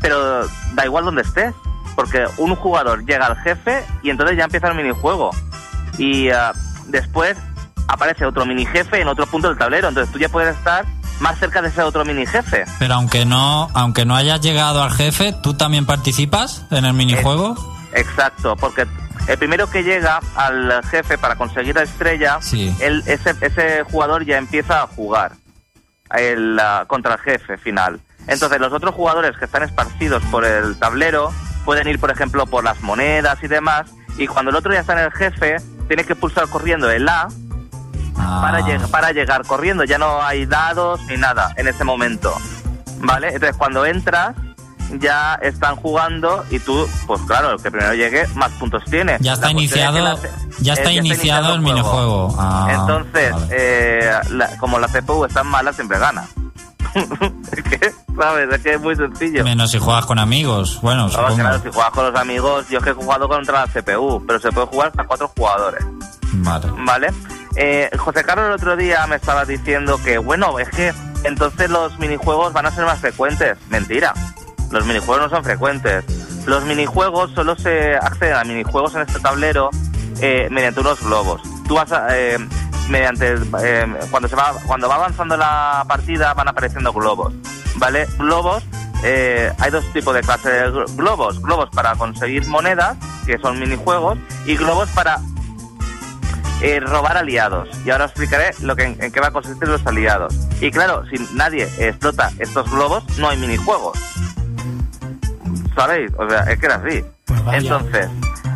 pero 0.00 0.46
da 0.74 0.84
igual 0.84 1.04
donde 1.04 1.22
estés. 1.22 1.54
Porque 1.96 2.24
un 2.38 2.54
jugador 2.56 3.04
llega 3.04 3.26
al 3.26 3.36
jefe 3.42 3.84
y 4.02 4.10
entonces 4.10 4.36
ya 4.38 4.44
empieza 4.44 4.68
el 4.68 4.74
minijuego. 4.74 5.30
Y 5.98 6.30
ah, 6.30 6.52
después 6.86 7.36
aparece 7.88 8.24
otro 8.24 8.46
mini 8.46 8.64
jefe 8.64 9.00
en 9.00 9.08
otro 9.08 9.26
punto 9.26 9.48
del 9.48 9.58
tablero. 9.58 9.88
Entonces 9.88 10.10
tú 10.12 10.18
ya 10.18 10.28
puedes 10.28 10.56
estar 10.56 10.86
más 11.18 11.38
cerca 11.38 11.60
de 11.60 11.68
ese 11.68 11.82
otro 11.82 12.04
mini 12.04 12.24
jefe. 12.26 12.64
Pero 12.78 12.94
aunque 12.94 13.26
no, 13.26 13.68
aunque 13.74 14.06
no 14.06 14.14
hayas 14.16 14.40
llegado 14.40 14.82
al 14.82 14.92
jefe, 14.92 15.34
¿tú 15.42 15.54
también 15.54 15.84
participas 15.84 16.64
en 16.70 16.84
el 16.86 16.94
minijuego? 16.94 17.56
Exacto, 17.92 18.56
porque 18.56 18.86
el 19.26 19.36
primero 19.36 19.68
que 19.68 19.82
llega 19.82 20.20
al 20.36 20.82
jefe 20.84 21.18
para 21.18 21.34
conseguir 21.36 21.74
la 21.74 21.82
estrella, 21.82 22.38
Sí. 22.40 22.74
él- 22.80 23.02
ese, 23.06 23.34
ese 23.42 23.82
jugador 23.82 24.24
ya 24.24 24.38
empieza 24.38 24.82
a 24.82 24.86
jugar 24.86 25.32
el, 26.16 26.58
ah, 26.60 26.84
contra 26.86 27.14
el 27.14 27.20
jefe 27.20 27.56
final. 27.58 28.00
Entonces 28.26 28.60
los 28.60 28.72
otros 28.72 28.94
jugadores 28.94 29.36
que 29.38 29.44
están 29.46 29.62
esparcidos 29.62 30.22
por 30.30 30.44
el 30.44 30.78
tablero 30.78 31.32
pueden 31.64 31.88
ir, 31.88 31.98
por 31.98 32.10
ejemplo, 32.10 32.46
por 32.46 32.64
las 32.64 32.80
monedas 32.82 33.42
y 33.42 33.48
demás, 33.48 33.90
y 34.18 34.26
cuando 34.26 34.50
el 34.50 34.56
otro 34.56 34.72
ya 34.72 34.80
está 34.80 34.92
en 34.94 35.06
el 35.06 35.12
jefe, 35.12 35.56
tiene 35.88 36.04
que 36.04 36.14
pulsar 36.14 36.48
corriendo 36.48 36.90
el 36.90 37.08
A 37.08 37.28
Ah, 38.22 38.40
para, 38.42 38.60
lleg- 38.60 38.90
para 38.90 39.12
llegar 39.12 39.46
corriendo. 39.46 39.84
Ya 39.84 39.96
no 39.96 40.22
hay 40.22 40.44
dados 40.44 41.00
ni 41.06 41.16
nada 41.16 41.54
en 41.56 41.68
ese 41.68 41.84
momento. 41.84 42.34
¿Vale? 42.98 43.28
Entonces 43.28 43.56
cuando 43.56 43.86
entras 43.86 44.34
ya 44.98 45.34
están 45.42 45.76
jugando 45.76 46.44
y 46.50 46.58
tú, 46.58 46.88
pues 47.06 47.20
claro, 47.22 47.52
el 47.52 47.62
que 47.62 47.70
primero 47.70 47.94
llegue 47.94 48.26
más 48.34 48.50
puntos 48.52 48.82
tiene. 48.90 49.16
Ya 49.20 49.34
está 49.34 49.48
La 49.48 49.52
cuestión 49.54 49.82
es 49.82 49.92
que 49.92 49.98
iniciado- 50.00 50.22
la- 50.22 50.60
ya 50.60 50.72
está 50.74 50.92
iniciado 50.92 51.54
el 51.54 51.60
minijuego. 51.60 52.34
Ah, 52.38 52.68
Entonces, 52.72 53.32
vale. 53.32 53.46
eh, 53.50 54.10
la- 54.30 54.56
como 54.58 54.78
la 54.78 54.88
CPU 54.88 55.24
está 55.24 55.42
mala, 55.44 55.72
siempre 55.72 55.98
gana. 55.98 56.26
es 56.94 57.62
que, 57.62 57.92
¿sabes? 58.18 58.52
Es 58.52 58.62
que 58.62 58.74
es 58.74 58.80
muy 58.80 58.96
sencillo. 58.96 59.44
Menos 59.44 59.70
si 59.70 59.78
juegas 59.78 60.06
con 60.06 60.18
amigos. 60.18 60.80
Bueno, 60.82 61.04
No, 61.04 61.08
supongo. 61.10 61.36
claro, 61.36 61.62
si 61.62 61.70
juegas 61.70 61.90
con 61.92 62.10
los 62.12 62.20
amigos, 62.20 62.68
yo 62.68 62.78
es 62.78 62.84
que 62.84 62.90
he 62.90 62.94
jugado 62.94 63.28
contra 63.28 63.60
la 63.60 63.66
CPU, 63.68 64.24
pero 64.26 64.40
se 64.40 64.50
puede 64.50 64.66
jugar 64.66 64.88
hasta 64.88 65.04
cuatro 65.04 65.30
jugadores. 65.36 65.84
Vale. 66.32 66.66
¿Vale? 66.84 67.08
Eh, 67.56 67.90
José 67.98 68.24
Carlos 68.24 68.46
el 68.46 68.52
otro 68.52 68.76
día 68.76 69.06
me 69.06 69.16
estaba 69.16 69.44
diciendo 69.44 70.00
que, 70.02 70.18
bueno, 70.18 70.58
es 70.58 70.68
que 70.70 70.92
entonces 71.24 71.70
los 71.70 71.96
minijuegos 71.98 72.52
van 72.52 72.66
a 72.66 72.70
ser 72.72 72.84
más 72.84 72.98
frecuentes. 72.98 73.56
Mentira. 73.68 74.12
Los 74.70 74.86
minijuegos 74.86 75.30
no 75.30 75.36
son 75.36 75.44
frecuentes. 75.44 76.04
Los 76.46 76.64
minijuegos 76.64 77.30
solo 77.34 77.56
se 77.56 77.96
acceden 77.96 78.34
a 78.36 78.44
minijuegos 78.44 78.94
en 78.94 79.02
este 79.02 79.20
tablero 79.20 79.70
eh, 80.20 80.48
mediante 80.50 80.80
unos 80.80 81.00
globos. 81.00 81.42
Tú 81.68 81.74
vas 81.74 81.92
a, 81.92 82.16
eh, 82.16 82.38
mediante 82.88 83.34
eh, 83.62 83.86
cuando 84.10 84.28
se 84.28 84.36
va 84.36 84.52
cuando 84.66 84.88
va 84.88 84.96
avanzando 84.96 85.36
la 85.36 85.84
partida 85.86 86.34
van 86.34 86.48
apareciendo 86.48 86.92
globos, 86.92 87.32
¿vale? 87.76 88.06
Globos 88.18 88.62
eh, 89.04 89.52
hay 89.58 89.70
dos 89.70 89.84
tipos 89.92 90.14
de 90.14 90.20
clase 90.22 90.50
de 90.50 90.72
gl- 90.72 90.96
globos, 90.96 91.40
globos 91.40 91.70
para 91.70 91.94
conseguir 91.94 92.46
monedas, 92.46 92.96
que 93.26 93.38
son 93.38 93.58
minijuegos, 93.58 94.18
y 94.44 94.56
globos 94.56 94.88
para 94.90 95.18
robar 96.82 97.16
aliados. 97.16 97.68
Y 97.86 97.90
ahora 97.90 98.04
os 98.04 98.10
explicaré 98.10 98.52
lo 98.60 98.76
que, 98.76 98.84
en, 98.84 99.02
en 99.02 99.10
qué 99.10 99.20
va 99.20 99.28
a 99.28 99.30
consistir 99.30 99.66
los 99.68 99.86
aliados. 99.86 100.34
Y 100.60 100.70
claro, 100.70 101.04
si 101.10 101.16
nadie 101.34 101.66
explota 101.78 102.30
estos 102.38 102.70
globos, 102.70 103.02
no 103.18 103.28
hay 103.30 103.38
minijuegos. 103.38 103.98
¿Sabéis? 105.74 106.12
O 106.16 106.28
sea, 106.28 106.40
es 106.42 106.58
que 106.58 106.66
era 106.66 106.76
así. 106.76 107.04
Pues. 107.26 107.62
Entonces, 107.62 108.08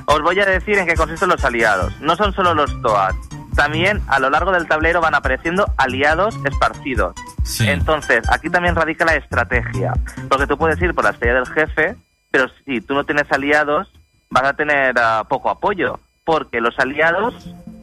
os 0.07 0.23
voy 0.23 0.39
a 0.41 0.47
decir 0.47 0.79
en 0.79 0.87
qué 0.87 0.95
consisten 0.95 1.29
los 1.29 1.45
aliados. 1.45 1.99
No 2.01 2.17
son 2.17 2.33
solo 2.33 2.55
los 2.55 2.81
Toads, 2.83 3.17
también 3.55 4.03
a 4.09 4.19
lo 4.19 4.31
largo 4.31 4.53
del 4.53 4.67
tablero 4.67 5.01
van 5.01 5.15
apareciendo 5.15 5.67
aliados 5.77 6.37
esparcidos. 6.45 7.15
Sí. 7.45 7.69
Entonces, 7.69 8.29
aquí 8.31 8.51
también 8.51 8.75
radica 8.75 9.05
la 9.05 9.15
estrategia. 9.15 9.93
Porque 10.29 10.47
tú 10.47 10.59
puedes 10.59 10.81
ir 10.83 10.95
por 10.95 11.05
la 11.05 11.11
estrella 11.11 11.35
del 11.35 11.47
jefe, 11.47 11.97
pero 12.31 12.47
si 12.65 12.81
tú 12.81 12.95
no 12.95 13.05
tienes 13.05 13.31
aliados, 13.31 13.93
vas 14.31 14.45
a 14.45 14.55
tener 14.55 14.95
ah, 14.99 15.25
poco 15.29 15.51
apoyo. 15.51 16.01
Porque 16.25 16.61
los 16.61 16.79
aliados, 16.79 17.35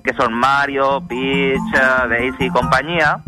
que 0.04 0.14
son 0.14 0.34
Mario, 0.34 1.02
Peach, 1.08 1.60
ah, 1.76 2.06
Daisy 2.10 2.46
y 2.46 2.50
compañía, 2.50 3.20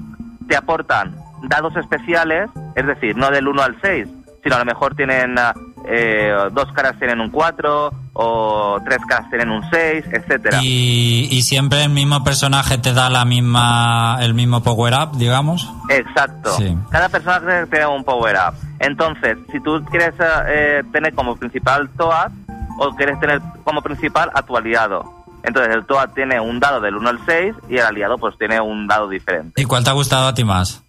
te 0.47 0.55
aportan 0.57 1.15
dados 1.43 1.75
especiales, 1.77 2.49
es 2.75 2.85
decir, 2.85 3.15
no 3.15 3.29
del 3.29 3.47
1 3.47 3.61
al 3.61 3.77
6, 3.81 4.07
sino 4.43 4.55
a 4.55 4.59
lo 4.59 4.65
mejor 4.65 4.95
tienen 4.95 5.37
ah, 5.39 5.53
eh, 5.85 6.33
dos 6.51 6.71
caras 6.73 6.97
tienen 6.97 7.19
un 7.19 7.29
4 7.29 7.91
o 8.13 8.79
tres 8.85 8.99
caras 9.07 9.29
tienen 9.29 9.49
un 9.49 9.63
6, 9.69 10.05
etcétera. 10.11 10.59
Y, 10.61 11.27
y 11.31 11.41
siempre 11.41 11.83
el 11.83 11.89
mismo 11.89 12.23
personaje 12.23 12.77
te 12.77 12.93
da 12.93 13.09
la 13.09 13.25
misma 13.25 14.17
el 14.21 14.33
mismo 14.33 14.61
power 14.63 14.93
up, 14.93 15.17
digamos. 15.17 15.69
Exacto. 15.89 16.51
Sí. 16.57 16.77
Cada 16.91 17.09
personaje 17.09 17.67
tiene 17.67 17.87
un 17.87 18.03
power 18.03 18.35
up. 18.35 18.55
Entonces, 18.79 19.37
si 19.51 19.59
tú 19.59 19.83
quieres 19.89 20.13
eh, 20.47 20.83
tener 20.91 21.13
como 21.13 21.35
principal 21.35 21.89
Toad 21.97 22.31
o 22.79 22.95
quieres 22.95 23.19
tener 23.19 23.41
como 23.63 23.81
principal 23.81 24.29
a 24.33 24.41
tu 24.43 24.55
aliado. 24.55 25.23
Entonces, 25.43 25.75
el 25.75 25.85
Toad 25.85 26.09
tiene 26.11 26.39
un 26.39 26.59
dado 26.59 26.79
del 26.79 26.95
1 26.95 27.09
al 27.09 27.19
6 27.25 27.55
y 27.69 27.77
el 27.77 27.85
aliado 27.85 28.17
pues 28.17 28.37
tiene 28.37 28.61
un 28.61 28.87
dado 28.87 29.09
diferente. 29.09 29.61
¿Y 29.61 29.65
cuál 29.65 29.83
te 29.83 29.89
ha 29.89 29.93
gustado 29.93 30.27
a 30.27 30.33
ti 30.33 30.43
más? 30.43 30.83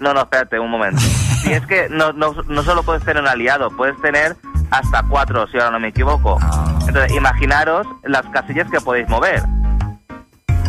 No, 0.00 0.14
no, 0.14 0.22
espérate 0.22 0.58
un 0.58 0.70
momento. 0.70 1.02
Si 1.38 1.52
es 1.52 1.64
que 1.66 1.88
no, 1.88 2.12
no, 2.12 2.34
no 2.48 2.62
solo 2.64 2.82
puedes 2.82 3.04
tener 3.04 3.22
un 3.22 3.28
aliado, 3.28 3.70
puedes 3.70 3.98
tener 4.02 4.36
hasta 4.72 5.04
cuatro, 5.04 5.46
si 5.46 5.56
ahora 5.56 5.70
no 5.70 5.78
me 5.78 5.88
equivoco. 5.88 6.36
Ah. 6.42 6.78
Entonces, 6.86 7.12
imaginaros 7.16 7.86
las 8.02 8.26
casillas 8.26 8.68
que 8.68 8.80
podéis 8.80 9.08
mover. 9.08 9.42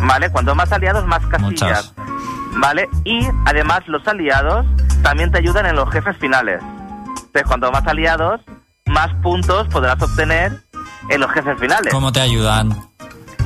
¿Vale? 0.02 0.30
Cuanto 0.30 0.54
más 0.54 0.70
aliados, 0.72 1.04
más 1.06 1.26
casillas. 1.26 1.50
Muchas. 1.50 1.94
¿Vale? 2.60 2.88
Y 3.04 3.26
además 3.46 3.80
los 3.88 4.06
aliados 4.06 4.64
también 5.02 5.32
te 5.32 5.38
ayudan 5.38 5.66
en 5.66 5.74
los 5.74 5.90
jefes 5.90 6.16
finales. 6.18 6.62
Entonces, 7.08 7.42
cuanto 7.46 7.70
más 7.72 7.86
aliados, 7.86 8.40
más 8.86 9.12
puntos 9.22 9.66
podrás 9.68 10.00
obtener 10.00 10.62
en 11.08 11.20
los 11.20 11.30
jefes 11.32 11.58
finales. 11.58 11.92
¿Cómo 11.92 12.12
te 12.12 12.20
ayudan? 12.20 12.89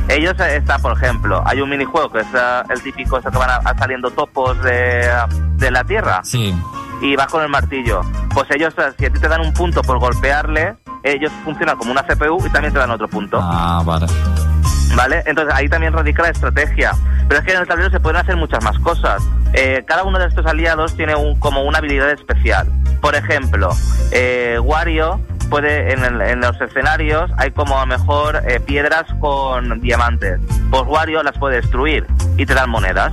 Ellos 0.09 0.35
eh, 0.41 0.57
está, 0.57 0.79
por 0.79 0.93
ejemplo, 0.93 1.43
hay 1.47 1.61
un 1.61 1.71
minijuego 1.71 2.11
que 2.11 2.19
es 2.21 2.27
eh, 2.35 2.63
el 2.71 2.83
típico 2.83 3.19
eso 3.19 3.31
que 3.31 3.39
van 3.39 3.51
a- 3.51 3.79
saliendo 3.79 4.11
topos 4.11 4.61
de, 4.63 5.09
de 5.57 5.71
la 5.71 5.83
tierra 5.85 6.21
Sí. 6.25 6.55
y 7.01 7.17
vas 7.17 7.27
con 7.29 7.43
el 7.43 7.49
martillo. 7.49 8.03
Pues 8.35 8.47
ellos, 8.51 8.75
eh, 8.79 8.93
si 8.99 9.07
a 9.07 9.11
ti 9.11 9.19
te 9.19 9.29
dan 9.29 9.41
un 9.41 9.53
punto 9.55 9.81
por 9.83 9.99
golpearle, 9.99 10.77
ellos 11.03 11.33
funcionan 11.45 11.77
como 11.77 11.91
una 11.93 12.03
CPU 12.03 12.39
y 12.47 12.51
también 12.51 12.73
te 12.73 12.79
dan 12.79 12.91
otro 12.91 13.09
punto. 13.09 13.39
Ah, 13.43 13.83
vale. 13.85 14.07
¿Vale? 14.95 15.23
Entonces 15.27 15.53
ahí 15.55 15.69
también 15.69 15.93
radica 15.93 16.23
la 16.23 16.29
estrategia. 16.29 16.93
Pero 17.29 17.41
es 17.41 17.47
que 17.47 17.53
en 17.55 17.61
el 17.63 17.67
tablero 17.67 17.91
se 17.91 17.99
pueden 18.01 18.21
hacer 18.21 18.37
muchas 18.37 18.63
más 18.63 18.79
cosas. 18.79 19.23
Eh, 19.55 19.83
cada 19.87 20.05
uno 20.05 20.19
de 20.19 20.27
estos 20.27 20.45
aliados 20.47 20.95
tiene 20.97 21.15
un, 21.17 21.39
como 21.41 21.63
una 21.63 21.79
habilidad 21.79 22.11
especial. 22.11 22.69
Por 23.01 23.15
ejemplo, 23.15 23.71
eh, 24.13 24.59
Wario 24.63 25.21
puede, 25.45 25.93
en, 25.93 26.05
el- 26.05 26.21
en 26.23 26.41
los 26.41 26.61
escenarios 26.61 27.31
hay 27.39 27.51
como 27.51 27.77
a 27.77 27.81
lo 27.81 27.87
mejor 27.87 28.43
eh, 28.47 28.61
piedras 28.61 29.05
con 29.21 29.81
diamantes. 29.81 30.41
Pues 30.71 30.83
Wario 30.87 31.23
las 31.23 31.37
puede 31.39 31.57
destruir 31.57 32.07
y 32.37 32.47
te 32.47 32.55
dan 32.55 32.71
monedas. 32.71 33.13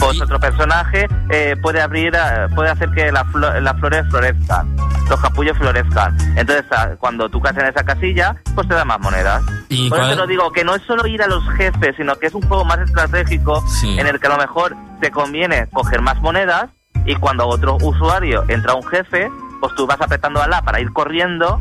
Pues 0.00 0.20
otro 0.22 0.38
personaje 0.38 1.08
eh, 1.28 1.56
puede 1.60 1.80
abrir, 1.82 2.14
eh, 2.14 2.46
puede 2.54 2.70
hacer 2.70 2.88
que 2.92 3.10
la 3.10 3.24
flo- 3.24 3.60
las 3.60 3.76
flores 3.80 4.06
florezcan, 4.08 4.76
los 5.10 5.20
capullos 5.20 5.58
florezcan. 5.58 6.16
Entonces, 6.36 6.64
ah, 6.70 6.90
cuando 7.00 7.28
tú 7.28 7.40
caes 7.40 7.56
en 7.58 7.66
esa 7.66 7.82
casilla, 7.84 8.36
pues 8.54 8.68
te 8.68 8.74
da 8.74 8.84
más 8.84 9.00
monedas. 9.00 9.42
¿Y 9.68 9.88
Por 9.90 9.98
eso 9.98 10.10
te 10.10 10.16
lo 10.16 10.26
digo, 10.28 10.52
que 10.52 10.62
no 10.62 10.76
es 10.76 10.82
solo 10.82 11.04
ir 11.08 11.20
a 11.20 11.26
los 11.26 11.42
jefes, 11.56 11.96
sino 11.96 12.14
que 12.14 12.28
es 12.28 12.34
un 12.34 12.42
juego 12.42 12.64
más 12.64 12.78
estratégico 12.78 13.60
Sí. 13.66 13.98
en 13.98 14.06
el 14.06 14.20
que 14.20 14.28
a 14.28 14.30
lo 14.30 14.36
mejor 14.38 14.76
te 15.00 15.10
conviene 15.10 15.66
coger 15.72 16.00
más 16.00 16.20
monedas 16.20 16.66
y 17.04 17.16
cuando 17.16 17.48
otro 17.48 17.76
usuario 17.82 18.44
entra 18.46 18.72
a 18.72 18.76
un 18.76 18.84
jefe, 18.86 19.28
pues 19.60 19.74
tú 19.74 19.86
vas 19.86 20.00
apretando 20.00 20.40
a 20.42 20.46
la 20.48 20.62
para 20.62 20.80
ir 20.80 20.92
corriendo, 20.92 21.60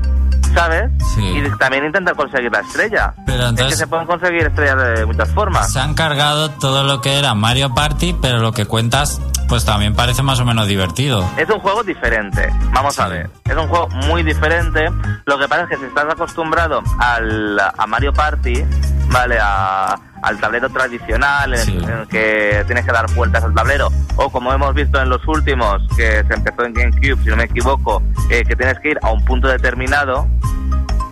¿sabes? 0.54 0.90
Sí. 1.16 1.22
Y 1.26 1.58
también 1.58 1.86
intentar 1.86 2.16
conseguir 2.16 2.52
la 2.52 2.60
estrella. 2.60 3.14
Pero 3.26 3.44
Es 3.44 3.50
entonces- 3.50 3.68
que 3.74 3.78
se 3.78 3.88
pueden 3.88 4.06
conseguir 4.08 4.44
estrellas 4.48 4.78
de 5.00 5.06
muchas 5.06 5.30
formas. 5.34 5.72
Se 5.72 5.80
han 5.80 5.94
cargado 5.94 6.50
todo 6.52 6.84
lo 6.84 7.02
que 7.02 7.18
era 7.20 7.34
Mario 7.34 7.74
Party, 7.74 8.16
pero 8.22 8.40
lo 8.40 8.52
que 8.52 8.66
cuentas, 8.66 9.22
pues 9.50 9.66
también 9.66 9.96
parece 9.96 10.24
más 10.24 10.40
o 10.40 10.46
menos 10.46 10.68
divertido. 10.68 11.28
Es 11.38 11.50
un 11.50 11.60
juego 11.60 11.84
diferente, 11.84 12.50
vamos 12.74 13.00
a 13.00 13.08
ver. 13.08 13.30
Es 13.46 13.56
un 13.56 13.68
juego 13.68 13.88
muy 14.08 14.24
diferente. 14.24 14.90
Lo 15.26 15.38
que 15.38 15.48
pasa 15.48 15.64
es 15.64 15.70
que 15.70 15.78
si 15.78 15.86
estás 15.86 16.06
acostumbrado 16.06 16.82
al, 17.00 17.60
a 17.60 17.88
Mario 17.88 18.14
Party, 18.14 18.64
¿vale? 19.10 19.38
A- 19.42 19.98
al 20.22 20.38
tablero 20.40 20.70
tradicional 20.70 21.54
en, 21.54 21.60
Sí. 21.66 21.78
el 21.78 22.08
que 22.08 22.64
tienes 22.66 22.86
que 22.86 22.92
dar 22.92 23.06
vueltas 23.14 23.44
al 23.44 23.54
tablero, 23.54 23.90
o 24.16 24.30
como 24.30 24.52
hemos 24.54 24.74
visto 24.74 25.00
en 25.02 25.10
los 25.10 25.26
últimos, 25.28 25.82
que 25.96 26.24
se 26.28 26.34
empezó 26.34 26.64
en 26.66 26.74
GameCube, 26.74 27.22
si 27.24 27.30
no 27.30 27.36
me 27.38 27.44
equivoco, 27.44 28.02
eh, 28.30 28.44
que 28.48 28.56
tienes 28.56 28.80
que 28.80 28.92
ir 28.92 29.00
a 29.04 29.12
un 29.12 29.24
punto 29.26 29.48
determinado, 29.48 30.28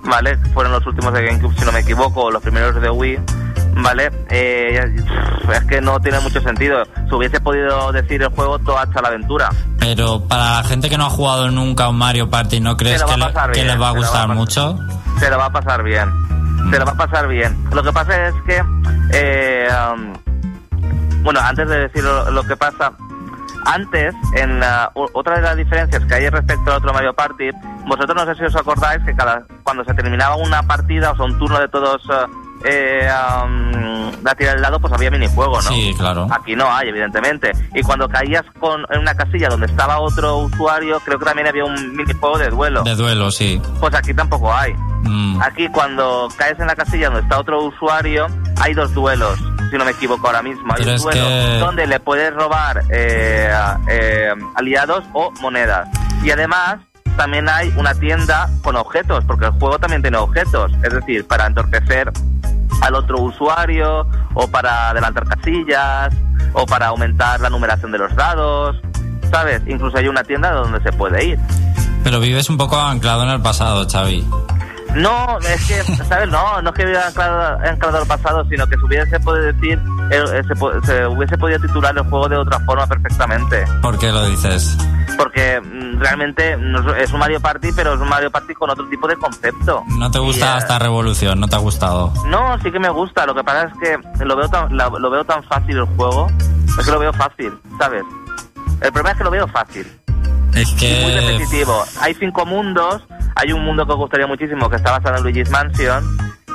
¿vale? 0.04 0.38
Fueron 0.54 0.72
los 0.74 0.86
últimos 0.86 1.14
de 1.14 1.24
GameCube, 1.26 1.56
si 1.58 1.66
no 1.66 1.72
me 1.72 1.80
equivoco, 1.80 2.24
o 2.26 2.32
los 2.32 2.42
primeros 2.42 2.80
de 2.82 2.90
Wii, 2.90 3.20
¿vale? 3.78 4.12
Eh, 4.30 4.96
es 5.54 5.64
que 5.66 5.82
no 5.82 6.00
tiene 6.00 6.20
mucho 6.20 6.42
sentido. 6.42 6.84
Se 7.08 7.16
hubiese 7.16 7.40
podido 7.40 7.92
decir 7.92 8.22
el 8.22 8.30
juego 8.30 8.58
toda 8.60 8.84
hecha 8.84 9.02
la 9.02 9.10
aventura. 9.10 9.50
Pero 9.80 10.22
para 10.28 10.62
la 10.62 10.64
gente 10.64 10.90
que 10.90 10.98
no 10.98 11.06
ha 11.06 11.10
jugado 11.10 11.50
nunca 11.52 11.90
un 11.90 11.98
Mario 11.98 12.30
Party, 12.30 12.60
¿no 12.60 12.76
crees 12.78 13.04
que, 13.04 13.18
le- 13.18 13.26
pasar 13.26 13.52
que 13.52 13.60
bien, 13.62 13.68
les 13.68 13.82
va 13.82 13.90
a 13.90 13.92
va 13.94 13.98
gustar 13.98 14.28
mucho? 14.30 14.78
se 15.20 15.30
lo 15.30 15.38
va 15.38 15.46
a 15.46 15.52
pasar 15.52 15.84
bien. 15.84 16.10
Se 16.76 16.80
lo 16.80 16.86
va 16.88 16.92
a 16.92 17.08
pasar 17.08 17.30
bien. 17.30 17.56
Lo 17.72 17.82
que 17.82 17.94
pasa 17.94 18.28
es 18.28 18.34
que, 18.46 18.62
eh, 19.14 19.70
bueno, 21.22 21.40
antes 21.40 21.70
de 21.70 21.80
decir 21.88 22.04
lo, 22.04 22.44
que 22.44 22.58
pasa, 22.58 22.92
antes, 23.66 24.14
en 24.36 24.60
la- 24.60 24.92
otra 24.94 25.38
de 25.38 25.42
las 25.44 25.56
diferencias 25.56 26.04
que 26.04 26.14
hay 26.16 26.28
respecto 26.28 26.72
al 26.72 26.80
otro 26.80 26.92
Mario 26.92 27.14
Party, 27.14 27.50
vosotros 27.88 28.14
no 28.14 28.26
sé 28.26 28.36
si 28.38 28.44
os 28.44 28.56
acordáis 28.58 29.02
que 29.06 29.16
cada 29.16 29.46
cuando 29.64 29.86
se 29.86 29.94
terminaba 29.94 30.36
una 30.36 30.64
partida, 30.64 31.12
o 31.12 31.16
sea, 31.16 31.24
un 31.24 31.40
turno 31.40 31.58
de 31.62 31.70
todos 31.70 32.02
eh, 32.64 33.08
um, 33.44 34.12
la 34.24 34.34
tira 34.36 34.54
del 34.54 34.62
lado, 34.62 34.80
pues 34.80 34.92
había 34.94 35.12
minijuego, 35.12 35.56
¿no? 35.62 35.70
Sí, 35.70 35.94
claro. 35.98 36.28
Aquí 36.32 36.56
no 36.56 36.72
hay, 36.74 36.90
evidentemente. 36.90 37.52
Y 37.74 37.82
cuando 37.84 38.08
caías 38.10 38.44
con, 38.60 38.86
en 38.90 39.00
una 39.00 39.14
casilla 39.14 39.50
donde 39.50 39.68
estaba 39.68 40.00
otro 40.00 40.38
usuario, 40.38 41.00
creo 41.02 41.20
que 41.20 41.26
también 41.26 41.48
había 41.48 41.66
un 41.66 41.96
minijuego 41.96 42.38
de 42.38 42.50
duelo. 42.50 42.84
De 42.84 42.96
duelo, 42.96 43.30
sí. 43.32 43.62
Pues 43.80 43.94
aquí 43.94 44.14
tampoco 44.14 44.54
hay. 44.54 44.74
Mm. 45.04 45.42
Aquí 45.44 45.68
cuando 45.70 46.28
caes 46.38 46.60
en 46.60 46.68
la 46.68 46.76
casilla 46.76 47.08
donde 47.08 47.22
está 47.22 47.40
otro 47.40 47.62
usuario, 47.64 48.26
hay 48.60 48.74
dos 48.74 48.92
duelos, 48.96 49.38
si 49.70 49.78
no 49.78 49.86
me 49.86 49.92
equivoco 49.92 50.26
ahora 50.26 50.42
mismo. 50.42 50.74
Hay 50.74 50.84
Pero 50.84 50.96
un 50.96 51.02
duelo 51.04 51.28
que- 51.28 51.58
donde 51.60 51.86
le 51.88 52.00
puedes 52.00 52.34
robar 52.34 52.82
eh, 52.90 53.52
eh, 53.90 54.34
aliados 54.56 55.04
o 55.14 55.32
monedas. 55.42 55.88
Y 56.24 56.32
además 56.32 56.78
también 57.16 57.50
hay 57.50 57.74
una 57.78 57.94
tienda 57.94 58.50
con 58.62 58.76
objetos, 58.76 59.24
porque 59.26 59.46
el 59.46 59.52
juego 59.52 59.80
también 59.80 60.02
tiene 60.02 60.18
objetos. 60.18 60.72
Es 60.84 60.94
decir, 60.94 61.26
para 61.28 61.48
entorpecer 61.48 62.12
al 62.82 62.96
otro 62.96 63.22
usuario, 63.22 64.06
o 64.34 64.48
para 64.48 64.90
adelantar 64.90 65.26
casillas, 65.26 66.14
o 66.54 66.66
para 66.66 66.88
aumentar 66.88 67.40
la 67.40 67.50
numeración 67.50 67.92
de 67.92 67.98
los 68.00 68.16
dados. 68.16 68.78
¿Sabes? 69.32 69.62
Incluso 69.68 69.98
hay 69.98 70.08
una 70.08 70.24
tienda 70.24 70.52
donde 70.52 70.82
se 70.82 70.92
puede 70.92 71.26
ir. 71.26 71.40
Pero 72.04 72.20
vives 72.20 72.50
un 72.50 72.58
poco 72.58 72.80
anclado 72.80 73.24
en 73.24 73.30
el 73.30 73.42
pasado, 73.42 73.88
Xavi. 73.90 74.26
No, 74.96 75.40
es 75.40 75.68
que, 75.68 75.84
¿sabes? 76.06 76.30
No, 76.30 76.62
no 76.62 76.70
es 76.70 76.76
que 76.76 76.84
hubiera 76.84 77.08
anclado, 77.08 77.60
anclado 77.68 77.98
al 77.98 78.08
pasado, 78.08 78.46
sino 78.50 78.66
que 78.68 78.78
se 78.78 78.86
hubiese 78.86 79.20
podido 79.20 79.46
decir, 79.52 79.80
eh, 80.12 80.44
se 80.86 81.06
hubiese 81.08 81.38
podido 81.38 81.60
titular 81.60 81.98
el 81.98 82.04
juego 82.04 82.30
de 82.30 82.38
otra 82.38 82.60
forma 82.62 82.88
perfectamente. 82.88 83.66
¿Por 83.82 83.98
qué 84.00 84.12
lo 84.12 84.26
dices? 84.28 84.78
Porque 85.18 85.62
mm, 85.62 86.00
realmente 86.00 86.58
es 87.00 87.12
un 87.12 87.20
Mario 87.20 87.40
Party, 87.40 87.70
pero 87.76 87.94
es 87.94 88.02
un 88.02 88.10
Mario 88.10 88.32
Party 88.32 88.54
con 88.54 88.70
otro 88.70 88.88
tipo 88.90 89.08
de 89.08 89.16
concepto. 89.16 89.84
No 89.98 90.12
te 90.12 90.20
gusta 90.20 90.46
Y, 90.46 90.56
eh, 90.56 90.58
esta 90.58 90.80
revolución, 90.80 91.40
no 91.40 91.48
te 91.48 91.56
ha 91.56 91.60
gustado. 91.60 92.14
No, 92.28 92.58
sí 92.60 92.72
que 92.72 92.80
me 92.80 92.90
gusta. 92.90 93.26
Lo 93.26 93.36
que 93.36 93.44
pasa 93.44 93.68
es 93.68 93.74
que 93.80 94.26
lo 94.26 94.36
veo 94.36 94.50
tan, 94.50 94.76
lo 94.76 95.10
veo 95.10 95.24
tan 95.24 95.44
fácil 95.44 95.78
el 95.78 95.86
juego. 95.96 96.28
Es 96.78 96.86
que 96.86 96.92
lo 96.92 97.00
veo 97.00 97.14
fácil, 97.14 97.54
¿sabes? 97.80 98.04
El 98.82 98.92
problema 98.92 99.12
es 99.12 99.18
que 99.18 99.24
lo 99.24 99.32
veo 99.32 99.48
fácil. 99.48 99.88
Es 100.54 100.72
muy 100.72 100.80
que 100.80 101.22
repetitivo. 101.22 101.84
Hay 102.02 102.14
cinco 102.14 102.46
mundos. 102.46 103.04
Hay 103.36 103.52
un 103.52 103.64
mundo 103.66 103.86
que 103.86 103.92
os 103.92 103.98
gustaría 103.98 104.28
muchísimo 104.28 104.70
que 104.70 104.78
está 104.78 104.92
basado 104.92 105.18
en 105.18 105.24
Luigi's 105.24 105.50
Mansion. 105.50 106.04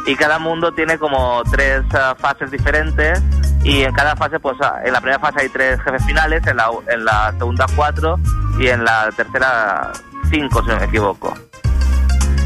Y 0.07 0.17
cada 0.17 0.39
mundo 0.39 0.73
tiene 0.73 0.99
como 0.99 1.43
tres 1.51 1.83
ah, 1.93 2.15
fases 2.19 2.51
diferentes. 2.51 3.23
Y 3.63 3.83
en 3.83 3.93
cada 3.93 4.17
fase, 4.17 4.41
pues 4.41 4.57
ah, 4.63 4.81
en 4.85 4.93
la 4.93 5.01
primera 5.01 5.19
fase 5.21 5.41
hay 5.43 5.49
tres 5.51 5.81
jefes 5.83 6.05
finales, 6.07 6.47
en 6.47 6.57
la, 6.57 6.69
en 6.89 7.05
la 7.05 7.33
segunda 7.39 7.67
cuatro 7.77 8.19
y 8.59 8.69
en 8.69 8.85
la 8.85 9.11
tercera 9.15 9.93
cinco, 10.31 10.63
si 10.63 10.69
no 10.69 10.79
me 10.79 10.85
equivoco. 10.87 11.35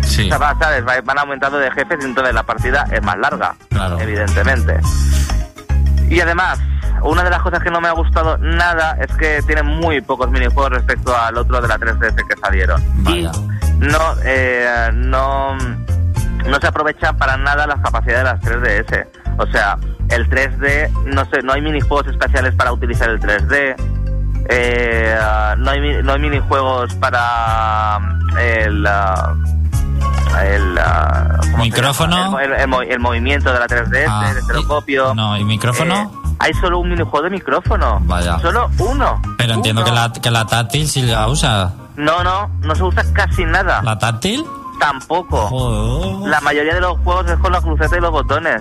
sí, 0.03 0.25
O 0.25 0.29
sea, 0.29 0.39
va- 0.39 0.57
¿sabes? 0.59 0.85
Va- 0.87 1.01
Van 1.05 1.19
aumentando 1.19 1.59
de 1.59 1.71
jefes 1.71 1.99
y 2.03 2.05
entonces 2.07 2.35
la 2.35 2.43
partida 2.43 2.87
es 2.91 3.03
más 3.03 3.17
larga, 3.19 3.55
Claro. 3.71 3.99
evidentemente. 4.01 4.81
Y 6.09 6.21
además, 6.21 6.59
una 7.03 7.23
de 7.23 7.31
las 7.31 7.43
cosas 7.43 7.63
que 7.63 7.71
no 7.71 7.81
me 7.81 7.89
ha 7.89 7.93
gustado 7.93 8.37
nada 8.39 8.97
es 9.01 9.15
que 9.17 9.41
tiene 9.43 9.63
muy 9.63 10.01
pocos 10.01 10.31
minijuegos 10.31 10.71
respecto 10.73 11.17
al 11.17 11.37
otro 11.39 11.61
de 11.61 11.69
la 11.69 11.79
3DS 11.79 12.15
que 12.29 12.37
salieron. 12.41 12.83
Vaya. 13.05 13.31
Y 13.33 13.79
no, 13.79 13.99
eh, 14.25 14.91
no, 14.93 15.57
no 15.57 16.61
se 16.61 16.67
aprovechan 16.67 17.17
para 17.17 17.37
nada 17.37 17.67
las 17.67 17.81
capacidades 17.81 18.19
de 18.19 18.25
las 18.25 18.41
3DS. 18.41 19.07
O 19.39 19.47
sea, 19.47 19.77
el 20.11 20.29
3D, 20.29 20.91
no 21.07 21.25
sé, 21.27 21.43
no 21.43 21.53
hay 21.53 21.61
minijuegos 21.63 22.07
especiales 22.09 22.55
para 22.55 22.73
utilizar 22.73 23.09
el 23.11 23.21
3D. 23.21 23.75
eh, 24.49 25.17
no, 25.59 25.71
hay, 25.71 26.03
no 26.03 26.13
hay 26.13 26.21
minijuegos 26.21 26.95
para 26.97 27.99
mm, 27.99 28.39
el... 28.39 28.87
ah, 28.87 29.35
el, 30.43 30.79
ah. 30.79 31.41
¿Micrófono? 31.59 32.39
El, 32.41 32.53
el 32.53 32.69
mo- 32.69 32.83
el 32.83 32.99
movimiento 33.01 33.53
de 33.53 33.59
la 33.61 33.67
3DS, 33.67 34.07
Ah, 34.09 34.29
el 34.33 34.37
estereoscopio. 34.39 35.15
No, 35.15 35.37
¿y 35.39 35.45
micrófono? 35.45 35.95
Eh, 35.95 36.35
hay 36.41 36.53
solo 36.55 36.79
un 36.81 36.91
minijuego 36.91 37.23
de 37.25 37.31
micrófono. 37.31 38.01
Vaya. 38.03 38.39
Solo 38.41 38.69
uno. 38.79 39.21
Pero 39.39 39.55
entiendo 39.55 39.85
que 39.85 39.93
la, 39.93 40.13
que 40.13 40.31
la 40.31 40.45
táctil 40.47 40.89
sí 40.89 41.03
la 41.03 41.29
usa. 41.29 41.73
No, 41.97 42.25
no, 42.25 42.49
no 42.63 42.75
se 42.75 42.83
usa 42.83 43.05
casi 43.13 43.45
nada. 43.45 43.81
¿La 43.83 43.97
táctil? 43.99 44.45
Tampoco. 44.81 45.47
Joder. 45.47 46.29
La 46.29 46.41
mayoría 46.41 46.75
de 46.75 46.81
los 46.81 46.99
juegos 46.99 47.31
es 47.31 47.39
con 47.39 47.53
la 47.53 47.61
cruceta 47.61 47.97
y 47.97 48.01
los 48.01 48.11
botones. 48.11 48.61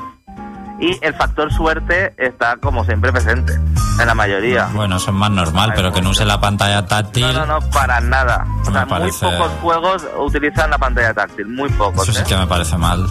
Y 0.83 0.99
el 1.01 1.13
factor 1.13 1.49
suerte 1.53 2.13
está 2.17 2.57
como 2.57 2.83
siempre 2.83 3.09
presente, 3.13 3.53
en 3.53 4.05
la 4.05 4.13
mayoría. 4.13 4.65
Bueno, 4.73 4.97
eso 4.97 5.11
es 5.11 5.15
más 5.15 5.31
normal, 5.31 5.71
pero 5.73 5.93
que 5.93 6.01
no 6.01 6.09
use 6.09 6.25
la 6.25 6.41
pantalla 6.41 6.85
táctil. 6.85 7.25
No, 7.25 7.31
no, 7.31 7.45
no, 7.45 7.69
para 7.69 8.01
nada. 8.01 8.45
O 8.67 8.71
sea, 8.71 8.85
parece- 8.85 9.25
muy 9.25 9.37
pocos 9.37 9.51
juegos 9.61 10.05
utilizan 10.17 10.69
la 10.69 10.77
pantalla 10.77 11.13
táctil, 11.13 11.47
muy 11.47 11.69
pocos. 11.69 12.03
Eso 12.03 12.11
sí 12.11 12.23
¿eh? 12.23 12.25
que 12.27 12.35
me 12.35 12.47
parece 12.47 12.75
mal. 12.77 13.07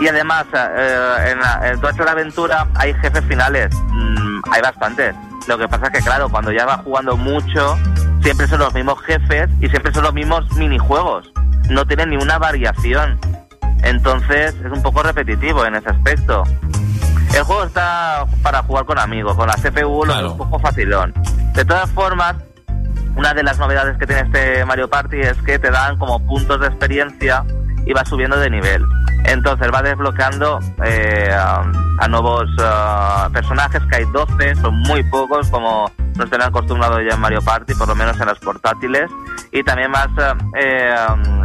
Y 0.00 0.08
además, 0.08 0.46
eh, 0.54 1.32
en, 1.32 1.40
la, 1.40 1.60
en 1.70 1.78
toda 1.78 1.92
esta 1.92 2.10
aventura 2.10 2.66
hay 2.74 2.94
jefes 2.94 3.22
finales. 3.26 3.68
Mm, 3.90 4.40
hay 4.50 4.62
bastantes. 4.62 5.14
Lo 5.46 5.58
que 5.58 5.68
pasa 5.68 5.88
es 5.88 5.90
que, 5.92 6.00
claro, 6.00 6.30
cuando 6.30 6.50
ya 6.52 6.64
vas 6.64 6.80
jugando 6.84 7.18
mucho, 7.18 7.76
siempre 8.22 8.48
son 8.48 8.60
los 8.60 8.72
mismos 8.72 8.98
jefes 9.02 9.50
y 9.60 9.68
siempre 9.68 9.92
son 9.92 10.04
los 10.04 10.14
mismos 10.14 10.50
minijuegos. 10.56 11.30
No 11.68 11.84
tienen 11.84 12.08
ni 12.08 12.16
una 12.16 12.38
variación. 12.38 13.20
Entonces, 13.82 14.54
es 14.64 14.72
un 14.72 14.82
poco 14.82 15.02
repetitivo 15.02 15.66
en 15.66 15.74
ese 15.74 15.90
aspecto. 15.90 16.44
El 17.34 17.42
juego 17.44 17.64
está 17.64 18.26
para 18.42 18.62
jugar 18.62 18.84
con 18.84 18.98
amigos, 18.98 19.36
con 19.36 19.46
la 19.46 19.54
CPU 19.54 20.04
lo 20.04 20.14
es 20.14 20.22
un 20.22 20.38
poco 20.38 20.58
facilón. 20.58 21.14
De 21.54 21.64
todas 21.64 21.90
formas, 21.90 22.36
una 23.16 23.34
de 23.34 23.42
las 23.42 23.58
novedades 23.58 23.96
que 23.98 24.06
tiene 24.06 24.22
este 24.22 24.64
Mario 24.64 24.88
Party 24.88 25.20
es 25.20 25.40
que 25.42 25.58
te 25.58 25.70
dan 25.70 25.98
como 25.98 26.24
puntos 26.26 26.60
de 26.60 26.66
experiencia 26.66 27.44
y 27.86 27.92
vas 27.92 28.08
subiendo 28.08 28.36
de 28.38 28.50
nivel. 28.50 28.84
Entonces 29.24 29.68
va 29.72 29.82
desbloqueando 29.82 30.58
eh, 30.84 31.30
a, 31.32 31.62
a 32.00 32.08
nuevos 32.08 32.48
ah, 32.60 33.28
personajes, 33.32 33.82
que 33.90 33.96
hay 33.96 34.04
12, 34.06 34.56
son 34.56 34.78
muy 34.80 35.02
pocos, 35.04 35.48
como 35.50 35.90
nos 36.16 36.28
tienen 36.28 36.48
acostumbrados 36.48 37.00
ya 37.06 37.14
en 37.14 37.20
Mario 37.20 37.42
Party, 37.42 37.74
por 37.74 37.88
lo 37.88 37.94
menos 37.94 38.18
en 38.20 38.26
las 38.26 38.38
portátiles. 38.38 39.10
Y 39.52 39.62
también 39.62 39.90
más, 39.90 40.08
eh, 40.58 40.94
um, 41.12 41.44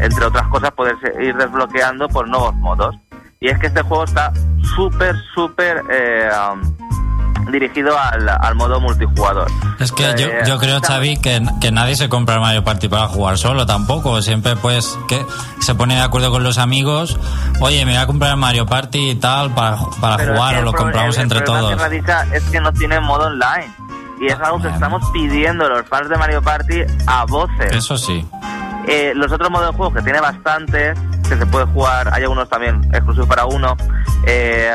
entre 0.00 0.24
otras 0.24 0.46
cosas, 0.48 0.70
puedes 0.72 0.96
ir 1.20 1.34
desbloqueando 1.36 2.08
por 2.08 2.28
nuevos 2.28 2.54
modos. 2.54 2.96
Y 3.42 3.48
es 3.48 3.58
que 3.58 3.68
este 3.68 3.80
juego 3.80 4.04
está 4.04 4.30
súper, 4.76 5.16
súper 5.34 5.82
eh, 5.90 6.28
um, 6.52 7.50
dirigido 7.50 7.98
al, 7.98 8.28
al 8.28 8.54
modo 8.54 8.78
multijugador. 8.80 9.50
Es 9.78 9.92
que 9.92 10.02
yo, 10.18 10.26
Eh, 10.26 10.42
yo 10.46 10.58
creo, 10.58 10.78
Xavi, 10.82 11.16
que, 11.16 11.40
que 11.58 11.72
nadie 11.72 11.96
se 11.96 12.10
compra 12.10 12.34
el 12.34 12.42
Mario 12.42 12.64
Party 12.64 12.88
para 12.88 13.06
jugar 13.08 13.38
solo 13.38 13.64
tampoco. 13.64 14.20
Siempre, 14.20 14.56
pues, 14.56 14.98
que 15.08 15.24
se 15.60 15.74
pone 15.74 15.94
de 15.94 16.02
acuerdo 16.02 16.30
con 16.30 16.42
los 16.44 16.58
amigos. 16.58 17.18
Oye, 17.60 17.86
me 17.86 17.92
voy 17.92 18.02
a 18.02 18.06
comprar 18.06 18.32
el 18.32 18.36
Mario 18.36 18.66
Party 18.66 19.12
y 19.12 19.14
tal 19.14 19.54
para, 19.54 19.78
para 20.02 20.22
jugar 20.22 20.56
o 20.56 20.62
lo 20.62 20.74
compramos 20.74 21.16
el- 21.16 21.22
el 21.22 21.24
entre 21.32 21.40
todos. 21.40 21.70
que 21.70 21.76
radica 21.76 22.26
es 22.34 22.44
que 22.44 22.60
no 22.60 22.70
tiene 22.74 23.00
modo 23.00 23.24
online. 23.28 23.72
Y 24.20 24.26
es 24.26 24.38
algo 24.38 24.60
que 24.60 24.68
estamos 24.68 25.02
pidiendo 25.14 25.66
los 25.66 25.86
fans 25.88 26.10
de 26.10 26.18
Mario 26.18 26.42
Party 26.42 26.82
a 27.06 27.24
voces. 27.24 27.72
Eso 27.74 27.96
sí. 27.96 28.22
Eh, 28.86 29.12
los 29.14 29.30
otros 29.30 29.50
modos 29.50 29.70
de 29.70 29.76
juego 29.76 29.92
que 29.94 30.02
tiene 30.02 30.20
bastantes, 30.20 30.98
que 31.28 31.36
se 31.36 31.46
puede 31.46 31.66
jugar, 31.66 32.12
hay 32.12 32.22
algunos 32.22 32.48
también 32.48 32.82
exclusivos 32.92 33.28
para 33.28 33.44
uno, 33.46 33.76
eh, 34.26 34.72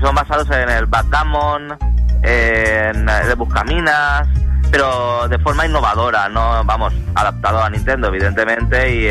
son 0.00 0.14
basados 0.14 0.48
en 0.50 0.70
el 0.70 0.86
backgammon, 0.86 1.76
en 2.22 3.08
el 3.08 3.34
buscaminas, 3.36 4.28
pero 4.70 5.28
de 5.28 5.38
forma 5.40 5.66
innovadora, 5.66 6.28
no, 6.30 6.64
vamos, 6.64 6.94
adaptado 7.14 7.62
a 7.62 7.68
Nintendo, 7.68 8.08
evidentemente, 8.08 8.94
y 8.94 9.10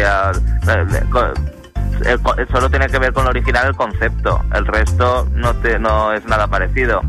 co- 1.12 2.36
solo 2.52 2.70
tiene 2.70 2.88
que 2.88 2.98
ver 2.98 3.14
con 3.14 3.26
lo 3.26 3.30
original 3.30 3.68
el 3.68 3.76
concepto, 3.76 4.44
el 4.56 4.66
resto 4.66 5.28
no, 5.34 5.54
te, 5.58 5.78
no 5.78 6.14
es 6.14 6.26
nada 6.26 6.48
parecido. 6.48 7.02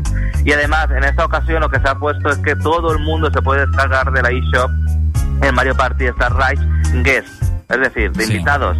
Y 0.45 0.51
además, 0.51 0.87
en 0.91 1.03
esta 1.03 1.25
ocasión 1.25 1.61
lo 1.61 1.69
que 1.69 1.79
se 1.79 1.87
ha 1.89 1.95
puesto 1.95 2.29
es 2.29 2.37
que 2.39 2.55
todo 2.57 2.91
el 2.91 2.99
mundo 2.99 3.31
se 3.33 3.41
puede 3.41 3.65
descargar 3.65 4.11
de 4.11 4.21
la 4.21 4.29
eShop 4.29 4.69
en 5.41 5.55
Mario 5.55 5.75
Party 5.75 6.05
Star 6.05 6.33
Rise 6.35 6.65
Guest, 7.03 7.43
es 7.69 7.79
decir, 7.79 8.11
de 8.11 8.23
invitados, 8.25 8.77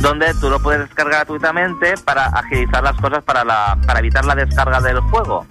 donde 0.00 0.32
tú 0.40 0.48
lo 0.48 0.60
puedes 0.60 0.80
descargar 0.82 1.20
gratuitamente 1.20 1.94
para 2.04 2.26
agilizar 2.26 2.82
las 2.82 2.96
cosas 3.00 3.22
para, 3.22 3.44
la, 3.44 3.78
para 3.86 3.98
evitar 4.00 4.24
la 4.24 4.34
descarga 4.34 4.80
del 4.80 5.00
juego 5.00 5.46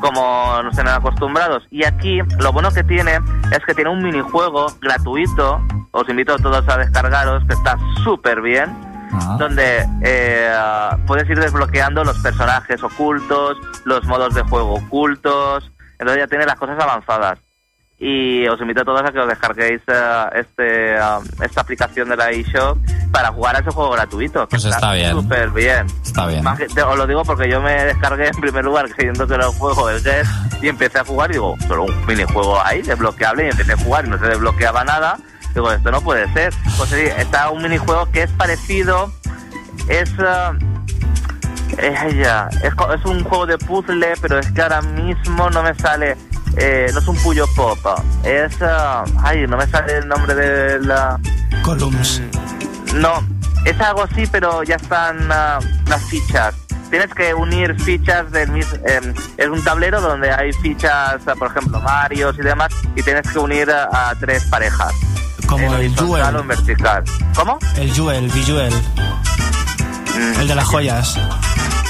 como 0.00 0.62
nos 0.62 0.74
tienen 0.74 0.94
acostumbrados. 0.94 1.64
Y 1.70 1.84
aquí 1.84 2.20
lo 2.38 2.52
bueno 2.52 2.70
que 2.70 2.84
tiene 2.84 3.20
es 3.50 3.64
que 3.66 3.74
tiene 3.74 3.90
un 3.90 4.02
minijuego 4.02 4.66
gratuito, 4.80 5.60
os 5.90 6.08
invito 6.08 6.34
a 6.34 6.38
todos 6.38 6.68
a 6.68 6.78
descargaros, 6.78 7.44
que 7.46 7.54
está 7.54 7.76
súper 8.04 8.40
bien, 8.40 8.76
donde 9.38 9.86
eh, 10.02 10.52
puedes 11.06 11.28
ir 11.28 11.38
desbloqueando 11.38 12.04
los 12.04 12.18
personajes 12.18 12.82
ocultos, 12.82 13.56
los 13.84 14.04
modos 14.04 14.34
de 14.34 14.42
juego 14.42 14.74
ocultos, 14.74 15.70
entonces 15.98 16.24
ya 16.24 16.28
tiene 16.28 16.46
las 16.46 16.56
cosas 16.56 16.78
avanzadas. 16.80 17.38
Y 18.00 18.46
os 18.46 18.60
invito 18.60 18.82
a 18.82 18.84
todos 18.84 19.02
a 19.02 19.10
que 19.10 19.18
os 19.18 19.26
descarguéis 19.28 19.80
eh, 19.88 20.24
este, 20.36 20.96
ah, 20.98 21.18
esta 21.42 21.62
aplicación 21.62 22.08
de 22.08 22.16
la 22.16 22.30
eShop 22.30 22.78
para 23.10 23.32
jugar 23.32 23.56
a 23.56 23.58
ese 23.58 23.70
juego 23.72 23.90
gratuito. 23.90 24.46
que 24.46 24.50
Pues 24.56 24.64
está 24.66 24.92
bien. 24.92 25.10
Súper 25.10 25.50
bien. 25.50 25.86
Está 26.04 26.26
bien. 26.28 26.44
Más 26.44 26.58
que- 26.58 26.66
te- 26.68 26.82
os 26.82 26.96
lo 26.96 27.06
digo 27.08 27.24
porque 27.24 27.50
yo 27.50 27.60
me 27.60 27.72
descargué 27.86 28.28
en 28.28 28.40
primer 28.40 28.64
lugar 28.64 28.88
creyendo 28.94 29.26
que 29.26 29.34
era 29.34 29.48
un 29.48 29.54
juego 29.56 29.88
del 29.88 30.00
Guest 30.00 30.30
y 30.62 30.68
empecé 30.68 31.00
a 31.00 31.04
jugar 31.04 31.30
y 31.30 31.32
digo, 31.34 31.56
solo 31.66 31.86
un 31.86 32.06
minijuego 32.06 32.60
ahí, 32.64 32.82
desbloqueable, 32.82 33.46
y 33.46 33.50
empecé 33.50 33.72
a 33.72 33.76
jugar 33.76 34.06
y 34.06 34.10
no 34.10 34.18
se 34.18 34.26
desbloqueaba 34.26 34.84
nada. 34.84 35.18
Digo, 35.54 35.72
esto 35.72 35.90
no 35.90 36.00
puede 36.00 36.32
ser. 36.32 36.54
Pues 36.76 36.90
sí, 36.90 37.00
está 37.18 37.50
un 37.50 37.62
minijuego 37.64 38.08
que 38.12 38.22
es 38.22 38.30
parecido, 38.32 39.12
es... 39.88 40.12
ya, 42.22 42.48
es, 42.62 42.74
co- 42.74 42.92
es 42.92 43.04
un 43.04 43.24
juego 43.24 43.46
de 43.46 43.58
puzzle, 43.58 44.12
pero 44.20 44.38
es 44.38 44.50
que 44.52 44.62
ahora 44.62 44.82
mismo 44.82 45.50
no 45.50 45.62
me 45.64 45.74
sale... 45.74 46.16
eh, 46.56 46.90
no 46.92 47.00
es 47.00 47.08
un 47.08 47.16
Puyo 47.16 47.46
Pop, 47.54 47.78
es... 48.24 48.54
ah, 48.62 49.04
ay, 49.22 49.46
no 49.46 49.56
me 49.56 49.66
sale 49.66 49.98
el 49.98 50.08
nombre 50.08 50.34
de 50.34 50.80
la... 50.80 51.18
Columns. 51.62 52.22
No, 52.94 53.26
es 53.64 53.80
algo 53.80 54.04
así, 54.04 54.26
pero 54.26 54.62
ya 54.62 54.76
están 54.76 55.30
ah, 55.30 55.58
las 55.86 56.02
fichas. 56.04 56.54
Tienes 56.90 57.12
que 57.12 57.34
unir 57.34 57.78
fichas 57.80 58.30
del 58.32 58.50
mismo... 58.50 58.78
es 59.36 59.48
un 59.48 59.62
tablero 59.62 60.00
donde 60.00 60.30
hay 60.32 60.52
fichas, 60.54 61.20
ah, 61.26 61.34
por 61.38 61.48
ejemplo, 61.48 61.80
Marios 61.80 62.36
y 62.38 62.42
demás, 62.42 62.72
y 62.96 63.02
tienes 63.02 63.28
que 63.30 63.38
unir 63.38 63.70
a, 63.70 64.10
a 64.10 64.14
tres 64.14 64.44
parejas. 64.46 64.94
Como 65.46 65.74
el 65.76 65.94
Jewel. 65.96 66.22
vertical. 66.46 67.04
¿Cómo? 67.34 67.58
El 67.76 67.92
Jewel, 67.92 68.28
Visuel. 68.30 68.72
Mm. 70.14 70.40
El 70.40 70.48
de 70.48 70.54
las 70.54 70.64
joyas. 70.66 71.18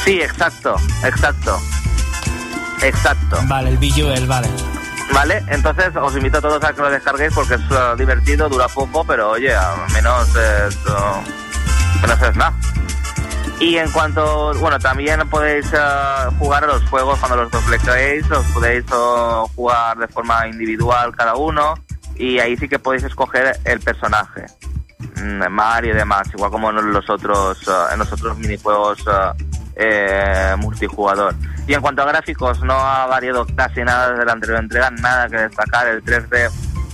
Sí, 0.05 0.21
exacto, 0.21 0.77
exacto. 1.03 1.59
Exacto. 2.83 3.39
Vale, 3.47 3.71
el 3.71 3.79
Visuel, 3.79 4.27
vale. 4.27 4.49
¿Vale? 5.13 5.43
Entonces 5.49 5.95
os 5.97 6.17
invito 6.17 6.39
a 6.39 6.41
todos 6.41 6.63
a 6.63 6.73
que 6.73 6.83
lo 6.83 6.91
descarguéis 6.91 7.33
porque 7.35 7.55
es 7.55 7.61
eh, 7.61 7.95
divertido, 7.97 8.49
dura 8.49 8.69
poco, 8.69 9.05
pero 9.05 9.31
oye, 9.31 9.55
al 9.55 9.91
menos 9.93 10.29
es, 10.29 10.75
eh, 10.75 12.01
menos 12.03 12.23
es 12.23 12.37
nada. 12.37 12.55
Y 13.61 13.77
en 13.77 13.91
cuanto, 13.91 14.55
bueno, 14.61 14.79
también 14.79 15.29
podéis 15.29 15.67
eh, 15.73 15.79
jugar 16.39 16.63
a 16.63 16.69
los 16.69 16.85
juegos 16.89 17.19
cuando 17.19 17.39
los 17.39 17.51
desbloqueéis, 17.51 18.31
os 18.31 18.47
podéis 18.47 18.85
eh, 18.85 19.49
jugar 19.57 19.99
de 19.99 20.07
forma 20.07 20.47
individual 20.47 21.15
cada 21.17 21.35
uno 21.35 21.75
y 22.15 22.39
ahí 22.39 22.57
sí 22.57 22.69
que 22.69 22.79
podéis 22.79 23.03
escoger 23.03 23.59
el 23.65 23.81
personaje. 23.81 24.47
Mm, 25.17 25.49
Mario 25.51 25.93
y 25.93 25.97
demás, 25.97 26.29
igual 26.33 26.53
como 26.53 26.71
en 26.71 26.93
los 26.93 27.11
otros, 27.11 27.59
en 27.93 27.99
los 27.99 28.13
otros 28.13 28.39
minijuegos 28.39 29.05
eh, 29.75 30.55
multijugador. 30.59 31.35
Y 31.69 31.75
en 31.75 31.81
cuanto 31.83 32.03
a 32.03 32.07
gráficos, 32.07 32.61
no 32.63 32.75
ha 32.75 33.07
variado 33.07 33.47
casi 33.55 33.83
nada 33.83 34.11
desde 34.13 34.25
la 34.25 34.33
anterior 34.33 34.59
entrega, 34.59 34.91
nada 34.91 35.29
que 35.29 35.37
destacar. 35.37 35.87
El 35.87 36.03
3D, 36.03 36.51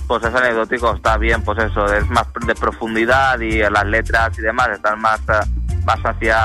pues 0.07 0.23
es 0.23 0.35
anecdótico, 0.35 0.93
está 0.93 1.17
bien, 1.17 1.41
pues 1.43 1.57
eso, 1.59 1.85
es 1.93 2.07
más 2.09 2.25
de 2.45 2.53
profundidad 2.55 3.39
y 3.39 3.59
las 3.69 3.85
letras 3.85 4.37
y 4.37 4.41
demás 4.41 4.67
están 4.73 4.99
más, 4.99 5.19
eh, 5.29 5.39
más 5.85 5.99
hacia 6.03 6.37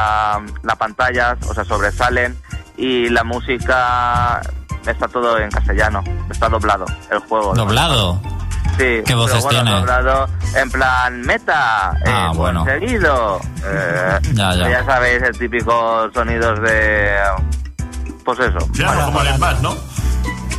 la 0.63 0.77
pantalla, 0.79 1.37
o 1.49 1.53
sea, 1.55 1.65
sobresalen. 1.65 2.39
Y 2.77 3.09
la 3.11 3.25
música 3.25 4.41
está 4.87 5.09
todo 5.09 5.37
en 5.39 5.51
castellano, 5.51 6.03
está 6.31 6.49
doblado 6.49 6.87
el 7.11 7.19
juego. 7.19 7.53
¿Doblado? 7.55 8.21
Sí, 8.79 9.03
¿Qué 9.05 9.15
voces 9.15 9.43
bueno, 9.43 9.61
tiene? 9.65 9.77
doblado 9.81 10.27
en 10.55 10.71
plan 10.71 11.21
meta, 11.23 11.91
Ah, 12.07 12.31
eh, 12.33 12.37
bueno. 12.37 12.65
seguido. 12.65 13.41
Eh, 13.67 14.19
Ya, 14.33 14.55
ya. 14.55 14.85
sabéis, 14.85 15.21
el 15.23 15.37
típico 15.37 16.09
sonidos 16.15 16.61
de. 16.63 17.17
Pues 18.25 18.39
eso. 18.41 18.59
Claro, 18.75 19.07
como 19.07 19.21
el 19.23 19.35
Smash, 19.35 19.61
¿no? 19.61 19.75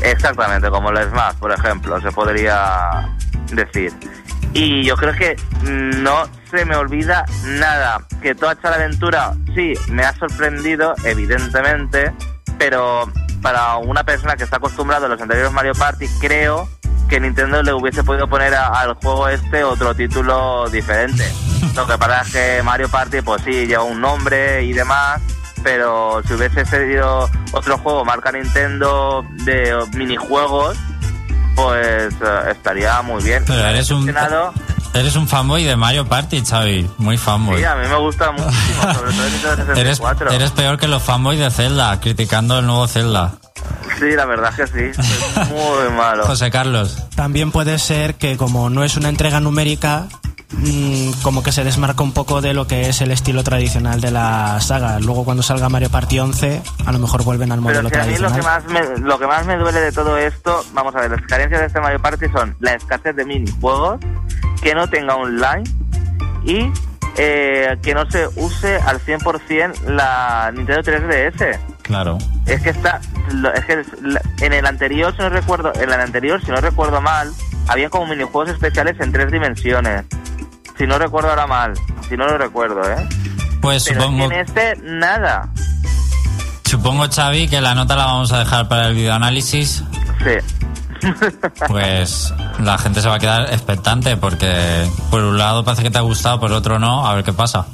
Exactamente, 0.03 0.70
como 0.70 0.89
el 0.89 1.09
Smash, 1.09 1.36
por 1.36 1.51
ejemplo, 1.51 1.99
se 2.01 2.12
podría 2.12 3.09
decir. 3.51 3.93
Y 4.53 4.84
yo 4.84 4.95
creo 4.97 5.14
que 5.14 5.36
no 5.64 6.24
se 6.49 6.66
me 6.66 6.76
olvida 6.76 7.26
nada. 7.45 8.01
Que 8.22 8.36
toda 8.36 8.53
esta 8.53 8.74
aventura, 8.74 9.34
sí, 9.55 9.74
me 9.89 10.03
ha 10.03 10.14
sorprendido, 10.18 10.93
evidentemente, 11.03 12.12
pero 12.57 13.09
para 13.41 13.78
una 13.78 14.03
persona 14.03 14.36
que 14.36 14.43
está 14.43 14.57
acostumbrada 14.57 15.05
a 15.05 15.09
los 15.09 15.22
anteriores 15.22 15.51
Mario 15.51 15.74
Party, 15.74 16.07
creo 16.20 16.68
que 17.07 17.20
Nintendo 17.20 17.62
le 17.64 17.74
hubiese 17.74 18.03
podido 18.03 18.28
poner 18.28 18.53
a- 18.55 18.68
al 18.68 18.93
juego 18.95 19.28
este 19.28 19.64
otro 19.64 19.93
título 19.95 20.70
diferente. 20.70 21.32
Lo 21.76 21.88
que 21.88 21.97
pasa 21.97 22.22
es 22.22 22.32
que 22.34 22.64
Mario 22.64 22.89
Party, 22.89 23.22
pues 23.22 23.41
sí, 23.43 23.66
lleva 23.68 23.84
un 23.84 24.01
nombre 24.01 24.64
y 24.64 24.74
demás, 24.74 25.22
pero 25.64 26.22
si 26.28 26.34
hubiese 26.34 26.66
sido 26.66 27.30
otro 27.51 27.78
juego 27.78 28.05
marca 28.05 28.32
Nintendo 28.32 29.26
de 29.45 29.74
minijuegos, 29.93 30.78
pues 31.55 32.14
eh, 32.14 32.51
estaría 32.51 33.01
muy 33.01 33.24
bien. 33.24 33.43
Pero 33.45 33.66
eres 33.66 33.91
un, 33.91 34.14
eres 34.93 35.16
un 35.16 35.28
fanboy 35.28 35.64
de 35.64 35.76
Mario 35.76 36.05
Party, 36.07 36.43
Xavi. 36.43 36.89
Muy 36.97 37.18
fanboy. 37.18 37.57
Sí, 37.59 37.64
a 37.66 37.76
mí 37.76 37.88
me 37.88 37.95
gusta 37.97 38.32
muchísimo, 38.32 38.82
sobre 38.93 39.12
todo 39.12 39.26
el 39.26 39.32
Nintendo 39.32 39.74
Eres, 39.74 39.97
64. 39.97 40.32
eres 40.32 40.51
peor 40.51 40.78
que 40.78 40.88
los 40.88 41.03
fanboys 41.03 41.39
de 41.39 41.51
Zelda, 41.51 41.99
criticando 41.99 42.59
el 42.59 42.66
nuevo 42.66 42.88
Zelda. 42.88 43.34
Sí, 43.99 44.12
la 44.16 44.26
verdad 44.26 44.51
es 44.57 44.72
que 44.72 44.93
sí, 44.93 45.01
es 45.01 45.49
muy 45.49 45.89
malo. 45.97 46.26
José 46.26 46.49
Carlos. 46.49 46.97
También 47.16 47.51
puede 47.51 47.78
ser 47.78 48.16
que 48.16 48.38
como 48.38 48.70
no 48.70 48.84
es 48.84 48.97
una 48.97 49.09
entrega 49.09 49.39
numérica, 49.39 50.07
mm, 50.54 51.22
como 51.24 51.43
que 51.43 51.52
se 51.52 51.64
desmarca 51.64 52.04
un 52.04 52.12
poco 52.14 52.41
de 52.41 52.54
lo 52.54 52.68
que 52.68 52.89
es 52.89 53.02
el 53.02 53.12
estilo 53.12 53.43
tradicional 53.43 54.02
de 54.02 54.12
la 54.12 54.60
saga. 54.62 54.99
Luego 54.99 55.24
cuando 55.26 55.43
salga 55.43 55.70
Mario 55.70 55.89
Party 55.89 56.20
11, 56.20 56.62
a 56.86 56.91
lo 56.91 56.99
mejor 56.99 57.24
vuelven 57.24 57.52
al 57.52 57.60
Pero 57.64 57.82
modelo 57.84 57.89
si 57.89 57.95
a 57.95 58.04
mí 58.06 58.18
lo 58.18 58.30
tradicional. 58.30 58.62
que, 58.64 58.72
más 58.74 58.89
me, 58.89 58.97
lo 58.99 59.20
que 59.20 59.28
más 59.28 59.45
me 59.45 59.58
duele 59.58 59.80
de 59.80 59.91
todo 59.91 60.18
esto, 60.18 60.64
vamos 60.74 60.95
a 60.95 61.02
ver, 61.02 61.12
las 61.12 61.22
carencias 61.28 61.62
de 61.62 61.68
este 61.68 61.80
Mario 61.82 61.99
Party 62.02 62.26
son 62.34 62.56
la 62.60 62.74
escasez 62.74 63.16
de 63.16 63.26
minijuegos, 63.26 63.99
que 64.62 64.76
no 64.76 64.88
tenga 64.88 65.16
online 65.16 65.64
y 66.45 66.72
eh, 67.18 67.78
que 67.82 67.93
no 67.93 68.10
se 68.10 68.28
use 68.36 68.76
al 68.78 68.99
100% 69.02 69.82
la 69.88 70.52
Nintendo 70.56 70.82
3DS. 70.82 71.60
Claro. 71.82 72.18
Es 72.45 72.62
que 72.62 72.70
está, 72.70 73.02
lo- 73.34 73.54
es 73.54 73.66
que 73.66 73.84
la- 74.02 74.22
en 74.39 74.54
el 74.54 74.66
anterior, 74.66 75.12
si 75.14 75.22
no 75.22 75.30
recuerdo, 75.30 75.74
en 75.76 75.91
el 75.91 75.99
anterior, 75.99 76.39
si 76.43 76.52
no 76.52 76.58
recuerdo 76.62 77.02
mal, 77.02 77.32
había 77.68 77.89
como 77.89 78.08
minijuegos 78.08 78.49
especiales 78.49 78.95
en 79.02 79.12
tres 79.12 79.30
dimensiones. 79.32 80.06
Si 80.78 80.88
no 80.88 80.98
recuerdo 80.98 81.30
ahora 81.30 81.48
mal, 81.48 81.74
si 82.10 82.18
no 82.18 82.26
lo 82.26 82.38
recuerdo, 82.38 82.82
¿eh? 82.90 83.08
Pues 83.62 83.86
Pero 83.88 84.02
supongo, 84.02 84.26
en 84.26 84.32
este, 84.32 84.76
nada. 84.82 85.50
supongo, 86.66 87.08
Xavi, 87.08 87.48
que 87.48 87.62
la 87.62 87.76
nota 87.76 87.96
la 87.96 88.06
vamos 88.06 88.32
a 88.32 88.40
dejar 88.40 88.68
para 88.68 88.88
el 88.88 88.96
videoanálisis. 88.96 89.84
Sí. 90.24 90.58
Pues 91.68 92.34
la 92.60 92.78
gente 92.78 93.02
se 93.02 93.10
va 93.10 93.16
a 93.16 93.20
quedar 93.20 93.52
expectante 93.54 94.18
porque 94.18 94.88
por 95.10 95.24
un 95.24 95.38
lado 95.38 95.64
parece 95.64 95.84
que 95.84 95.90
te 95.90 95.98
ha 95.98 96.02
gustado, 96.02 96.40
por 96.40 96.52
otro 96.52 96.80
no. 96.80 97.08
A 97.08 97.16
ver 97.16 97.24
qué 97.24 97.34
pasa. 97.34 97.66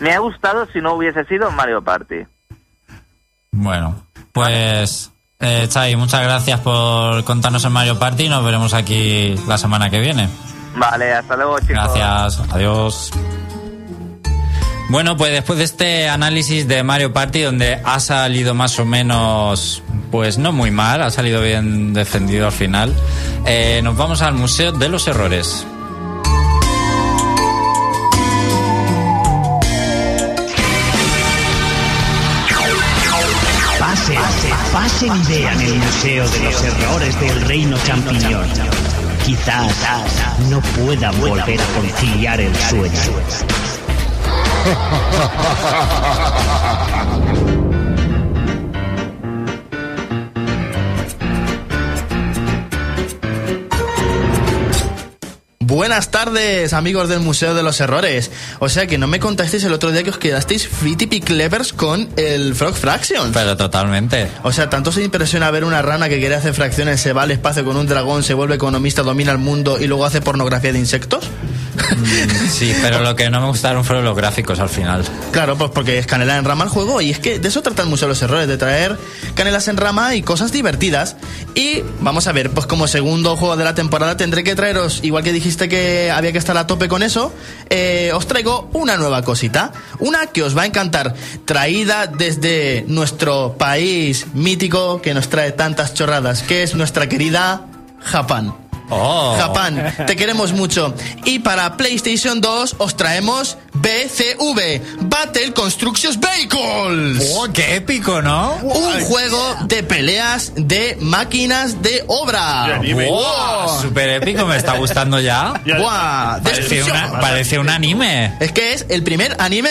Me 0.00 0.12
ha 0.12 0.18
gustado 0.18 0.66
si 0.72 0.80
no 0.80 0.94
hubiese 0.94 1.24
sido 1.24 1.50
Mario 1.52 1.82
Party. 1.82 2.26
Bueno, 3.52 3.94
pues 4.32 5.10
eh, 5.38 5.68
Xavi, 5.72 5.96
muchas 5.96 6.22
gracias 6.22 6.60
por 6.60 7.22
contarnos 7.24 7.64
en 7.64 7.72
Mario 7.72 7.98
Party. 7.98 8.28
Nos 8.28 8.44
veremos 8.44 8.74
aquí 8.74 9.36
la 9.46 9.58
semana 9.58 9.90
que 9.90 10.00
viene. 10.00 10.28
Vale, 10.74 11.12
hasta 11.12 11.36
luego, 11.36 11.58
chicos. 11.60 11.94
Gracias, 11.94 12.40
adiós. 12.50 13.12
Bueno, 14.88 15.16
pues 15.16 15.32
después 15.32 15.58
de 15.58 15.64
este 15.64 16.08
análisis 16.08 16.68
de 16.68 16.82
Mario 16.82 17.12
Party, 17.12 17.40
donde 17.40 17.80
ha 17.82 17.98
salido 17.98 18.54
más 18.54 18.78
o 18.78 18.84
menos, 18.84 19.82
pues 20.10 20.36
no 20.36 20.52
muy 20.52 20.70
mal, 20.70 21.02
ha 21.02 21.10
salido 21.10 21.40
bien 21.40 21.94
defendido 21.94 22.46
al 22.46 22.52
final, 22.52 22.94
eh, 23.46 23.80
nos 23.82 23.96
vamos 23.96 24.20
al 24.20 24.34
Museo 24.34 24.72
de 24.72 24.88
los 24.90 25.08
Errores. 25.08 25.66
Pase, 33.78 34.14
pasen 34.72 35.12
y 35.16 35.24
vean 35.32 35.60
el 35.60 35.74
Museo 35.74 36.28
de 36.28 36.40
los 36.40 36.64
Errores 36.64 37.20
del 37.20 37.40
Reino 37.42 37.76
Champiñón. 37.84 38.48
Quizás 39.24 39.72
no 40.50 40.60
puedan 40.60 41.18
volver 41.20 41.60
a 41.60 41.66
conciliar 41.74 42.40
el 42.40 42.54
sueño. 42.56 42.90
Buenas 55.72 56.10
tardes, 56.10 56.74
amigos 56.74 57.08
del 57.08 57.20
Museo 57.20 57.54
de 57.54 57.62
los 57.62 57.80
Errores. 57.80 58.30
O 58.58 58.68
sea 58.68 58.86
que 58.86 58.98
no 58.98 59.06
me 59.06 59.20
contasteis 59.20 59.64
el 59.64 59.72
otro 59.72 59.90
día 59.90 60.02
que 60.02 60.10
os 60.10 60.18
quedasteis 60.18 60.68
fitty 60.68 61.22
clevers 61.22 61.72
con 61.72 62.10
el 62.16 62.54
Frog 62.54 62.74
Fraction. 62.74 63.32
Pero 63.32 63.56
totalmente. 63.56 64.28
O 64.42 64.52
sea, 64.52 64.68
tanto 64.68 64.92
se 64.92 65.02
impresiona 65.02 65.50
ver 65.50 65.64
una 65.64 65.80
rana 65.80 66.10
que 66.10 66.18
quiere 66.18 66.34
hacer 66.34 66.52
fracciones, 66.52 67.00
se 67.00 67.14
va 67.14 67.22
al 67.22 67.30
espacio 67.30 67.64
con 67.64 67.78
un 67.78 67.86
dragón, 67.86 68.22
se 68.22 68.34
vuelve 68.34 68.56
economista, 68.56 69.02
domina 69.02 69.32
el 69.32 69.38
mundo 69.38 69.80
y 69.80 69.86
luego 69.86 70.04
hace 70.04 70.20
pornografía 70.20 70.74
de 70.74 70.78
insectos. 70.78 71.24
Sí, 72.50 72.74
pero 72.82 73.00
lo 73.00 73.16
que 73.16 73.30
no 73.30 73.40
me 73.40 73.46
gustaron 73.46 73.82
fueron 73.82 74.04
los 74.04 74.14
gráficos 74.14 74.60
al 74.60 74.68
final. 74.68 75.04
Claro, 75.30 75.56
pues 75.56 75.70
porque 75.70 75.98
es 75.98 76.06
canela 76.06 76.36
en 76.36 76.44
rama 76.44 76.64
el 76.64 76.70
juego 76.70 77.00
y 77.00 77.10
es 77.10 77.18
que 77.18 77.38
de 77.38 77.48
eso 77.48 77.62
trata 77.62 77.82
el 77.82 77.88
Museo 77.88 78.08
de 78.08 78.10
los 78.10 78.22
Errores, 78.22 78.46
de 78.46 78.58
traer 78.58 78.98
canelas 79.34 79.68
en 79.68 79.78
rama 79.78 80.14
y 80.14 80.22
cosas 80.22 80.52
divertidas. 80.52 81.16
Y 81.54 81.82
vamos 82.00 82.26
a 82.26 82.32
ver, 82.32 82.50
pues 82.50 82.66
como 82.66 82.86
segundo 82.88 83.36
juego 83.36 83.56
de 83.56 83.64
la 83.64 83.74
temporada 83.74 84.18
tendré 84.18 84.44
que 84.44 84.54
traeros, 84.54 85.00
igual 85.02 85.24
que 85.24 85.32
dijiste 85.32 85.61
que 85.68 86.10
había 86.10 86.32
que 86.32 86.38
estar 86.38 86.56
a 86.56 86.66
tope 86.66 86.88
con 86.88 87.02
eso, 87.02 87.32
eh, 87.70 88.10
os 88.14 88.26
traigo 88.26 88.70
una 88.72 88.96
nueva 88.96 89.22
cosita, 89.22 89.72
una 89.98 90.26
que 90.26 90.42
os 90.42 90.56
va 90.56 90.62
a 90.62 90.66
encantar, 90.66 91.14
traída 91.44 92.06
desde 92.06 92.84
nuestro 92.88 93.56
país 93.58 94.26
mítico 94.34 95.02
que 95.02 95.14
nos 95.14 95.28
trae 95.28 95.52
tantas 95.52 95.94
chorradas, 95.94 96.42
que 96.42 96.62
es 96.62 96.74
nuestra 96.74 97.08
querida 97.08 97.66
Japón. 98.00 98.61
Oh. 98.94 99.36
Japón, 99.38 99.82
te 100.06 100.16
queremos 100.16 100.52
mucho. 100.52 100.94
Y 101.24 101.38
para 101.40 101.76
PlayStation 101.76 102.40
2 102.40 102.76
os 102.78 102.96
traemos 102.96 103.56
BCV, 103.74 104.80
Battle 105.02 105.52
Constructions 105.52 106.18
Vehicles. 106.20 107.32
Oh, 107.36 107.46
qué 107.52 107.76
épico, 107.76 108.20
¿no? 108.22 108.54
Un 108.62 109.00
juego 109.04 109.56
de 109.64 109.82
peleas 109.82 110.52
de 110.56 110.96
máquinas 111.00 111.82
de 111.82 112.04
obra. 112.06 112.80
¡Wow! 112.82 113.80
Súper 113.82 114.08
épico, 114.10 114.46
me 114.46 114.56
está 114.56 114.76
gustando 114.76 115.20
ya. 115.20 115.54
Una- 116.84 117.20
parece 117.20 117.58
un 117.58 117.68
anime. 117.70 118.34
Es 118.40 118.52
que 118.52 118.72
es 118.74 118.86
el 118.88 119.02
primer 119.02 119.36
anime 119.40 119.70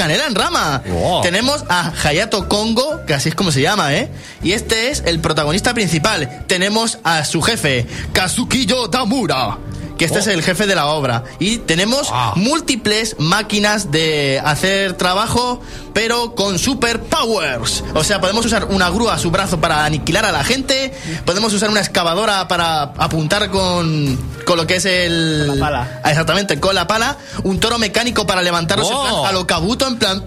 canela 0.00 0.26
en 0.26 0.34
rama. 0.34 0.82
Wow. 0.86 1.20
Tenemos 1.20 1.62
a 1.68 1.92
Hayato 2.02 2.48
Kongo, 2.48 3.04
que 3.06 3.12
así 3.12 3.28
es 3.28 3.34
como 3.34 3.52
se 3.52 3.60
llama, 3.60 3.92
¿eh? 3.94 4.08
Y 4.42 4.52
este 4.52 4.90
es 4.90 5.02
el 5.04 5.20
protagonista 5.20 5.74
principal. 5.74 6.44
Tenemos 6.46 6.96
a 7.04 7.22
su 7.26 7.42
jefe, 7.42 7.86
Kazukiyo 8.14 8.88
Tamura. 8.88 9.58
Que 9.98 10.06
este 10.06 10.20
es 10.20 10.26
el 10.28 10.42
jefe 10.42 10.66
de 10.66 10.74
la 10.74 10.86
obra. 10.86 11.24
Y 11.38 11.58
tenemos 11.58 12.08
Wow. 12.08 12.36
múltiples 12.36 13.16
máquinas 13.18 13.90
de 13.90 14.40
hacer 14.42 14.94
trabajo, 14.94 15.60
pero 15.92 16.34
con 16.34 16.58
superpowers. 16.58 17.84
O 17.94 18.04
sea, 18.04 18.20
podemos 18.20 18.44
usar 18.46 18.66
una 18.66 18.90
grúa 18.90 19.14
a 19.14 19.18
su 19.18 19.30
brazo 19.30 19.60
para 19.60 19.84
aniquilar 19.84 20.24
a 20.24 20.32
la 20.32 20.44
gente. 20.44 20.92
Podemos 21.24 21.52
usar 21.52 21.70
una 21.70 21.80
excavadora 21.80 22.48
para 22.48 22.82
apuntar 22.82 23.50
con, 23.50 24.18
con 24.46 24.56
lo 24.56 24.66
que 24.66 24.76
es 24.76 24.84
el. 24.84 25.44
Con 25.48 25.58
la 25.58 25.64
pala. 25.66 26.00
Ah, 26.04 26.10
Exactamente, 26.10 26.60
con 26.60 26.74
la 26.74 26.86
pala. 26.86 27.16
Un 27.44 27.58
toro 27.60 27.78
mecánico 27.78 28.26
para 28.26 28.42
levantarlos 28.42 28.88
en 28.90 28.96
Oh. 28.96 29.02
plan 29.22 29.26
a 29.26 29.32
lo 29.32 29.46
Kabuto, 29.46 29.86
en 29.86 29.96
plan. 29.98 30.24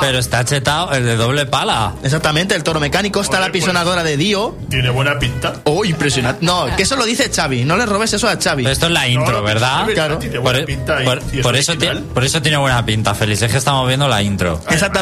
Pero 0.00 0.18
está 0.18 0.44
chetado 0.44 0.92
el 0.92 1.04
de 1.04 1.16
doble 1.16 1.46
pala. 1.46 1.94
Exactamente, 2.02 2.54
el 2.54 2.62
toro 2.62 2.80
mecánico. 2.80 3.20
Está 3.20 3.38
Joder, 3.38 3.48
la 3.48 3.52
pisonadora 3.52 4.02
de 4.02 4.16
Dio. 4.16 4.56
Tiene 4.70 4.90
buena 4.90 5.18
pinta. 5.18 5.54
Oh, 5.64 5.84
impresionante. 5.84 6.44
No, 6.44 6.66
que 6.76 6.82
eso 6.82 6.96
lo 6.96 7.04
dice 7.04 7.30
Xavi. 7.34 7.64
No 7.64 7.76
le 7.76 7.86
robes 7.86 8.12
eso 8.12 8.28
a 8.28 8.36
Xavi. 8.36 8.62
Pero 8.62 8.72
esto 8.72 8.86
es 8.86 8.92
la 8.92 9.08
intro, 9.08 9.38
No, 9.38 9.42
¿verdad? 9.42 9.86
Claro. 9.94 10.18
Tiene 10.18 10.34
Por, 10.40 10.52
buena 10.52 10.66
pinta 10.66 11.02
y- 11.02 11.04
por- 11.04 11.22
y 11.32 11.38
es 11.38 11.42
por 11.42 11.56
eso 11.56 11.72
por 12.14 12.42
tiene 12.42 12.56
buena 12.56 12.84
pinta, 12.84 13.14
Félix. 13.14 13.42
Es 13.42 13.50
que 13.52 13.58
estamos 13.58 13.86
viendo 13.86 14.08
la 14.08 14.22
intro. 14.22 14.60
Exactamente. 14.70 14.93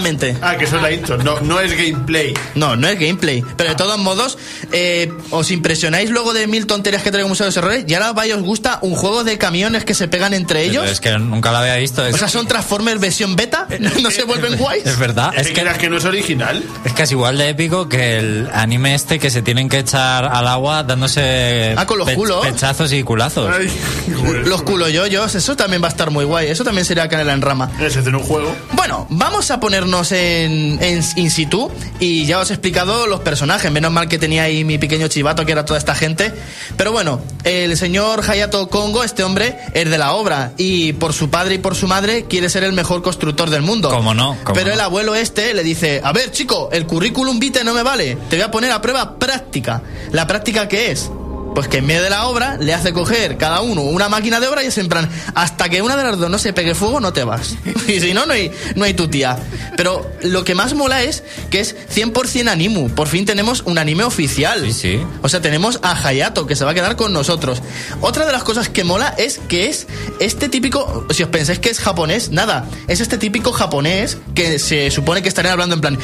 Ah, 0.42 0.56
que 0.56 0.64
eso 0.64 0.76
es 0.76 0.82
la 0.82 0.90
intro. 0.92 1.16
No, 1.18 1.40
no 1.40 1.60
es 1.60 1.72
gameplay. 1.76 2.34
No, 2.54 2.76
no 2.76 2.88
es 2.88 2.98
gameplay. 2.98 3.42
Pero 3.56 3.70
de 3.70 3.76
todos 3.76 3.98
modos, 3.98 4.38
eh, 4.72 5.12
os 5.30 5.50
impresionáis 5.50 6.10
luego 6.10 6.32
de 6.32 6.46
mil 6.46 6.66
tonterías 6.66 7.02
que 7.02 7.10
traigo 7.10 7.28
Museo 7.28 7.44
de 7.44 7.48
los 7.48 7.56
Errores. 7.56 7.84
Y 7.86 7.94
ahora 7.94 8.12
vaya, 8.12 8.36
os 8.36 8.42
gusta 8.42 8.78
un 8.82 8.94
juego 8.94 9.24
de 9.24 9.38
camiones 9.38 9.84
que 9.84 9.94
se 9.94 10.08
pegan 10.08 10.34
entre 10.34 10.60
Pero 10.66 10.82
ellos. 10.82 10.90
es 10.90 11.00
que 11.00 11.10
nunca 11.18 11.52
la 11.52 11.60
había 11.60 11.76
visto. 11.76 12.04
Es, 12.04 12.14
O 12.14 12.18
sea, 12.18 12.28
son 12.28 12.46
Transformers 12.46 13.00
versión 13.00 13.36
beta. 13.36 13.66
¿No 14.02 14.10
se 14.10 14.24
vuelven 14.24 14.56
guays? 14.56 14.86
es 14.86 14.98
verdad. 14.98 15.32
Es 15.36 15.48
Es 15.48 15.78
que 15.78 15.88
no 15.90 15.96
es 15.98 16.04
original. 16.04 16.62
es 16.84 16.92
es 17.02 17.10
igual 17.10 17.36
de 17.36 17.48
épico 17.48 17.88
que 17.88 18.18
el 18.18 18.48
anime 18.52 18.94
este 18.94 19.18
que 19.18 19.28
se 19.28 19.42
tienen 19.42 19.68
que 19.68 19.80
echar 19.80 20.24
al 20.24 20.46
agua 20.46 20.84
dándose 20.84 21.74
Ah, 21.76 21.84
con 21.86 21.98
los 21.98 22.08
culos. 22.10 22.46
pechazos 22.46 22.92
y 22.92 23.02
culazos. 23.02 23.50
Ay, 23.52 23.68
joder. 24.14 24.46
Los 24.46 24.62
culoyoyos, 24.62 25.34
eso 25.34 25.56
también 25.56 25.82
va 25.82 25.86
a 25.86 25.90
estar 25.90 26.10
muy 26.10 26.24
guay. 26.24 26.48
Eso 26.48 26.62
también 26.62 26.84
sería 26.84 27.08
canela 27.08 27.32
en 27.32 27.42
rama. 27.42 27.70
Ese 27.80 28.00
es 28.00 28.06
en 28.06 28.14
un 28.14 28.22
juego. 28.22 28.54
Bueno, 28.72 29.06
vamos 29.10 29.50
a 29.50 29.58
poner 29.58 29.81
en, 30.12 30.78
en 30.82 31.02
in 31.16 31.30
situ 31.30 31.70
y 32.00 32.26
ya 32.26 32.38
os 32.38 32.50
he 32.50 32.54
explicado 32.54 33.06
los 33.06 33.20
personajes. 33.20 33.70
Menos 33.70 33.92
mal 33.92 34.08
que 34.08 34.18
tenía 34.18 34.44
ahí 34.44 34.64
mi 34.64 34.78
pequeño 34.78 35.08
chivato 35.08 35.44
que 35.44 35.52
era 35.52 35.64
toda 35.64 35.78
esta 35.78 35.94
gente. 35.94 36.32
Pero 36.76 36.92
bueno, 36.92 37.20
el 37.44 37.76
señor 37.76 38.22
Hayato 38.28 38.68
Kongo, 38.68 39.04
este 39.04 39.24
hombre, 39.24 39.58
es 39.74 39.90
de 39.90 39.98
la 39.98 40.12
obra 40.12 40.52
y 40.56 40.92
por 40.94 41.12
su 41.12 41.30
padre 41.30 41.56
y 41.56 41.58
por 41.58 41.74
su 41.74 41.86
madre 41.86 42.26
quiere 42.26 42.48
ser 42.48 42.64
el 42.64 42.72
mejor 42.72 43.02
constructor 43.02 43.50
del 43.50 43.62
mundo. 43.62 43.90
¿Cómo 43.90 44.14
no? 44.14 44.36
¿Cómo 44.44 44.54
Pero 44.54 44.68
no? 44.68 44.74
el 44.74 44.80
abuelo 44.80 45.14
este 45.14 45.54
le 45.54 45.62
dice, 45.62 46.00
a 46.02 46.12
ver 46.12 46.30
chico, 46.30 46.68
el 46.72 46.86
currículum 46.86 47.38
vitae 47.38 47.64
no 47.64 47.74
me 47.74 47.82
vale, 47.82 48.16
te 48.28 48.36
voy 48.36 48.44
a 48.44 48.50
poner 48.50 48.72
a 48.72 48.80
prueba 48.80 49.18
práctica. 49.18 49.82
¿La 50.12 50.26
práctica 50.26 50.68
qué 50.68 50.90
es? 50.90 51.10
Pues 51.54 51.68
que 51.68 51.78
en 51.78 51.86
medio 51.86 52.02
de 52.02 52.10
la 52.10 52.26
obra 52.26 52.56
le 52.58 52.72
hace 52.72 52.92
coger 52.92 53.36
cada 53.36 53.60
uno 53.60 53.82
una 53.82 54.08
máquina 54.08 54.40
de 54.40 54.48
obra 54.48 54.62
y 54.62 54.66
es 54.66 54.78
en 54.78 54.88
plan, 54.88 55.08
hasta 55.34 55.68
que 55.68 55.82
una 55.82 55.96
de 55.96 56.04
las 56.04 56.18
dos 56.18 56.30
no 56.30 56.38
se 56.38 56.52
pegue 56.52 56.74
fuego, 56.74 57.00
no 57.00 57.12
te 57.12 57.24
vas. 57.24 57.56
Y 57.88 58.00
si 58.00 58.14
no, 58.14 58.26
no 58.26 58.32
hay, 58.32 58.50
no 58.76 58.84
hay 58.84 58.94
tu 58.94 59.08
tía. 59.08 59.36
Pero 59.76 60.10
lo 60.22 60.44
que 60.44 60.54
más 60.54 60.72
mola 60.74 61.02
es 61.02 61.22
que 61.50 61.60
es 61.60 61.74
100% 61.94 62.48
animu. 62.48 62.88
Por 62.90 63.08
fin 63.08 63.24
tenemos 63.26 63.62
un 63.62 63.76
anime 63.76 64.04
oficial. 64.04 64.62
Sí, 64.64 64.72
sí. 64.72 65.00
O 65.20 65.28
sea, 65.28 65.42
tenemos 65.42 65.80
a 65.82 65.92
Hayato, 65.92 66.46
que 66.46 66.56
se 66.56 66.64
va 66.64 66.70
a 66.70 66.74
quedar 66.74 66.96
con 66.96 67.12
nosotros. 67.12 67.60
Otra 68.00 68.24
de 68.24 68.32
las 68.32 68.44
cosas 68.44 68.68
que 68.68 68.84
mola 68.84 69.14
es 69.18 69.40
que 69.48 69.68
es 69.68 69.86
este 70.20 70.48
típico, 70.48 71.06
si 71.10 71.22
os 71.22 71.28
pensáis 71.28 71.58
que 71.58 71.70
es 71.70 71.80
japonés, 71.80 72.30
nada, 72.30 72.66
es 72.88 73.00
este 73.00 73.18
típico 73.18 73.52
japonés 73.52 74.16
que 74.34 74.58
se 74.58 74.90
supone 74.90 75.22
que 75.22 75.28
estarían 75.28 75.52
hablando 75.52 75.74
en 75.74 75.80
plan, 75.80 75.98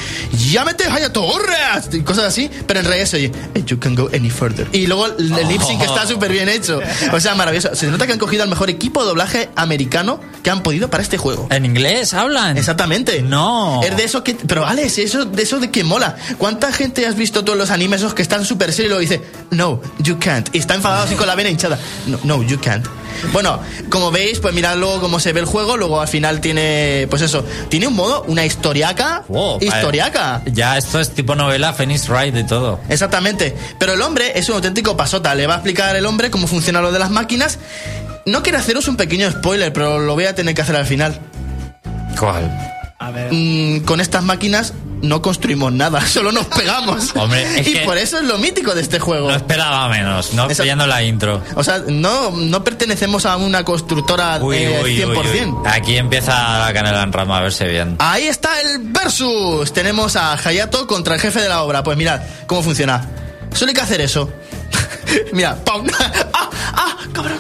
llámete 0.51 0.85
Hayato, 0.85 1.25
y 1.93 2.01
cosas 2.01 2.25
así, 2.25 2.51
pero 2.67 2.81
en 2.81 2.87
realidad 2.87 3.07
se 3.07 3.17
oye, 3.17 3.33
"And 3.55 3.65
you 3.67 3.79
can 3.79 3.95
go 3.95 4.09
any 4.15 4.31
further. 4.31 4.67
Y 4.73 4.87
luego 4.87 5.07
el, 5.41 5.49
lip 5.49 5.63
sync 5.63 5.83
está 5.83 6.07
súper 6.07 6.33
bien 6.33 6.49
hecho. 6.49 6.81
O 7.13 7.21
sea, 7.21 7.35
maravilloso. 7.35 7.75
Se 7.75 7.87
nota 7.89 8.07
que 8.07 8.13
han 8.13 8.19
cogido 8.19 8.43
al 8.43 8.49
mejor 8.49 8.71
equipo 8.71 9.03
de 9.03 9.09
doblaje 9.09 9.51
americano 9.57 10.21
que 10.43 10.51
han 10.51 10.63
podido 10.63 10.89
para 10.89 11.03
este 11.03 11.19
juego. 11.19 11.47
¿En 11.51 11.65
inglés 11.65 12.15
hablan? 12.15 12.57
Exactamente. 12.57 13.23
No. 13.23 13.83
Es 13.83 13.97
de 13.97 14.05
eso 14.05 14.25
que. 14.25 14.35
Pero 14.35 14.67
Alex, 14.67 14.99
eso, 14.99 15.25
de 15.25 15.43
eso 15.43 15.61
de 15.61 15.71
que 15.71 15.85
mola. 15.85 16.17
¿Cuánta 16.39 16.73
gente 16.73 17.07
has 17.07 17.17
visto 17.17 17.45
todos 17.45 17.59
los 17.59 17.71
animes 17.71 18.01
esos 18.01 18.15
que 18.15 18.23
están 18.23 18.45
súper 18.45 18.73
serios 18.73 18.87
y 18.87 18.89
luego 18.89 19.01
dice, 19.01 19.23
no, 19.51 19.81
you 19.99 20.19
can't? 20.19 20.49
Y 20.53 20.59
está 20.59 20.75
enfadado 20.75 21.05
así 21.05 21.15
con 21.15 21.27
la 21.27 21.35
vena 21.35 21.51
hinchada. 21.51 21.79
No, 22.07 22.19
no, 22.25 22.43
you 22.43 22.59
can't. 22.61 22.87
Bueno, 23.33 23.61
como 23.91 24.11
veis, 24.11 24.41
pues 24.41 24.55
mirad 24.55 24.77
luego 24.77 25.01
cómo 25.01 25.21
se 25.21 25.33
ve 25.33 25.41
el 25.41 25.47
juego. 25.47 25.77
Luego 25.77 26.01
al 26.01 26.09
final 26.09 26.41
tiene, 26.41 27.07
pues 27.11 27.23
eso, 27.23 27.45
tiene 27.69 27.87
un 27.87 27.95
modo, 27.95 28.25
una 28.29 28.45
historiaca. 28.45 29.25
Wow, 29.29 29.59
historiaca. 29.61 30.43
Ya, 30.47 30.77
esto 30.79 31.01
es 31.01 31.11
tipo 31.11 31.35
novela, 31.35 31.73
Phoenix 31.73 32.09
Wright 32.09 32.37
y 32.37 32.45
todo. 32.45 32.81
Exactamente. 32.89 33.57
Pero 33.79 33.95
el 33.95 34.03
hombre 34.03 34.33
es 34.39 34.49
un 34.49 34.57
auténtico 34.57 34.97
pasota. 34.97 35.35
Le 35.35 35.47
va 35.47 35.55
a 35.55 35.57
explicar 35.59 35.97
el 35.97 36.07
hombre 36.07 36.31
cómo 36.31 36.47
funciona 36.47 36.81
lo 36.81 36.93
de 36.93 36.99
las 36.99 37.11
máquinas. 37.11 37.59
No 38.27 38.43
quiero 38.43 38.59
haceros 38.59 38.89
un 38.89 38.97
pequeño 38.97 39.31
spoiler, 39.31 39.73
pero 39.73 39.99
lo 39.99 40.15
voy 40.15 40.25
a 40.25 40.35
tener 40.35 40.55
que 40.55 40.63
hacer 40.63 40.77
al 40.77 40.87
final. 40.87 41.19
¿Cuál? 42.19 42.78
A 43.01 43.11
ver. 43.13 43.33
Mm, 43.33 43.81
con 43.85 44.01
estas 44.01 44.25
máquinas 44.25 44.75
no 45.03 45.23
construimos 45.23 45.73
nada, 45.73 46.01
solo 46.07 46.33
nos 46.33 46.47
pegamos. 46.47 47.15
Hombre, 47.15 47.63
y 47.65 47.77
por 47.87 47.97
eso 47.97 48.19
es 48.19 48.25
lo 48.25 48.39
mítico 48.39 48.75
de 48.75 48.81
este 48.81 48.99
juego. 48.99 49.29
No 49.29 49.37
esperaba 49.37 49.89
menos, 49.89 50.35
no 50.35 50.49
pillando 50.49 50.87
la 50.87 51.03
intro. 51.05 51.41
O 51.55 51.63
sea, 51.63 51.79
no, 51.87 52.31
no 52.33 52.65
pertenecemos 52.65 53.25
a 53.25 53.37
una 53.37 53.65
constructora 53.65 54.39
Uy, 54.43 54.57
eh, 54.57 54.81
uy, 54.83 54.97
100%. 54.99 55.07
uy, 55.17 55.41
uy. 55.45 55.55
Aquí 55.67 55.97
empieza 55.97 56.59
la 56.67 56.73
canela 56.73 57.03
en 57.05 57.13
rama, 57.13 57.39
a 57.39 57.43
verse 57.43 57.69
bien. 57.69 57.97
Ahí 58.01 58.27
está 58.27 58.61
el 58.61 58.79
versus. 58.83 59.73
Tenemos 59.73 60.17
a 60.17 60.33
Hayato 60.33 60.87
contra 60.89 61.15
el 61.15 61.21
jefe 61.21 61.41
de 61.41 61.49
la 61.49 61.63
obra. 61.63 61.85
Pues 61.85 61.97
mirad 61.97 62.21
cómo 62.47 62.63
funciona. 62.63 63.07
Solo 63.55 63.69
hay 63.71 63.75
que 63.75 63.81
hacer 63.81 64.01
eso. 64.01 64.29
mira, 65.33 65.57
¡pam! 65.65 65.87
¡Ah! 66.33 66.51
¡Ah! 66.75 66.97
¡Cabrón! 67.13 67.39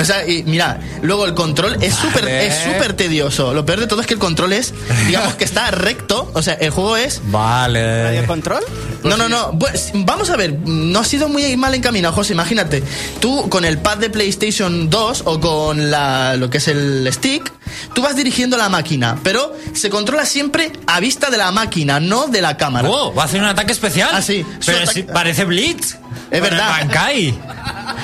O 0.00 0.04
sea, 0.04 0.26
y 0.26 0.42
mira, 0.44 0.80
luego 1.02 1.26
el 1.26 1.34
control 1.34 1.76
es 1.80 1.94
súper 1.94 2.22
Vale. 2.24 2.46
es 2.46 2.54
súper 2.64 2.94
tedioso. 2.94 3.54
Lo 3.54 3.64
peor 3.64 3.80
de 3.80 3.86
todo 3.86 4.00
es 4.00 4.06
que 4.06 4.14
el 4.14 4.20
control 4.20 4.52
es, 4.52 4.72
digamos 5.06 5.34
que 5.34 5.44
está 5.44 5.70
recto. 5.70 6.30
O 6.34 6.42
sea, 6.42 6.54
el 6.54 6.70
juego 6.70 6.96
es 6.96 7.20
Vale. 7.26 8.04
¿Radio 8.04 8.26
control? 8.26 8.62
no, 9.04 9.16
no, 9.16 9.28
no. 9.28 9.58
Pues, 9.58 9.90
vamos 9.94 10.30
a 10.30 10.36
ver. 10.36 10.58
No 10.60 11.00
ha 11.00 11.04
sido 11.04 11.28
muy 11.28 11.56
mal 11.56 11.74
encaminado, 11.74 12.14
José. 12.14 12.32
Imagínate. 12.32 12.82
Tú 13.20 13.48
con 13.48 13.64
el 13.64 13.78
pad 13.78 13.98
de 13.98 14.10
PlayStation 14.10 14.90
2 14.90 15.22
o 15.26 15.40
con 15.40 15.90
la, 15.90 16.36
lo 16.36 16.50
que 16.50 16.58
es 16.58 16.68
el 16.68 17.08
stick, 17.12 17.52
tú 17.94 18.02
vas 18.02 18.16
dirigiendo 18.16 18.56
la 18.56 18.68
máquina, 18.68 19.18
pero 19.22 19.54
se 19.74 19.90
controla 19.90 20.26
siempre 20.26 20.72
a 20.86 21.00
vista 21.00 21.30
de 21.30 21.36
la 21.36 21.50
máquina, 21.50 22.00
no 22.00 22.26
de 22.26 22.40
la 22.40 22.56
cámara. 22.56 22.88
Wow, 22.88 23.14
va 23.14 23.22
a 23.22 23.26
hacer 23.26 23.40
un 23.40 23.46
ataque 23.48 23.72
especial. 23.72 24.10
Ah, 24.12 24.22
sí. 24.22 24.44
Pero 24.64 24.86
si 24.86 25.02
parece 25.02 25.44
Blitz. 25.44 25.96
Es 26.30 26.40
verdad. 26.40 26.68
Bankai. 26.70 27.38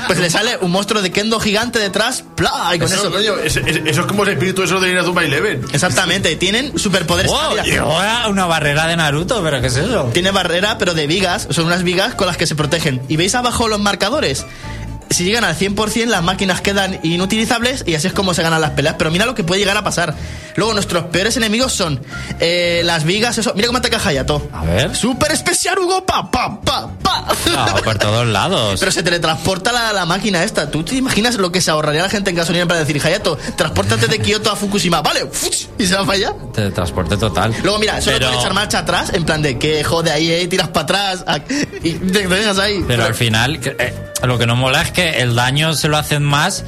Pues 0.06 0.18
le 0.18 0.30
sale 0.30 0.56
un 0.60 0.70
monstruo 0.70 1.02
de 1.02 1.10
Kendo 1.12 1.38
gigante 1.40 1.78
detrás, 1.78 2.24
¡plá! 2.34 2.74
Y 2.74 2.78
con 2.78 2.86
Eso, 2.90 3.02
eso. 3.02 3.10
coño, 3.12 3.36
es- 3.38 3.56
es- 3.56 3.80
eso 3.86 4.00
es 4.02 4.06
como 4.06 4.22
el 4.24 4.30
espíritu 4.30 4.62
eso 4.62 4.80
de 4.80 4.90
Inazuma 4.90 5.24
Eleven. 5.24 5.62
Exactamente. 5.72 6.34
Tienen 6.36 6.78
superpoderes. 6.78 7.30
Wow, 7.30 7.64
y 7.64 7.74
ahora 7.76 8.28
una 8.28 8.46
barrera 8.46 8.86
de 8.86 8.96
Naruto, 8.96 9.42
pero 9.42 9.60
¿qué 9.60 9.66
es 9.68 9.76
eso? 9.76 10.10
Tiene 10.12 10.30
barrera, 10.30 10.78
pero 10.78 10.94
de 10.94 11.06
vigas. 11.06 11.48
Son 11.50 11.66
unas 11.66 11.82
vigas 11.82 12.14
con 12.14 12.26
las 12.26 12.36
que 12.36 12.46
se 12.46 12.54
protegen. 12.54 13.02
¿Y 13.08 13.16
veis 13.16 13.34
abajo 13.34 13.68
los 13.68 13.80
marcadores? 13.80 14.46
Si 15.10 15.24
llegan 15.24 15.44
al 15.44 15.56
100%, 15.56 16.06
las 16.06 16.22
máquinas 16.22 16.60
quedan 16.60 17.00
inutilizables 17.02 17.84
y 17.86 17.94
así 17.94 18.08
es 18.08 18.12
como 18.12 18.34
se 18.34 18.42
ganan 18.42 18.60
las 18.60 18.72
peleas. 18.72 18.96
Pero 18.98 19.10
mira 19.10 19.26
lo 19.26 19.34
que 19.34 19.44
puede 19.44 19.60
llegar 19.60 19.76
a 19.76 19.84
pasar. 19.84 20.14
Luego, 20.56 20.74
nuestros 20.74 21.04
peores 21.04 21.36
enemigos 21.36 21.72
son 21.72 22.00
eh, 22.40 22.82
las 22.84 23.04
vigas. 23.04 23.38
Eso. 23.38 23.52
Mira 23.54 23.68
cómo 23.68 23.78
ataca 23.78 24.00
Hayato. 24.04 24.48
A 24.52 24.64
ver. 24.64 24.94
¡Super 24.94 25.32
especial, 25.32 25.78
Hugo! 25.78 26.04
¡Pa, 26.04 26.30
pa, 26.30 26.60
pa, 26.60 26.90
pa! 27.02 27.26
No, 27.46 27.82
por 27.82 27.98
todos 27.98 28.26
lados. 28.26 28.80
Pero 28.80 28.92
se 28.92 29.02
teletransporta 29.02 29.72
la, 29.72 29.92
la 29.92 30.04
máquina 30.04 30.42
esta. 30.42 30.70
¿Tú 30.70 30.82
te 30.82 30.96
imaginas 30.96 31.36
lo 31.36 31.52
que 31.52 31.60
se 31.60 31.70
ahorraría 31.70 32.02
la 32.02 32.08
gente 32.08 32.30
en 32.30 32.36
gasolina 32.36 32.66
para 32.66 32.80
decir, 32.80 33.00
Hayato, 33.04 33.38
transpórtate 33.56 34.08
de 34.08 34.18
Kioto 34.18 34.50
a 34.50 34.56
Fukushima? 34.56 35.00
Vale, 35.00 35.28
y 35.78 35.86
se 35.86 35.94
va 35.94 36.04
para 36.04 36.18
allá. 36.18 36.34
De 36.54 36.70
transporte 36.70 37.16
total. 37.16 37.54
Luego, 37.62 37.78
mira, 37.78 38.00
solo 38.00 38.16
pero, 38.16 38.28
puedes 38.28 38.42
echar 38.42 38.54
marcha 38.54 38.78
atrás, 38.80 39.10
en 39.12 39.24
plan 39.24 39.42
de 39.42 39.58
que 39.58 39.84
jode 39.84 40.10
ahí, 40.10 40.30
eh, 40.30 40.46
tiras 40.48 40.68
para 40.68 40.84
atrás 40.84 41.24
ah, 41.26 41.38
y 41.82 41.92
te 41.94 42.26
dejas 42.26 42.58
ahí. 42.58 42.84
Pero 42.86 43.04
al 43.04 43.14
final, 43.14 43.60
eh, 43.78 43.94
lo 44.26 44.38
que 44.38 44.46
no 44.46 44.56
mola 44.56 44.82
es 44.82 44.90
que 44.90 45.20
el 45.20 45.34
daño 45.34 45.74
se 45.74 45.88
lo 45.88 45.96
hacen 45.96 46.22
más. 46.22 46.64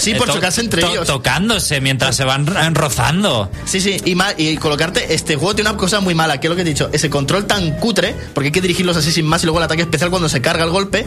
Sí, 0.00 0.12
eh, 0.12 0.16
por 0.16 0.26
to- 0.28 0.34
chocarse 0.34 0.60
entre 0.60 0.82
to- 0.82 0.90
ellos. 0.90 1.06
Tocándose 1.06 1.80
mientras 1.80 2.16
se 2.16 2.24
van 2.24 2.46
ro- 2.46 2.54
rozando. 2.74 3.50
Sí, 3.64 3.80
sí, 3.80 3.96
y 4.38 4.56
colocarte, 4.56 5.14
este 5.14 5.36
juego 5.36 5.54
tiene 5.54 5.70
una 5.70 5.78
cosa 5.78 6.00
muy 6.00 6.14
mala, 6.14 6.38
que 6.40 6.46
es 6.46 6.50
lo 6.50 6.56
que 6.56 6.62
he 6.62 6.64
dicho, 6.64 6.88
ese 6.92 7.10
control 7.10 7.46
tan 7.46 7.72
cutre, 7.78 8.14
porque 8.34 8.48
hay 8.48 8.52
que 8.52 8.60
dirigirlos 8.60 8.96
así 8.96 9.12
sin 9.12 9.26
más 9.26 9.42
y 9.42 9.46
luego 9.46 9.58
el 9.58 9.64
ataque 9.64 9.82
especial 9.82 10.10
cuando 10.10 10.28
se 10.28 10.40
carga 10.40 10.64
el 10.64 10.70
golpe. 10.70 11.06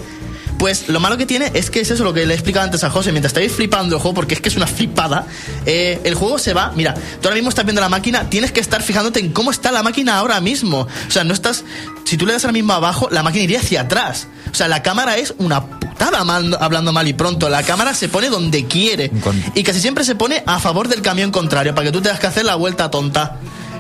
Pues 0.60 0.88
lo 0.88 1.00
malo 1.02 1.18
que 1.18 1.26
tiene 1.26 1.52
es 1.56 1.70
que 1.70 1.82
es 1.82 1.92
eso 1.92 2.04
lo 2.06 2.14
que 2.14 2.26
le 2.26 2.34
he 2.34 2.38
explicado 2.38 2.64
antes 2.64 2.84
a 2.86 2.90
José, 2.90 3.12
mientras 3.12 3.32
estáis 3.32 3.52
flipando 3.52 3.96
el 3.96 4.02
juego, 4.02 4.16
porque 4.16 4.36
es 4.36 4.40
que 4.40 4.48
es 4.48 4.56
una 4.56 4.68
flipada, 4.68 5.26
eh, 5.66 6.00
el 6.06 6.16
juego 6.16 6.38
se 6.38 6.54
va, 6.54 6.72
mira, 6.76 6.94
tú 6.94 7.28
ahora 7.28 7.36
mismo 7.36 7.50
estás 7.50 7.66
viendo 7.66 7.82
la 7.82 7.90
máquina, 7.90 8.30
tienes 8.30 8.52
que 8.54 8.62
estar 8.62 8.82
fijándote 8.82 9.20
en 9.20 9.34
cómo 9.34 9.52
está 9.52 9.72
la 9.72 9.84
máquina 9.84 10.18
ahora 10.18 10.40
mismo. 10.40 10.82
O 11.08 11.12
sea, 11.12 11.24
no 11.26 11.34
estás, 11.34 11.66
si 12.06 12.16
tú 12.18 12.26
le 12.26 12.34
das 12.34 12.46
ahora 12.46 12.54
mismo 12.54 12.72
abajo, 12.72 13.10
la 13.12 13.24
máquina 13.24 13.44
iría 13.44 13.60
hacia 13.60 13.82
atrás. 13.82 14.28
O 14.52 14.56
sea, 14.56 14.68
la 14.70 14.84
cámara 14.84 15.18
es 15.18 15.34
una 15.38 15.64
putada 15.94 16.24
mal- 16.24 16.58
hablando 16.60 16.92
mal 16.92 17.08
y 17.08 17.14
pronto. 17.14 17.50
La 17.50 17.64
cámara 17.64 17.94
se 17.94 18.10
pone 18.10 18.30
donde 18.30 18.66
quiere. 18.66 19.10
Y 19.56 19.64
casi 19.64 19.80
siempre 19.80 20.04
se 20.04 20.16
pone 20.16 20.44
a 20.46 20.60
favor 20.60 20.88
del 20.88 21.02
camión 21.02 21.32
contrario, 21.32 21.74
para 21.76 21.86
que 21.86 21.92
tú 21.92 22.02
tengas 22.02 22.20
que 22.20 22.28
hacer 22.28 22.46
la 22.46 22.56
vuelta 22.56 22.90
tonta. 22.92 23.38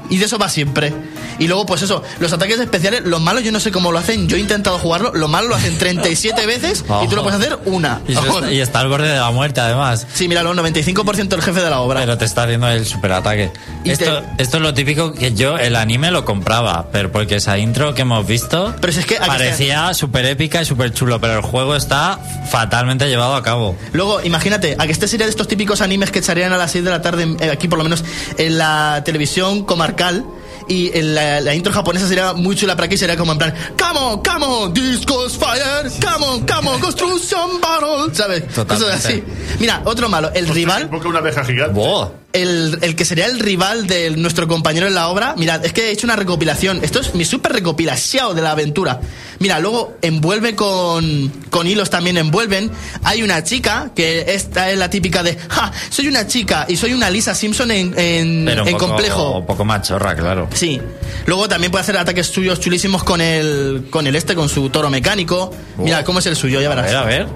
Y 0.10 0.18
de 0.18 0.26
eso 0.26 0.38
va 0.38 0.50
siempre. 0.50 0.94
Y 1.40 1.48
luego, 1.48 1.66
pues 1.66 1.82
eso, 1.82 2.04
los 2.20 2.32
ataques 2.34 2.60
especiales, 2.60 3.02
los 3.06 3.22
malos 3.22 3.44
yo 3.44 3.52
no 3.52 3.60
sé 3.60 3.72
cómo 3.72 3.92
lo 3.92 4.00
hacen, 4.00 4.28
yo 4.28 4.38
he 4.38 4.40
intentado 4.40 4.78
jugarlo, 4.80 5.12
los 5.14 5.30
malos 5.30 5.50
lo 5.50 5.56
hacen 5.56 5.78
37 5.78 6.46
veces 6.46 6.84
y 7.04 7.08
tú 7.08 7.16
lo 7.16 7.24
puedes 7.24 7.40
hacer 7.40 7.58
una. 7.66 8.02
Y, 8.08 8.14
está, 8.14 8.52
y 8.52 8.60
está 8.60 8.80
al 8.80 8.88
borde 8.88 9.08
de 9.08 9.18
la 9.20 9.32
muerte, 9.32 9.62
además. 9.62 10.06
Sí, 10.14 10.28
mira, 10.28 10.44
los 10.44 10.56
95% 10.56 11.28
del 11.28 11.42
jefe 11.42 11.62
de 11.62 11.70
la 11.70 11.80
obra. 11.80 12.00
Pero 12.02 12.18
te 12.18 12.26
está 12.26 12.44
haciendo 12.44 12.68
el 12.70 12.86
superataque. 12.86 13.52
Esto, 13.84 14.22
te- 14.38 14.44
esto 14.44 14.58
es 14.58 14.64
lo 14.64 14.74
típico 14.74 15.14
que 15.14 15.34
yo 15.34 15.58
el 15.58 15.76
anime 15.76 16.12
lo 16.12 16.26
compraba, 16.26 16.88
pero 16.92 17.12
porque 17.12 17.36
esa 17.36 17.58
intro 17.58 17.94
que 17.94 18.02
hemos 18.04 18.26
visto 18.26 18.74
Pero 18.80 18.94
si 18.94 19.00
es 19.00 19.06
que 19.06 19.16
parecía 19.18 19.94
súper 19.94 20.26
épica 20.26 20.62
y 20.62 20.66
súper 20.66 20.94
chulo, 20.94 21.20
pero 21.20 21.34
el 21.36 21.42
juego 21.42 21.76
está 21.76 22.20
fatalmente 22.50 23.08
llevado 23.10 23.36
a 23.36 23.44
cabo. 23.44 23.76
Luego, 23.94 24.22
imagínate, 24.24 24.76
a 24.78 24.86
que 24.86 24.92
este 24.92 25.08
sería 25.08 25.26
de 25.26 25.32
estos 25.32 25.48
típicos 25.48 25.82
animes 25.82 26.12
que 26.12 26.20
echarían 26.20 26.54
a 26.54 26.58
las 26.58 26.72
6 26.72 26.84
de 26.86 26.90
la 26.92 27.02
tarde, 27.02 27.36
eh, 27.40 27.50
aquí 27.52 27.68
por 27.68 27.78
lo 27.78 27.84
menos 27.84 28.04
en 28.38 28.58
la 28.58 29.02
televisión 29.04 29.64
comarcal. 29.64 30.26
Y 30.68 30.92
la, 31.02 31.42
la 31.42 31.54
intro 31.54 31.72
japonesa 31.74 32.08
sería 32.08 32.34
muy 32.34 32.56
chula, 32.56 32.76
pero 32.76 32.86
aquí 32.86 32.98
sería 32.98 33.18
como 33.18 33.32
en 33.34 33.38
plan, 33.38 33.54
come 33.78 34.00
on, 34.00 34.24
come 34.24 34.46
on, 34.46 34.74
discos 34.74 35.38
fire, 35.38 35.90
come 36.02 36.26
on, 36.26 36.46
come 36.46 36.70
on, 36.70 36.80
construction 36.80 37.62
battle, 37.62 38.14
¿sabes? 38.14 38.48
Totalmente. 38.48 38.74
Cosas 38.86 39.06
así. 39.06 39.24
Mira, 39.60 39.82
otro 39.86 40.10
malo, 40.10 40.32
el 40.34 40.48
rival, 40.48 40.90
Porque 40.90 41.08
una 41.08 41.20
abeja 41.20 41.44
gigante. 41.44 41.74
¡Wow! 41.80 42.23
El, 42.34 42.80
el 42.82 42.96
que 42.96 43.06
sería 43.06 43.26
el 43.28 43.40
rival 43.40 43.88
de 43.88 44.10
nuestro 44.12 44.48
compañero 44.48 44.88
en 44.88 44.96
la 44.96 45.08
obra, 45.08 45.36
mirad, 45.38 45.64
es 45.66 45.72
que 45.74 45.90
he 45.90 45.92
hecho 45.92 46.08
una 46.08 46.16
recopilación. 46.16 46.80
Esto 46.84 47.00
es 47.00 47.14
mi 47.16 47.26
super 47.26 47.54
recopilación 47.54 48.36
de 48.36 48.42
la 48.42 48.52
aventura. 48.52 49.00
Mira, 49.40 49.60
luego 49.60 49.96
envuelve 50.02 50.56
con, 50.56 51.32
con 51.50 51.68
hilos 51.68 51.90
también 51.90 52.18
envuelven. 52.18 52.72
Hay 53.04 53.24
una 53.24 53.44
chica, 53.44 53.92
que 53.96 54.26
esta 54.34 54.72
es 54.72 54.78
la 54.78 54.90
típica 54.90 55.22
de, 55.24 55.38
ja, 55.50 55.72
soy 55.90 56.08
una 56.08 56.28
chica 56.28 56.66
y 56.68 56.76
soy 56.76 56.94
una 56.94 57.10
Lisa 57.10 57.36
Simpson 57.36 57.72
en, 57.72 57.94
en, 57.98 58.46
Pero 58.46 58.64
un 58.64 58.68
en 58.68 58.74
poco, 58.76 58.88
complejo. 58.88 59.38
un 59.40 59.46
poco 59.46 59.64
machorra, 59.66 60.16
claro. 60.16 60.48
Sí. 60.54 60.82
Luego 61.26 61.48
también 61.48 61.72
puede 61.72 61.84
hacer 61.84 61.98
ataques 61.98 62.28
suyos 62.28 62.60
chulísimos 62.60 63.04
con 63.04 63.22
el, 63.22 63.88
con 63.90 64.08
el 64.08 64.16
este, 64.16 64.34
con 64.36 64.50
su 64.50 64.70
toro 64.70 64.90
mecánico. 64.90 65.52
Mira, 65.78 66.04
cómo 66.04 66.20
es 66.20 66.26
el 66.26 66.36
suyo, 66.36 66.60
ya 66.62 66.72
A 66.72 66.76
verás. 66.76 66.86
ver, 66.88 66.96
a 66.96 67.04
ver. 67.04 67.28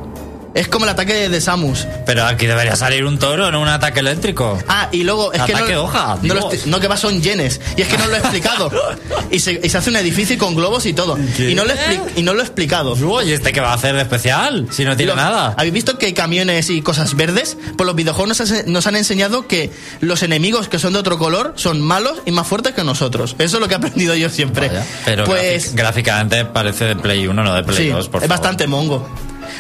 Es 0.58 0.68
como 0.68 0.86
el 0.86 0.90
ataque 0.90 1.30
de 1.30 1.40
Samus. 1.40 1.86
Pero 2.08 2.26
aquí 2.26 2.48
debería 2.48 2.76
salir 2.76 3.06
un 3.06 3.20
toro, 3.20 3.52
no 3.52 3.62
un 3.62 3.68
ataque 3.68 4.00
eléctrico. 4.00 4.58
Ah, 4.68 4.90
y 4.92 5.04
luego 5.04 5.32
es 5.32 5.40
que 5.44 5.52
no, 5.52 5.60
Ataque 5.60 5.78
hoja, 5.78 6.18
no, 6.24 6.50
lo 6.66 6.80
que 6.80 6.88
va 6.88 6.98
son 6.98 7.22
yenes. 7.22 7.62
Y 7.76 7.84
es 7.84 7.88
que 7.88 7.96
no 7.96 8.08
lo 8.08 8.16
he 8.16 8.18
explicado. 8.18 8.72
y, 9.32 9.40
se, 9.40 9.62
y 9.64 9.70
se 9.70 9.78
hace 9.78 9.92
un 9.92 9.98
edificio 9.98 10.36
con 10.40 10.56
globos 10.56 10.88
y 10.88 10.94
todo. 10.94 11.16
Y 11.38 11.54
no, 11.54 11.64
lo 11.64 11.74
y 12.16 12.24
no 12.24 12.34
lo 12.34 12.40
he 12.40 12.44
explicado. 12.44 12.94
Uy, 12.94 13.26
¿y 13.26 13.34
este 13.34 13.54
qué 13.54 13.60
va 13.60 13.70
a 13.70 13.76
hacer 13.76 13.94
de 13.94 14.02
especial? 14.02 14.68
Si 14.72 14.84
no 14.84 14.98
tiene 14.98 15.14
nada. 15.14 15.54
¿Habéis 15.58 15.74
visto 15.74 16.00
que 16.00 16.08
hay 16.08 16.14
camiones 16.14 16.72
y 16.72 16.82
cosas 16.82 17.16
verdes? 17.16 17.56
Pues 17.78 17.86
los 17.86 17.96
videojuegos 17.96 18.66
nos, 18.66 18.88
han 18.88 18.96
enseñado 18.96 19.46
que 19.46 19.70
los 20.02 20.24
enemigos 20.24 20.70
que 20.70 20.80
son 20.80 20.94
de 20.94 21.00
otro 21.00 21.20
color 21.20 21.54
son 21.56 21.82
malos 21.82 22.24
y 22.26 22.32
más 22.32 22.48
fuertes 22.48 22.74
que 22.74 22.84
nosotros. 22.84 23.36
Eso 23.38 23.58
es 23.58 23.62
lo 23.62 23.68
que 23.68 23.76
he 23.76 23.78
aprendido 23.78 24.16
yo 24.16 24.32
siempre. 24.32 24.70
Vaya, 24.70 24.86
Pero 25.06 25.26
pues 25.26 25.76
gráficamente 25.76 26.46
parece 26.46 26.86
de 26.86 26.96
Play 26.96 27.28
1, 27.28 27.44
no 27.44 27.54
de 27.54 27.62
Play 27.62 27.78
sí, 27.78 27.90
2, 27.90 28.10
por 28.10 28.24
es 28.24 28.28
favor. 28.28 28.42
bastante 28.42 28.66
mongo. 28.66 29.08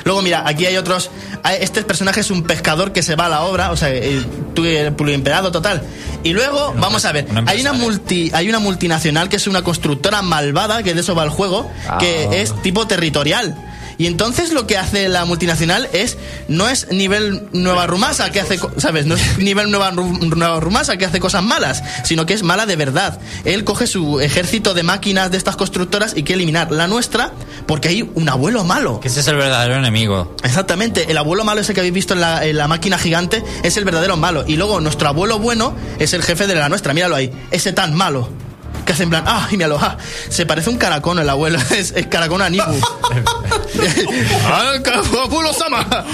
Luego, 0.04 0.22
mira, 0.22 0.43
aquí 0.45 0.66
hay 0.66 0.78
otros. 0.78 1.12
Este 1.60 1.84
personaje 1.84 2.20
es 2.22 2.32
un 2.32 2.43
pescador 2.43 2.91
que 2.93 3.04
se 3.04 3.16
va 3.16 3.26
a 3.28 3.30
la 3.30 3.41
obra, 3.43 3.72
o 3.72 3.78
sea, 3.78 3.89
el, 3.89 4.26
tu- 4.54 4.66
el 4.66 4.93
pluriemperado 4.93 5.52
total. 5.52 5.82
Y 6.24 6.34
luego, 6.34 6.74
vamos 6.78 7.06
a 7.06 7.12
ver, 7.12 7.28
hay 7.48 7.62
una, 7.62 7.74
multi, 7.74 8.32
hay 8.34 8.50
una 8.50 8.60
multinacional 8.60 9.30
que 9.30 9.36
es 9.38 9.48
una 9.48 9.62
constructora 9.62 10.22
malvada, 10.22 10.84
que 10.84 10.93
de 10.93 11.02
eso 11.02 11.16
va 11.16 11.24
el 11.24 11.30
juego, 11.30 11.70
Ah. 11.88 11.98
que 12.00 12.41
es 12.41 12.54
tipo 12.62 12.88
territorial. 12.88 13.56
Y 13.98 14.06
entonces 14.06 14.52
lo 14.54 14.68
que 14.68 14.78
hace 14.78 15.08
la 15.10 15.26
multinacional 15.26 15.89
es, 15.91 16.18
no 16.48 16.70
es 16.70 16.88
nivel 16.91 17.48
Nueva 17.52 17.88
Rumasa 17.88 18.30
que 18.32 18.39
hace, 18.39 18.60
co- 18.60 18.72
¿sabes? 18.78 19.06
No 19.06 19.16
es 19.16 19.38
nivel 19.39 19.72
Nueva, 19.72 19.91
Nueva 19.91 20.60
Rumasa 20.60 20.98
que 20.98 21.06
hace 21.06 21.20
cosas 21.20 21.43
malas, 21.43 21.84
sino 22.04 22.26
que 22.26 22.34
es 22.34 22.43
mala 22.43 22.66
de 22.66 22.76
verdad. 22.76 23.20
Él 23.43 23.64
coge 23.64 23.88
su 23.88 24.20
ejército 24.20 24.74
de 24.74 24.84
máquinas 24.84 25.32
de 25.32 25.38
estas 25.38 25.56
constructoras 25.56 26.14
y 26.16 26.24
quiere 26.24 26.36
eliminar 26.38 26.72
la 26.72 26.88
nuestra 26.88 27.32
porque 27.66 27.89
hay 27.89 28.10
un 28.14 28.30
abuelo 28.30 28.64
malo. 28.64 29.00
Que 29.00 29.08
ese 29.08 29.22
es 29.22 29.28
el 29.28 29.36
verdadero 29.38 29.76
enemigo. 29.76 30.36
Exactamente, 30.43 31.10
el 31.12 31.18
abuelo 31.18 31.43
malo 31.43 31.62
ese 31.62 31.74
que 31.74 31.80
habéis 31.80 31.93
visto 31.93 32.14
en 32.14 32.22
la, 32.22 32.45
en 32.45 32.56
la 32.58 32.68
máquina 32.68 32.98
gigante 32.98 33.43
es 33.64 33.78
el 33.78 33.86
verdadero 33.86 34.16
malo. 34.18 34.43
Y 34.48 34.58
luego 34.58 34.80
nuestro 34.80 35.08
abuelo 35.10 35.39
bueno 35.39 35.76
es 36.00 36.14
el 36.14 36.22
jefe 36.24 36.45
de 36.48 36.56
la 36.56 36.70
nuestra, 36.70 36.93
míralo 36.93 37.16
ahí, 37.16 37.32
ese 37.52 37.74
tan 37.74 37.93
malo. 37.95 38.30
Que 38.88 38.94
hace 38.94 39.04
en 39.04 39.10
plan, 39.10 39.26
ah, 39.28 39.50
y 39.52 39.58
míralo, 39.58 39.78
ah, 39.82 39.98
se 40.30 40.46
parece 40.46 40.70
un 40.70 40.78
caracón 40.78 41.20
el 41.20 41.30
abuelo, 41.30 41.60
es, 41.76 41.92
es 41.92 42.08
caracón 42.08 42.42
Anibu. 42.42 42.64
Ah, 44.46 44.74
Sama. 45.54 46.06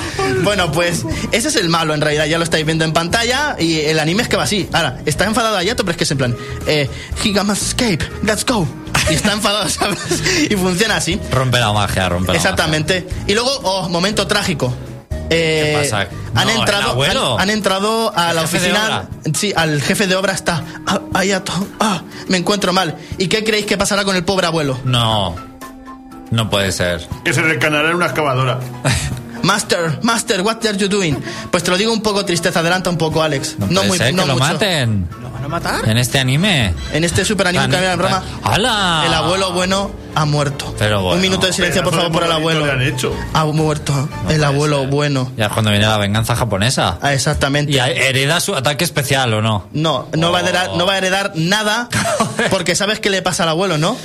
Bueno, 0.43 0.71
pues 0.71 1.05
ese 1.31 1.47
es 1.47 1.55
el 1.55 1.69
malo 1.69 1.93
en 1.93 2.01
realidad, 2.01 2.25
ya 2.25 2.37
lo 2.37 2.43
estáis 2.43 2.65
viendo 2.65 2.83
en 2.83 2.91
pantalla 2.93 3.55
y 3.59 3.79
el 3.79 3.99
anime 3.99 4.23
es 4.23 4.27
que 4.27 4.37
va 4.37 4.43
así. 4.43 4.67
Ahora, 4.73 4.99
está 5.05 5.25
enfadado 5.25 5.55
Ayato, 5.55 5.83
pero 5.83 5.91
es 5.91 5.97
que 5.97 6.03
es 6.03 6.11
en 6.11 6.17
plan, 6.17 6.35
eh, 6.65 6.89
Giga 7.21 7.43
must 7.43 7.61
escape, 7.61 7.99
let's 8.23 8.43
go. 8.45 8.67
Y 9.09 9.13
está 9.13 9.33
enfadado, 9.33 9.69
¿sabes? 9.69 9.99
Y 10.49 10.55
funciona 10.55 10.97
así. 10.97 11.19
Rompe 11.31 11.59
la 11.59 11.71
magia, 11.71 12.09
rompe 12.09 12.31
la 12.31 12.37
Exactamente. 12.37 13.07
Y 13.27 13.33
luego, 13.33 13.51
oh, 13.63 13.87
momento 13.89 14.25
trágico. 14.27 14.73
Eh, 15.33 15.71
¿Qué 15.73 15.79
pasa? 15.83 16.07
Han 16.35 16.47
No, 16.47 16.53
el 16.53 16.59
entrado, 16.59 16.89
abuelo. 16.91 17.33
han, 17.35 17.41
han 17.41 17.49
entrado 17.49 18.13
a 18.15 18.33
la 18.33 18.43
oficina. 18.43 19.07
Sí, 19.33 19.53
al 19.55 19.81
jefe 19.81 20.07
de 20.07 20.15
obra 20.15 20.33
está. 20.33 20.63
Ah, 20.87 20.99
Ayato, 21.13 21.51
ah, 21.79 22.01
me 22.27 22.37
encuentro 22.37 22.73
mal. 22.73 22.95
¿Y 23.17 23.27
qué 23.27 23.43
creéis 23.43 23.65
que 23.65 23.77
pasará 23.77 24.03
con 24.05 24.15
el 24.15 24.23
pobre 24.23 24.47
abuelo? 24.47 24.79
No. 24.83 25.35
No 26.31 26.49
puede 26.49 26.71
ser. 26.71 27.07
Que 27.23 27.33
se 27.33 27.41
recanará 27.41 27.89
en 27.89 27.95
una 27.95 28.07
excavadora. 28.07 28.59
Master, 29.43 29.99
Master, 30.03 30.41
what 30.41 30.65
are 30.65 30.77
you 30.77 30.87
doing? 30.87 31.17
Pues 31.51 31.63
te 31.63 31.69
lo 31.71 31.77
digo 31.77 31.91
un 31.91 32.01
poco 32.01 32.23
tristeza, 32.23 32.61
adelanta 32.61 32.89
un 32.89 32.97
poco, 32.97 33.21
Alex. 33.21 33.55
No, 33.59 33.67
No, 33.67 33.73
puede 33.81 33.87
muy, 33.89 33.97
ser 33.97 34.13
no 34.13 34.21
que 34.23 34.27
lo 34.29 34.33
mucho. 34.35 34.45
maten. 34.53 35.07
¿Lo 35.43 35.49
van 35.49 35.61
a 35.63 35.71
matar? 35.71 35.89
En 35.89 35.97
este 35.97 36.19
anime. 36.19 36.73
En 36.93 37.03
este 37.03 37.25
super 37.25 37.47
anime 37.47 37.67
que 37.67 37.75
había 37.75 37.91
en 37.91 37.99
Roma, 37.99 38.23
¡Hala! 38.43 39.03
el 39.05 39.13
abuelo 39.13 39.51
bueno 39.51 39.91
ha 40.15 40.23
muerto. 40.23 40.73
Pero 40.79 41.01
bueno. 41.01 41.15
un 41.15 41.21
minuto 41.21 41.47
de 41.47 41.51
silencio, 41.51 41.83
por 41.83 41.93
favor, 41.93 42.13
por 42.13 42.23
el 42.23 42.31
abuelo. 42.31 42.65
le 42.65 42.71
han 42.71 42.81
hecho. 42.81 43.13
Ha 43.33 43.43
muerto 43.45 44.07
el 44.29 44.41
abuelo 44.41 44.87
bueno. 44.87 45.33
Ya 45.35 45.47
es 45.47 45.51
cuando 45.51 45.71
viene 45.71 45.85
la 45.85 45.97
venganza 45.97 46.37
japonesa. 46.37 46.97
Ah, 47.01 47.13
exactamente. 47.13 47.73
¿Y 47.73 47.77
hereda 47.77 48.39
su 48.39 48.55
ataque 48.55 48.85
especial 48.85 49.33
o 49.33 49.41
no? 49.41 49.67
No, 49.73 50.07
no 50.15 50.31
va, 50.31 50.37
a 50.37 50.41
heredar, 50.43 50.77
no 50.77 50.85
va 50.85 50.93
a 50.93 50.97
heredar 50.97 51.33
nada 51.35 51.89
porque 52.49 52.75
sabes 52.75 53.01
qué 53.01 53.09
le 53.09 53.21
pasa 53.21 53.43
al 53.43 53.49
abuelo, 53.49 53.77
¿no? 53.77 53.97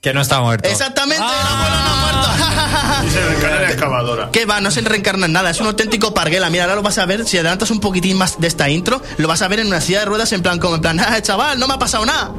Que 0.00 0.14
no 0.14 0.20
está 0.20 0.40
muerto. 0.40 0.68
Exactamente, 0.68 1.22
Ah. 1.26 1.32
el 1.40 1.56
abuelo 1.56 1.76
no 1.76 1.90
ha 1.90 1.96
muerto. 1.96 3.06
Y 3.06 3.10
se 3.10 3.20
recanará 3.28 3.56
en 3.56 3.62
la 3.62 3.70
excavadora. 3.70 4.28
¿Qué 4.32 4.44
va? 4.46 4.60
No 4.60 4.70
se 4.70 4.80
reencarna 4.80 5.26
en 5.26 5.32
nada, 5.32 5.50
es 5.50 5.60
un 5.60 5.66
auténtico 5.66 6.14
parguela. 6.14 6.50
Mira, 6.50 6.64
ahora 6.64 6.76
lo 6.76 6.82
vas 6.82 6.98
a 6.98 7.06
ver, 7.06 7.26
si 7.26 7.36
adelantas 7.38 7.70
un 7.72 7.80
poquitín 7.80 8.16
más 8.16 8.40
de 8.40 8.46
esta 8.46 8.68
intro, 8.68 9.02
lo 9.16 9.26
vas 9.28 9.42
a 9.42 9.48
ver 9.48 9.58
en 9.60 9.66
una 9.66 9.80
silla 9.80 10.00
de 10.00 10.04
ruedas 10.04 10.32
en 10.32 10.42
plan 10.42 10.58
como 10.60 10.76
en 10.76 10.80
plan, 10.82 11.00
ah, 11.00 11.20
chaval, 11.20 11.58
no 11.58 11.66
me 11.66 11.74
ha 11.74 11.78
pasado 11.78 12.06
nada. 12.06 12.30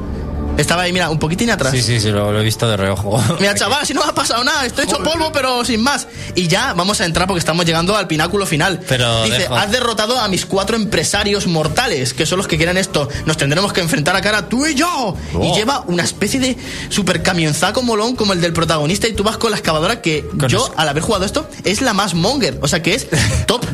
Estaba 0.56 0.82
ahí, 0.82 0.92
mira, 0.92 1.08
un 1.08 1.18
poquitín 1.18 1.48
atrás. 1.50 1.72
Sí, 1.72 1.80
sí, 1.80 1.98
sí, 2.00 2.10
lo, 2.10 2.32
lo 2.32 2.40
he 2.40 2.44
visto 2.44 2.68
de 2.68 2.76
reojo. 2.76 3.22
Mira, 3.40 3.54
chaval, 3.54 3.86
si 3.86 3.94
no 3.94 4.02
me 4.04 4.10
ha 4.10 4.14
pasado 4.14 4.44
nada, 4.44 4.66
estoy 4.66 4.84
hecho 4.84 4.98
polvo, 5.02 5.32
pero 5.32 5.64
sin 5.64 5.82
más. 5.82 6.06
Y 6.34 6.48
ya 6.48 6.74
vamos 6.74 7.00
a 7.00 7.06
entrar 7.06 7.26
porque 7.26 7.38
estamos 7.38 7.64
llegando 7.64 7.96
al 7.96 8.06
pináculo 8.06 8.44
final. 8.44 8.78
Pero 8.86 9.24
Dice, 9.24 9.48
dejo- 9.48 9.56
has 9.56 9.70
derrotado 9.72 10.18
a 10.20 10.28
mis 10.28 10.44
cuatro 10.44 10.76
empresarios 10.76 11.46
mortales, 11.46 12.12
que 12.12 12.26
son 12.26 12.36
los 12.36 12.46
que 12.46 12.58
quieren 12.58 12.76
esto. 12.76 13.08
Nos 13.24 13.38
tendremos 13.38 13.72
que 13.72 13.80
enfrentar 13.80 14.14
a 14.16 14.20
cara 14.20 14.50
tú 14.50 14.66
y 14.66 14.74
yo. 14.74 15.16
Y 15.32 15.36
Oh. 15.36 15.54
lleva 15.56 15.80
una 15.86 16.02
especie 16.02 16.38
de 16.38 16.58
super 16.90 17.22
camionzaco 17.22 17.82
molón 17.82 18.14
como 18.14 18.34
el 18.34 18.42
del 18.42 18.52
protagonista 18.52 19.08
y 19.08 19.14
tú 19.14 19.22
vas 19.24 19.38
con 19.38 19.50
la 19.52 19.56
excavadora 19.56 20.02
que 20.02 20.26
Con 20.38 20.48
yo, 20.50 20.70
al 20.76 20.88
haber 20.90 21.02
jugado 21.02 21.24
esto, 21.24 21.48
es 21.64 21.80
la 21.80 21.94
más 21.94 22.12
monger. 22.12 22.58
O 22.60 22.68
sea 22.68 22.82
que 22.82 22.94
es 22.94 23.06
top, 23.46 23.64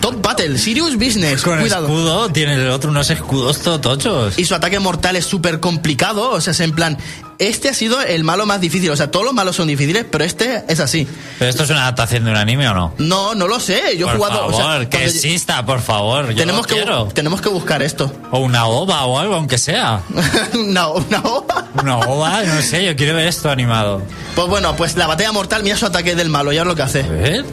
top 0.00 0.20
battle, 0.20 0.58
serious 0.58 0.94
business. 0.96 1.40
Con 1.42 1.58
Cuidado. 1.60 1.86
escudo, 1.86 2.28
tiene 2.30 2.54
el 2.56 2.68
otro 2.68 2.90
unos 2.90 3.08
escudos 3.08 3.60
totochos. 3.60 4.38
Y 4.38 4.44
su 4.44 4.54
ataque 4.54 4.78
mortal 4.78 5.16
es 5.16 5.24
súper 5.24 5.58
complicado. 5.58 6.23
O 6.30 6.40
sea, 6.40 6.52
es 6.52 6.60
en 6.60 6.72
plan. 6.72 6.98
Este 7.38 7.68
ha 7.68 7.74
sido 7.74 8.00
el 8.00 8.22
malo 8.22 8.46
más 8.46 8.60
difícil. 8.60 8.90
O 8.90 8.96
sea, 8.96 9.10
todos 9.10 9.24
los 9.26 9.34
malos 9.34 9.56
son 9.56 9.66
difíciles, 9.66 10.06
pero 10.08 10.22
este 10.24 10.62
es 10.68 10.78
así. 10.80 11.06
¿Pero 11.38 11.50
esto 11.50 11.64
es 11.64 11.70
una 11.70 11.82
adaptación 11.82 12.24
de 12.24 12.30
un 12.30 12.36
anime 12.36 12.68
o 12.68 12.74
no? 12.74 12.94
No, 12.98 13.34
no 13.34 13.48
lo 13.48 13.58
sé. 13.58 13.96
Yo 13.98 14.06
he 14.06 14.10
por 14.10 14.16
jugado. 14.18 14.50
favor, 14.50 14.54
o 14.54 14.78
sea, 14.78 14.88
que 14.88 15.04
exista, 15.04 15.66
por 15.66 15.80
favor. 15.80 16.28
Yo 16.30 16.36
tenemos 16.36 16.66
que, 16.66 16.74
quiero. 16.74 17.06
tenemos 17.06 17.40
que 17.40 17.48
buscar 17.48 17.82
esto. 17.82 18.12
O 18.30 18.38
una 18.38 18.66
ova 18.66 19.04
o 19.06 19.18
algo, 19.18 19.34
aunque 19.34 19.58
sea. 19.58 20.02
una, 20.54 20.88
una 20.88 21.18
ova. 21.22 21.66
Una 21.82 21.98
ova, 21.98 22.42
no 22.44 22.62
sé, 22.62 22.84
yo 22.84 22.94
quiero 22.94 23.14
ver 23.16 23.26
esto 23.26 23.50
animado. 23.50 24.00
Pues 24.36 24.46
bueno, 24.48 24.76
pues 24.76 24.96
la 24.96 25.08
batalla 25.08 25.32
mortal, 25.32 25.64
mira 25.64 25.76
su 25.76 25.86
ataque 25.86 26.14
del 26.14 26.28
malo, 26.28 26.52
ya 26.52 26.60
es 26.62 26.66
lo 26.68 26.76
que 26.76 26.82
A 26.82 26.86
hace. 26.86 27.02
ver. 27.02 27.44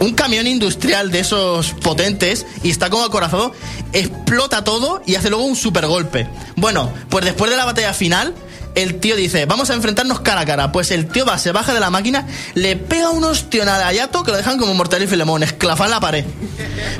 Un 0.00 0.14
camión 0.14 0.46
industrial 0.46 1.10
de 1.10 1.20
esos 1.20 1.72
potentes 1.72 2.46
y 2.62 2.70
está 2.70 2.90
como 2.90 3.04
acorazado, 3.04 3.52
explota 3.92 4.62
todo 4.62 5.02
y 5.06 5.14
hace 5.14 5.30
luego 5.30 5.44
un 5.44 5.56
super 5.56 5.86
golpe. 5.86 6.28
Bueno, 6.56 6.92
pues 7.08 7.24
después 7.24 7.50
de 7.50 7.56
la 7.56 7.64
batalla 7.64 7.94
final, 7.94 8.34
el 8.76 9.00
tío 9.00 9.16
dice, 9.16 9.46
vamos 9.46 9.70
a 9.70 9.74
enfrentarnos 9.74 10.20
cara 10.20 10.42
a 10.42 10.46
cara. 10.46 10.70
Pues 10.70 10.90
el 10.92 11.06
tío 11.06 11.24
va, 11.24 11.38
se 11.38 11.50
baja 11.50 11.74
de 11.74 11.80
la 11.80 11.90
máquina, 11.90 12.28
le 12.54 12.76
pega 12.76 13.10
un 13.10 13.24
ostión 13.24 13.68
a 13.68 13.86
Ayato 13.86 14.22
que 14.22 14.30
lo 14.30 14.36
dejan 14.36 14.58
como 14.58 14.74
mortal 14.74 15.02
y 15.02 15.06
filemón, 15.06 15.42
esclafar 15.42 15.86
en 15.86 15.90
la 15.90 16.00
pared. 16.00 16.24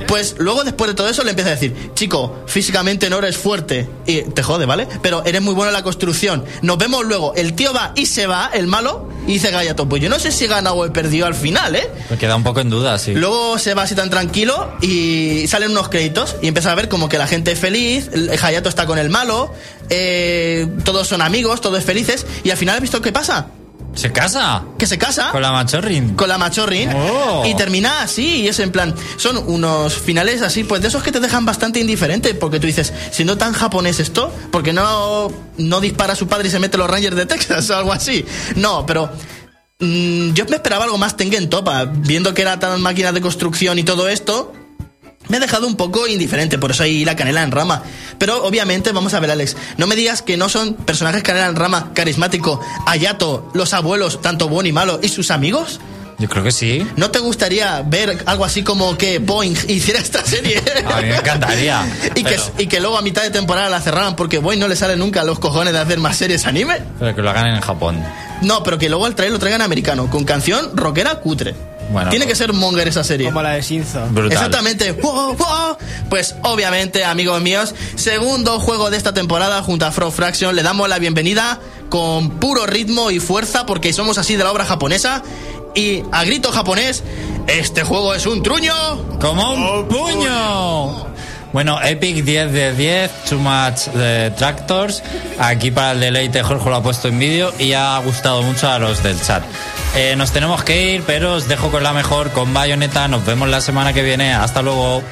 Pues 0.09 0.37
luego 0.39 0.64
después 0.64 0.89
de 0.89 0.95
todo 0.95 1.09
eso 1.09 1.22
le 1.22 1.31
empieza 1.31 1.51
a 1.51 1.55
decir, 1.55 1.91
chico, 1.95 2.45
físicamente 2.47 3.09
no 3.11 3.18
eres 3.18 3.37
fuerte. 3.37 3.89
Y 4.07 4.22
te 4.22 4.43
jode, 4.43 4.66
¿vale? 4.66 4.89
Pero 5.03 5.24
eres 5.24 5.43
muy 5.43 5.55
bueno 5.55 5.68
en 5.68 5.74
la 5.74 5.83
construcción. 5.83 6.45
Nos 6.62 6.79
vemos 6.79 7.05
luego. 7.05 7.35
El 7.35 7.55
tío 7.55 7.72
va 7.72 7.93
y 7.95 8.07
se 8.07 8.27
va, 8.27 8.51
el 8.53 8.66
malo, 8.66 9.09
y 9.27 9.35
dice 9.35 9.51
Gayato, 9.51 9.89
pues 9.89 10.01
yo 10.01 10.09
no 10.09 10.18
sé 10.18 10.33
si 10.33 10.45
he 10.45 10.49
ganado 10.49 10.77
o 10.77 10.87
he 10.87 10.91
perdido 10.91 11.27
al 11.27 11.35
final, 11.35 11.77
¿eh? 11.77 11.91
Me 12.11 12.16
queda 12.16 12.37
un 12.37 12.45
poco 12.45 12.61
en 12.61 12.70
duda, 12.70 12.99
sí. 12.99 13.12
Luego 13.14 13.59
se 13.59 13.74
va 13.74 13.83
así 13.83 13.95
tan 13.95 14.09
tranquilo 14.09 14.72
y 14.81 15.47
salen 15.49 15.72
unos 15.72 15.89
créditos 15.89 16.37
y 16.43 16.49
empieza 16.49 16.72
a 16.72 16.74
ver 16.74 16.89
como 16.89 17.09
que 17.09 17.18
la 17.18 17.27
gente 17.27 17.53
es 17.53 17.59
feliz, 17.59 18.09
el 18.12 18.31
Hayato 18.31 18.68
está 18.68 18.87
con 18.87 18.99
el 18.99 19.11
malo, 19.11 19.53
eh, 19.91 20.66
todos 20.84 21.07
son 21.09 21.22
amigos, 21.22 21.61
todos 21.61 21.82
felices 21.84 22.26
y 22.45 22.51
al 22.51 22.57
final 22.57 22.76
has 22.76 22.80
visto 22.80 23.01
qué 23.01 23.12
pasa, 23.12 23.49
¿Se 23.95 24.12
casa? 24.12 24.62
que 24.78 24.84
se 24.87 24.99
casa 24.99 25.30
Con 25.32 25.41
la 25.41 25.53
machorrin. 25.53 26.14
con 26.16 26.28
la 26.28 26.37
machorrin 26.37 26.91
Oh. 26.95 27.45
y 27.47 27.55
termina 27.55 28.03
así 28.03 28.43
y 28.43 28.49
es 28.49 28.59
en 28.61 28.70
plan 28.70 28.95
son 29.16 29.39
unos 29.47 29.95
finales 29.95 30.43
así 30.43 30.64
pues 30.64 30.82
de 30.82 30.89
esos 30.89 31.03
que 31.03 31.12
te 31.12 31.18
dejan 31.20 31.47
bastante 31.47 31.80
indiferente 31.80 32.34
porque 32.34 32.61
tú 32.61 32.66
dices 32.66 32.93
siendo 33.11 33.39
tan 33.39 33.55
japonés 33.55 33.99
esto 33.99 34.30
porque 34.51 34.74
no 34.74 35.32
no 35.57 35.80
dispara 35.80 36.12
a 36.12 36.16
su 36.16 36.26
padre 36.28 36.49
y 36.49 36.51
se 36.51 36.59
mete 36.59 36.76
los 36.76 36.91
Rangers 36.91 37.16
de 37.16 37.24
Texas 37.24 37.70
o 37.70 37.76
algo 37.76 37.91
así 37.93 38.26
no 38.57 38.84
pero 38.84 39.11
mm, 39.80 40.32
yo 40.34 40.45
me 40.47 40.57
esperaba 40.57 40.84
algo 40.84 40.99
más 40.99 41.16
Tengen 41.16 41.49
Topa 41.49 41.87
viendo 41.87 42.34
que 42.34 42.43
era 42.43 42.59
tan 42.59 42.82
máquina 42.82 43.12
de 43.12 43.22
construcción 43.22 43.78
y 43.78 43.82
todo 43.82 44.09
esto 44.11 44.53
me 45.29 45.37
ha 45.37 45.41
dejado 45.41 45.66
un 45.66 45.77
poco 45.77 46.07
indiferente, 46.07 46.59
por 46.59 46.70
eso 46.70 46.83
ahí 46.83 47.05
la 47.05 47.16
canela 47.16 47.43
en 47.43 47.51
rama. 47.51 47.83
Pero 48.18 48.45
obviamente, 48.45 48.93
vamos 48.93 49.14
a 49.14 49.20
ver, 49.20 49.31
Alex, 49.31 49.57
no 49.77 49.87
me 49.87 49.97
digas 49.97 50.22
que 50.22 50.37
no 50.37 50.49
son 50.49 50.74
personajes 50.74 51.22
canela 51.22 51.47
en 51.47 51.57
rama 51.57 51.93
carismático, 51.95 52.61
Ayato, 52.87 53.51
los 53.55 53.74
abuelos, 53.74 54.20
tanto 54.22 54.49
bueno 54.49 54.68
y 54.68 54.72
malo, 54.72 55.01
y 55.03 55.09
sus 55.09 55.31
amigos. 55.31 55.81
Yo 56.18 56.29
creo 56.29 56.43
que 56.43 56.53
sí. 56.53 56.87
¿No 56.97 57.11
te 57.11 57.18
gustaría 57.18 57.83
ver 57.83 58.22
algo 58.24 58.45
así 58.45 58.62
como 58.62 58.97
que 58.97 59.18
Boeing 59.18 59.55
hiciera 59.68 60.01
esta 60.01 60.24
serie? 60.24 60.62
A 60.87 61.01
mí 61.03 61.09
me 61.09 61.16
encantaría. 61.16 61.87
y, 62.14 62.24
que, 62.24 62.31
pero, 62.31 62.43
y 62.59 62.66
que 62.66 62.81
luego 62.81 62.97
a 62.97 63.03
mitad 63.03 63.22
de 63.22 63.31
temporada 63.31 63.68
la 63.68 63.81
cerraran 63.81 64.16
porque 64.16 64.39
Boeing 64.39 64.59
no 64.59 64.68
le 64.68 64.77
sale 64.77 64.97
nunca 64.97 65.20
a 65.20 65.24
los 65.24 65.39
cojones 65.39 65.74
de 65.74 65.79
hacer 65.79 65.99
más 65.99 66.16
series 66.16 66.47
anime. 66.47 66.81
pero 66.99 67.14
que 67.14 67.22
lo 67.22 67.31
hagan 67.31 67.49
en 67.49 67.61
Japón. 67.61 68.03
No, 68.43 68.62
pero 68.62 68.79
que 68.79 68.89
luego 68.89 69.07
al 69.07 69.14
trailer 69.14 69.33
lo 69.35 69.39
traigan 69.39 69.62
americano, 69.62 70.11
con 70.11 70.24
canción 70.24 70.74
rockera 70.74 71.16
cutre. 71.20 71.55
Bueno, 71.91 72.11
Tiene 72.11 72.24
pues- 72.26 72.39
que 72.39 72.45
ser 72.45 72.53
monger 72.53 72.89
esa 72.89 73.05
serie. 73.05 73.26
Como 73.26 73.43
la 73.43 73.51
de 73.53 73.62
Shinzo. 73.62 74.07
Brutal. 74.11 74.32
Exactamente. 74.32 74.93
¡Wow, 74.93 75.34
wow! 75.37 75.76
Pues 76.11 76.34
obviamente, 76.43 77.05
amigos 77.05 77.41
míos, 77.43 77.74
segundo 77.95 78.59
juego 78.61 78.91
de 78.91 78.97
esta 78.97 79.14
temporada 79.14 79.62
junto 79.62 79.87
a 79.87 79.93
Frog 79.93 80.12
Fraction. 80.12 80.55
Le 80.57 80.62
damos 80.62 80.89
la 80.89 80.99
bienvenida 80.99 81.61
con 81.89 82.30
puro 82.41 82.66
ritmo 82.66 83.11
y 83.11 83.20
fuerza 83.20 83.66
porque 83.66 83.93
somos 83.93 84.18
así 84.18 84.37
de 84.37 84.45
la 84.45 84.51
obra 84.53 84.64
japonesa. 84.64 85.22
y 85.74 86.03
a 86.11 86.24
grito 86.24 86.51
japonés, 86.53 87.05
este 87.49 87.82
juego 87.84 88.14
es 88.14 88.24
un 88.24 88.43
truño. 88.43 88.72
Como 89.20 89.53
un 89.53 89.89
puño. 89.89 91.07
Bueno, 91.53 91.81
Epic 91.83 92.25
10 92.25 92.53
de 92.53 92.73
10, 92.75 93.11
Too 93.29 93.39
Much 93.39 93.87
de 93.95 94.31
Tractors. 94.33 95.03
Aquí 95.39 95.71
para 95.71 95.93
el 95.93 96.01
deleite 96.01 96.43
Jorge 96.43 96.69
lo 96.69 96.77
ha 96.77 96.83
puesto 96.83 97.09
en 97.09 97.19
vídeo 97.19 97.53
y 97.59 97.73
ha 97.73 97.99
gustado 97.99 98.43
mucho 98.43 98.69
a 98.71 98.79
los 98.79 99.03
del 99.03 99.21
chat. 99.21 99.43
Eh, 99.95 100.15
nos 100.17 100.33
tenemos 100.33 100.63
que 100.63 100.95
ir, 100.95 101.03
pero 101.07 101.35
os 101.35 101.49
dejo 101.49 101.71
con 101.71 101.83
la 101.83 101.93
mejor, 101.93 102.31
con 102.33 102.53
Bayonetta. 102.53 103.09
Nos 103.09 103.25
vemos 103.25 103.49
la 103.49 103.61
semana 103.61 103.93
que 103.93 104.03
viene. 104.03 104.35
Hasta 104.35 104.61
luego. 104.63 105.03